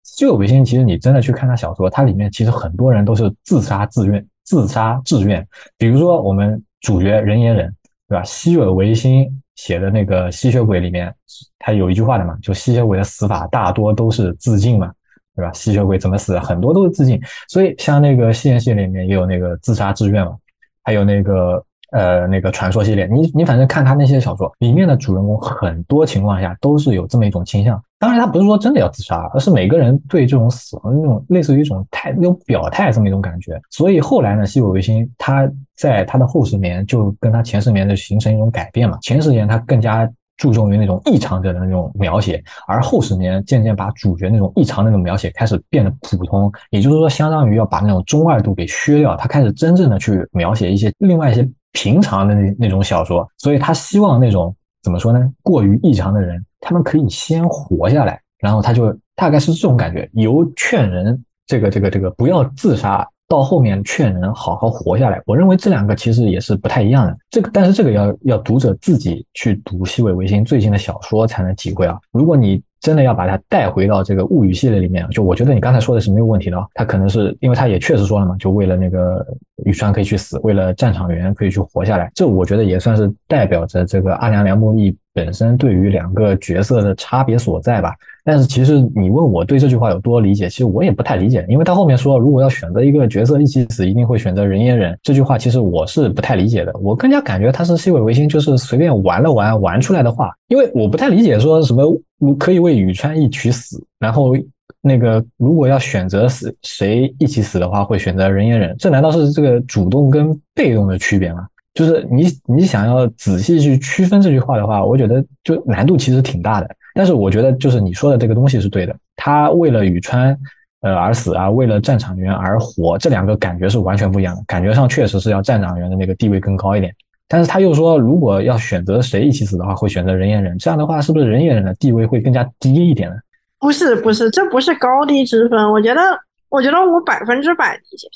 [0.04, 5.46] 西尾维新，其实你真的去看他小说，它里面其实很多人都是自杀自愿、自杀自愿。
[5.78, 7.76] 比如说我们主角人言人，
[8.08, 8.24] 对吧？
[8.24, 11.14] 西尾维新写的那个吸血鬼里面，
[11.58, 14.94] 他有一句话的嘛，就吸血鬼的死法大多都是自尽嘛，
[15.36, 15.52] 对吧？
[15.54, 17.20] 吸血鬼怎么死，很多都是自尽。
[17.50, 20.38] 所以像那个西言系里面也有那个自杀自愿嘛，
[20.84, 21.62] 还有那个
[21.96, 27.82] 呃那个传说系列，你你反正看他那些小说里面的主人公，很多情况下都是有这么一种倾向。
[27.98, 33.60] 当然，他不是说真的要自杀，而是每个人对这种死亡的那种类似于一种态、那种表态这么一种感觉。
[33.72, 38.98] 所以后来呢，西尾维新他在他的后十年就跟他前十年的形成一种改变嘛。
[39.02, 40.08] 前十年他更加
[40.38, 53.30] 注重于那种异常者的那种描写，而后十年渐渐把主角那种异常那种描写开始变得普通，也就是说，相当于要把那种中二度给削掉，他开始真正的去描写一些另外一些平常的那那种小说。
[53.38, 55.32] 所以他希望那种怎么说呢？
[55.44, 56.44] 过于异常的人。
[56.68, 65.22] 他们可以先活下来，然后他就大概是这种感觉，由劝人这个这个这个不要自杀，到后面劝人好好活下来。
[65.28, 67.16] 我认为这两个其实也是不太一样的。
[67.30, 72.00] 这个，但是这个要要读者自己去读西尾维新最近的小说才能体会啊。
[72.12, 76.58] 如果你真的要把它带回到这个物语系列里面，就我觉得你刚才说的是没有问题的。
[76.74, 79.26] 他可能是因为他也确实说了嘛，就为了那个
[79.66, 84.96] 宇川可以去死，为了战场员可以去活下来，这我觉得也算是代表着这个阿良良木义。
[85.14, 87.96] 本身对于两个角色的差别所在吧，
[88.26, 96.74] 但是其实你问我对这句话有多理解，其实我也不太理解，因为他后面说如果要选择一个角色一起死，一定会选择人也忍这句话，其实我是不太理解的。
[96.82, 101.96] 我更加感觉他是西尾维新就是随便玩了玩玩出来的话，因为我不太理解说什么
[102.40, 104.36] 可以为宇川一起死，然后
[104.82, 111.46] 那个如果要选择死谁一起死的话，会选择人也忍，这难道是这个主动跟被动的区别吗？
[111.76, 116.70] 就是你，你想要仔细去区分这句话的话，我觉得就难度其实挺大的。
[116.96, 118.96] 但是我觉得，就是你说的这个东西是对的。
[119.18, 120.36] 他为了宇川，
[120.80, 124.42] 呃而死啊，为了战场员而活，这两个感觉是完全不一样的。
[124.48, 126.96] 感觉上确实是要战场员的那个地位更高一点。
[127.28, 130.58] 但是他又说，如果要选择谁一起死的话，会选择人言人。
[130.58, 133.16] 这样的话，是不是人言人的地位会更加低一点呢？
[133.60, 135.72] 不是，不是，这不是高低之分。
[135.72, 136.02] 我觉得，
[136.50, 138.08] 我觉得我百分之百理解。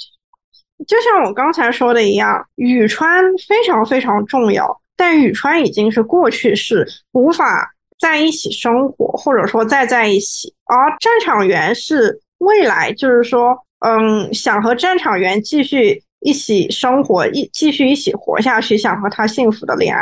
[0.87, 10.53] 就像我刚才说的一样，宇川非常非常重要，但宇川已经是过去式，无法在一起生活，或者说再在一起。
[10.65, 20.01] 而战场员是未来，就是说，嗯，想和战场员继续一起生活，一继续一起活下去，想和他幸福的恋爱。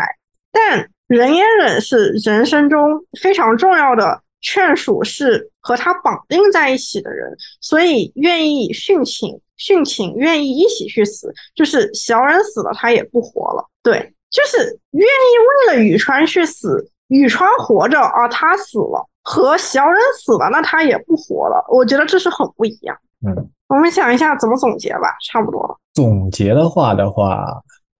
[0.51, 9.39] 但人也忍是人生中非常重要的劝属，是和他绑定在一起的人，所以愿意殉情。
[9.57, 13.67] 殉情，愿意一起去死，就是小忍死了，他也不活了。
[13.81, 13.97] 对，
[14.29, 14.57] 就是
[14.91, 21.63] 愿意为了宇川去死，宇川活着啊，他死了；和小忍死了，那他也不活了。
[21.69, 22.95] 我觉得这是很不一样。
[23.25, 25.77] 嗯，我们想一下怎么总结吧，差不多了。
[25.93, 27.45] 总结的话的话，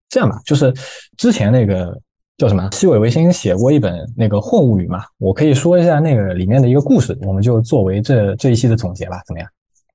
[0.10, 0.74] 这样吧，就是
[1.18, 1.98] 之前那个
[2.38, 9.50] 叫什么西尾维新写过一本那个《混物语》嘛，我可以说一下那个里面的一个故事，我们就作为这这一期的总结吧，怎么样？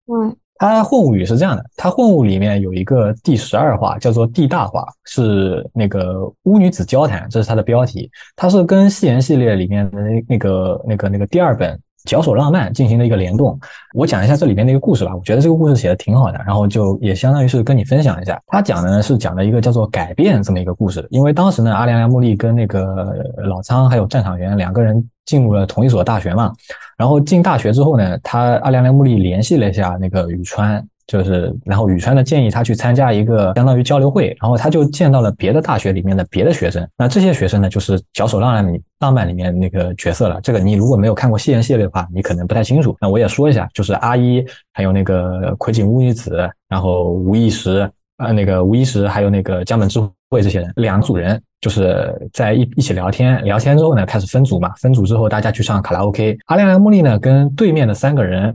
[0.06, 0.36] 嗯
[0.70, 8.08] 它混物语是这样的，它混物里面有一个第十二话叫做地大话，是那个巫女子交谈，这是它的标题。
[8.36, 13.58] 它是跟戏言系列里面的那那个那个那个第二本脚手浪漫进行了一个联动。
[13.94, 18.40] 我讲一下这里边的一个故事吧，我觉得这个故事写的挺好的，然后就也相当于是跟你分享一下。
[18.46, 23.14] 他讲的呢是讲的一个叫做改变这么一个故事，因为当时呢阿良良木利跟那个
[23.44, 26.52] 老仓还有战场员两个人进入了同一所大学嘛。
[26.96, 36.86] 然后进大学之后呢，他阿良良木利联系了一下那个宇川，就是然后宇川呢建议他去参加一个相当于交流会，然后他就见到了别的大学里面的别的学生。
[36.96, 40.40] 那这些学生呢，就是脚手浪漫里浪漫里面那个角色了。
[40.42, 42.96] 这个你如果没有看过戏言系列的话，你可能不太清楚。
[43.00, 50.00] 那我也说一下，就是阿一，还有那个葵井乌女子，然后吴一石，呃，那个吴一石，还有那个江本智
[50.30, 51.40] 慧这些人，两组人。
[51.62, 54.72] 就是在一一起聊天，聊天之后呢，开始分组嘛。
[54.80, 56.36] 分组之后，大家去唱卡拉 OK。
[56.46, 58.52] 阿良良木利呢，跟对面的三个人，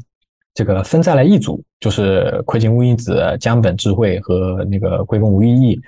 [0.57, 5.79] 这个分在了一组，就是葵井乌一子、江本智慧和那个龟宫无意义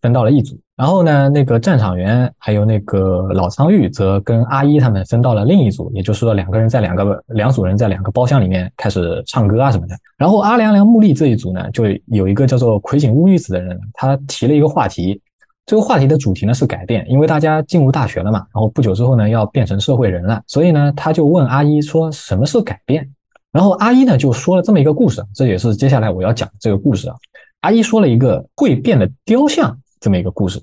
[0.00, 0.56] 分到了一组。
[0.76, 9.96] 然后呢，那个战场员还有那个老苍玉则跟阿一他们分到了另一组，也就是说两个人在两个两组人在两个包厢里面开始唱歌啊什么的。
[10.16, 15.20] 然后阿良良木利这一组呢，就有一个叫做葵井乌一子的人，他提了一个话题。
[15.66, 23.08] 这个话题的主题呢是改变，因为大家进入大学了嘛，然后不久之后呢要变成社会人了，所以呢他就问阿一说什么是改变，
[23.52, 27.14] 然后阿一呢就说了这么一个故事，这也是接下来我要讲的这个故事啊。
[27.60, 30.60] 阿一说了一个会变的雕像这么一个故事，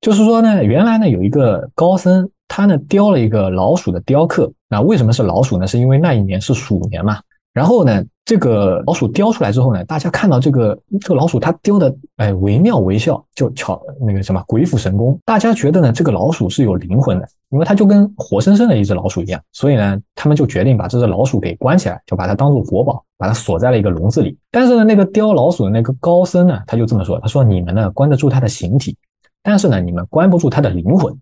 [0.00, 5.66] 就是说呢原来呢有一个高僧，他呢雕了一个老鼠的雕刻，那为什么是老鼠呢？
[5.66, 7.18] 是因为那一年是鼠年嘛。
[7.58, 15.18] 然后呢，这个老鼠雕出来之后呢，大家看到这个这个老鼠它雕的哎惟妙惟肖，就巧那个什么鬼斧神工。
[15.24, 19.42] 大家觉得呢，这个老鼠是有灵魂的，因为它就跟活生生的一只老鼠一样。
[19.52, 24.38] 所以呢，他们就决定把这只老鼠给关起来，就把它当做国宝，把它锁在了一个笼子里。
[24.52, 28.96] 但是呢，那个雕老鼠的那个高僧呢，他就这么说，他说你们呢关得住它的形体，
[29.42, 31.12] 但是呢你们关不住它的灵魂。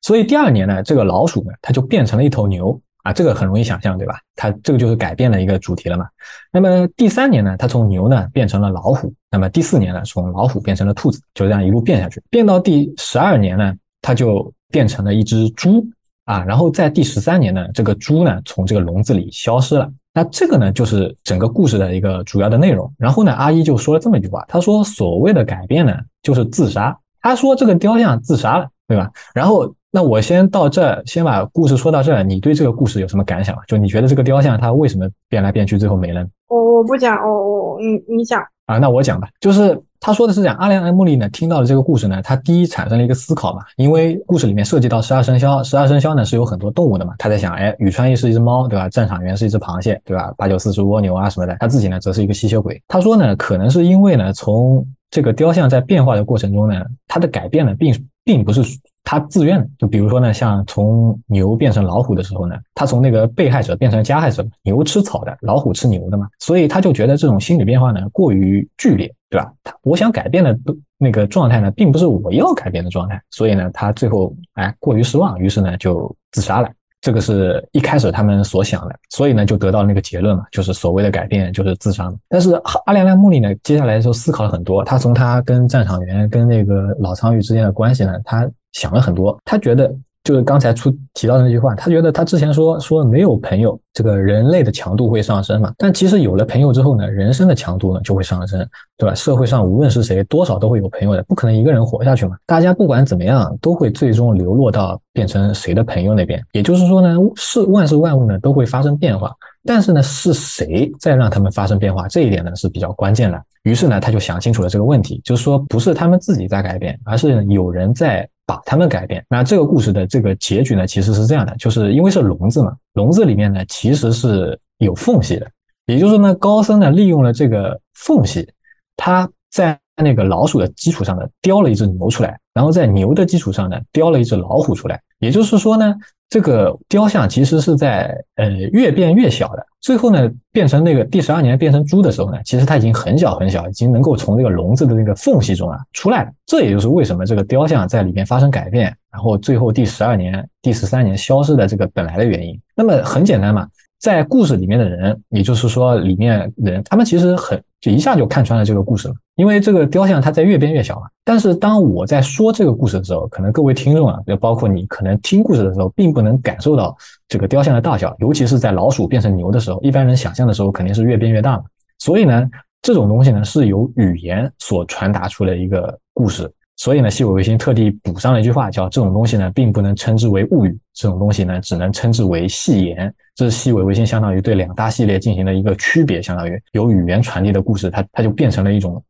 [0.00, 2.80] 所以第二年呢，这个老鼠呢，它就变成了一头牛。
[3.06, 4.18] 啊，这个很容易想象，对吧？
[4.34, 6.08] 它这个就是改变的一个主题了嘛。
[6.52, 9.14] 那么第三年呢，它从牛呢变成了老虎。
[9.30, 12.20] 那么第四年呢，从老虎变成了兔子，就这样一路变下去。
[12.30, 13.72] 变到第十二年呢，
[14.02, 15.86] 它就变成了一只猪
[16.24, 16.42] 啊。
[16.42, 19.88] 然后在第十三年呢，这个猪呢从这个笼子里消失了。
[20.12, 22.92] 那这个呢就是整个故事的一个主要的内容。
[22.98, 29.08] 然后呢，阿一就说了这么一句话，他说：“所谓的改变呢，就是自杀。”他说这个雕像自杀了，对吧？
[29.32, 29.72] 然后。
[29.96, 32.22] 那我先到这，先把故事说到这。
[32.22, 33.56] 你对这个故事有什么感想？
[33.66, 36.22] 就你觉得这个雕像它为什么变来变去，最后没了？
[36.48, 38.76] 我我不讲，我我你你讲啊？
[38.76, 39.26] 那我讲吧。
[39.40, 47.14] 就是他说的是讲阿良安木利呢，听到了这个故事呢，他第一产生了一个思考嘛，因为故事里面涉及到十二生肖，十二生肖呢是有很多动物的嘛。
[47.16, 48.90] 他在想，哎，宇川一是一只猫，对吧？
[48.90, 50.30] 战场原是一只螃蟹，对吧？
[50.36, 51.56] 八九四是蜗牛啊什么的。
[51.58, 52.78] 他自己呢则是一个吸血鬼。
[52.86, 58.60] 他说呢，可能是因为呢，从这个雕像在变化的过程中呢，它的改变呢，并并不是。
[59.08, 69.52] 他自愿的，就比如说呢，像从牛变成老虎的时候呢，他从那个被害者变成加害者，牛吃草的，老虎吃牛的嘛，所以他就觉得这种心理变化呢过于剧烈，对吧？
[69.62, 70.58] 他我想改变的
[70.98, 76.68] 那个状态呢，并不是我要改变的状态，所以呢，他最后哎过于失望，于是呢就自杀了。
[77.00, 82.12] 这个是一开始他们所想的，所以呢就得到那个结论嘛，就是所谓的改变就是自杀。
[82.28, 82.54] 但是
[82.86, 88.50] 阿良良木里呢，接下来就思考了很多，他从他跟战场员跟那个老苍玉之间的关系呢，他。
[88.76, 89.90] 想了很多，他觉得
[90.22, 95.72] 就是刚才出提到的那句话，他觉得他之前说说没有朋友，这个人类的强度会上升嘛？
[95.78, 98.58] 但其实有了朋友之后呢，人生的强度呢就会上升，
[98.98, 99.14] 对吧？
[99.14, 102.36] 社会上无论是谁，多少都会有朋友的，不可能一个人活下去嘛。
[102.44, 106.42] 大家不管怎么样，都会最终流落到变成谁的朋友那边。
[106.52, 109.32] 也就是说呢，是万事万物呢都会发生变化，
[109.64, 112.08] 但是呢，是谁在让他们发生变化？
[112.08, 113.40] 这一点呢是比较关键的。
[113.62, 118.28] 于是呢，他就想清楚了这个问题，就是说不是他们自己在改变，而是有人在。
[118.46, 119.24] 把他们改变。
[119.28, 125.46] 那这个故事的这个结局呢，其实是这样的，就是因为是笼子嘛，笼子里面呢其实是有缝隙的，
[125.86, 128.48] 也就是说呢，高僧呢利用了这个缝隙，
[128.96, 135.00] 他在那个老鼠的基础上呢雕了一只牛出来，然后在牛的基础上呢雕了一只老虎出来。
[135.18, 135.94] 也就是说呢，
[136.28, 146.30] 这个雕像其实是在呃越变越小的，最后呢变成那个第十二年变成猪的时候呢，其实它已经很小很小，已经能够从那个笼子的那个缝隙中啊出来了。
[146.44, 152.60] 这也就是为什么这个雕像在里面发生改变，然后最后第十二年、第十三年消失的这个本来的原因。
[152.74, 153.68] 那么很简单嘛。
[154.06, 161.08] 在故事里面的人，也就是说里面人，他们其实很就一下就看穿了这个故事了，因为这个雕像它在越变越小嘛。
[161.24, 166.96] 但是当我在说这个故事的时候，可能各位听众啊，就包括你，可能听故事的时候并不能感受到
[167.26, 171.64] 这个雕像的大小，尤其是在老鼠变成牛的时候，一般人想象的时候肯定是越变越大嘛。
[171.98, 172.48] 所以呢，
[172.82, 176.48] 这种东西呢是由语言所传达出的一个故事。
[176.76, 183.12] 所以呢，西尾维新特地补上了一句话，叫这种东西呢，并不能称之为物语，这种东西呢，只能称之为戏言。
[183.34, 189.02] 这是西尾维新相当于对两大系列进行了一个区别，相当于由语言传递的故事，它它就变成了一种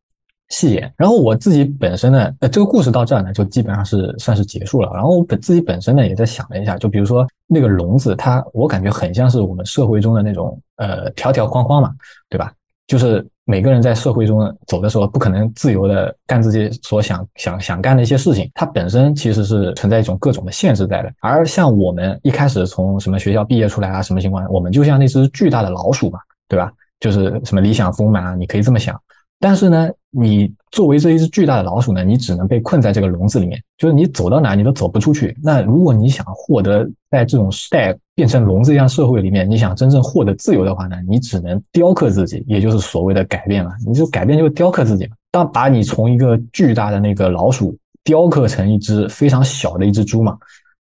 [0.49, 0.91] 戏言。
[0.97, 4.89] 然后我自己本身呢，呃，这个故事到这儿呢，就基本上是算是结束了。
[4.93, 11.91] 然后我本自己本身呢，也在想了一下，就比如说那个笼子，它我感觉很像是我们社会中的那种呃条条框框嘛，
[12.29, 12.51] 对吧？
[12.87, 21.09] 就是每个人在社会中走的时候，不可能自由的干自己所想想想干的一些事情，它本身其实是存在一种各种的限制在的。
[21.21, 26.19] 而像我们一开始从什么学校毕业出来啊，什么情况，我们就像那只巨大的老鼠嘛，
[26.49, 26.69] 对吧？
[26.99, 28.99] 就是什么理想丰满啊，你可以这么想。
[29.39, 35.33] 但是呢，你作为这一只巨大的老鼠呢，你只能被困在这个笼子里面，就是你走到哪你都走不出去。
[35.41, 43.69] 那如果你想获得在这种时代变成笼子一样社会里面，你想真正获得自由的话呢，你只能雕刻自己，也就是所谓的改变了。
[43.85, 45.15] 你就改变就是雕刻自己嘛。
[45.31, 50.35] 当把你从一个巨大的那个老鼠雕刻成一只非常小的一只猪嘛，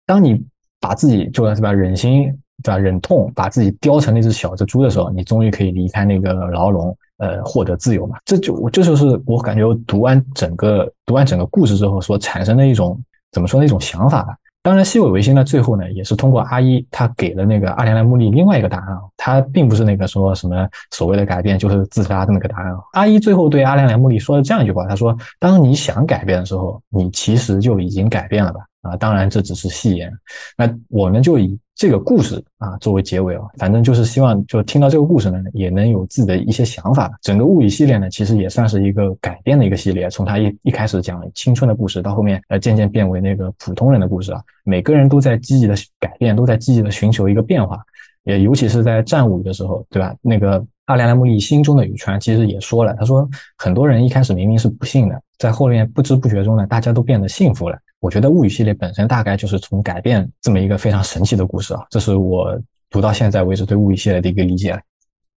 [0.06, 0.40] 当你
[0.78, 2.32] 把自己就是吧忍心
[2.62, 6.96] 对吧忍痛把自己雕成那只小只猪的时候，你终于可以离开那个牢笼。
[7.18, 13.00] 呃，获得自由嘛，这就这就是我感觉我读完整个读完整个故事之后所产生的一种
[13.30, 14.36] 怎么说呢一种想法吧。
[14.64, 22.74] 当然，西尾维新呢，最后呢也是通过阿一他给了那个阿莲莱穆利另外一个答案，他并不是那个说什么所谓的改变就是自杀的那个答案。
[22.94, 30.10] 阿一最后对阿莲莱穆利说了这样一句话，他说：“当你想改变的时候，你其实就已经改变了吧。”啊，当然这只是戏言。
[30.56, 37.10] 那我们就以这个故事啊作为结尾啊，反正就是希望就听到这个故事呢，也能有自己的一些想法。
[37.20, 44.40] 整个物语系列呢，其实也算是一个改变的一个系列，从他一一开始讲青春的故事，到后面呃渐渐变为那个普通人的故事啊。
[44.64, 47.80] 每个人都在积极的改变，都在积极的寻求一个变化。
[48.22, 50.14] 也尤其是在战物语的时候，对吧？
[50.22, 53.28] 那个阿莱莱穆利心中的雨川其实也说了，他说
[53.58, 57.76] 很多人一开始明明是不幸的，在后面不知不觉中呢，大家都变得幸福了。
[58.04, 62.54] 我觉得物语系列本身大概就是从改变这么一个非常神奇的故事啊，这是我
[62.90, 64.78] 读到现在为止对物语系列的一个理解。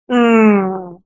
[0.07, 0.99] 嗯，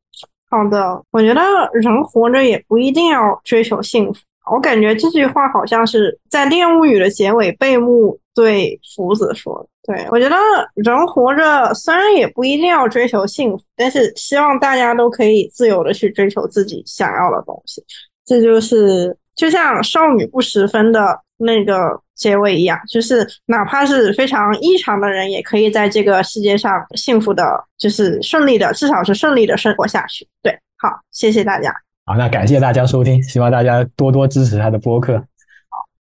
[0.50, 1.04] 好的。
[1.12, 1.40] 我觉得
[1.74, 4.20] 人活着也不一定要追求幸福。
[4.52, 9.94] 我感觉这句话好像是在《恋物语》的结尾，贝木对福子说的。
[9.94, 10.36] 对我觉得
[10.74, 17.84] 人活着虽然也不一定要追求幸福，但是希望大家都可以自由的去追求自己想要的东西。
[18.26, 21.20] 这就是就像少女不十分的。
[21.42, 27.44] 那个结尾一样，就是哪怕是非常异常的人，也可以在这个世界上幸福的，
[27.78, 30.28] 就是顺利的，至少是顺利的生活下去。
[30.42, 31.74] 对，好，谢谢大家。
[32.06, 35.24] 好，那感谢大家收听，希望大家多多支持他的播客。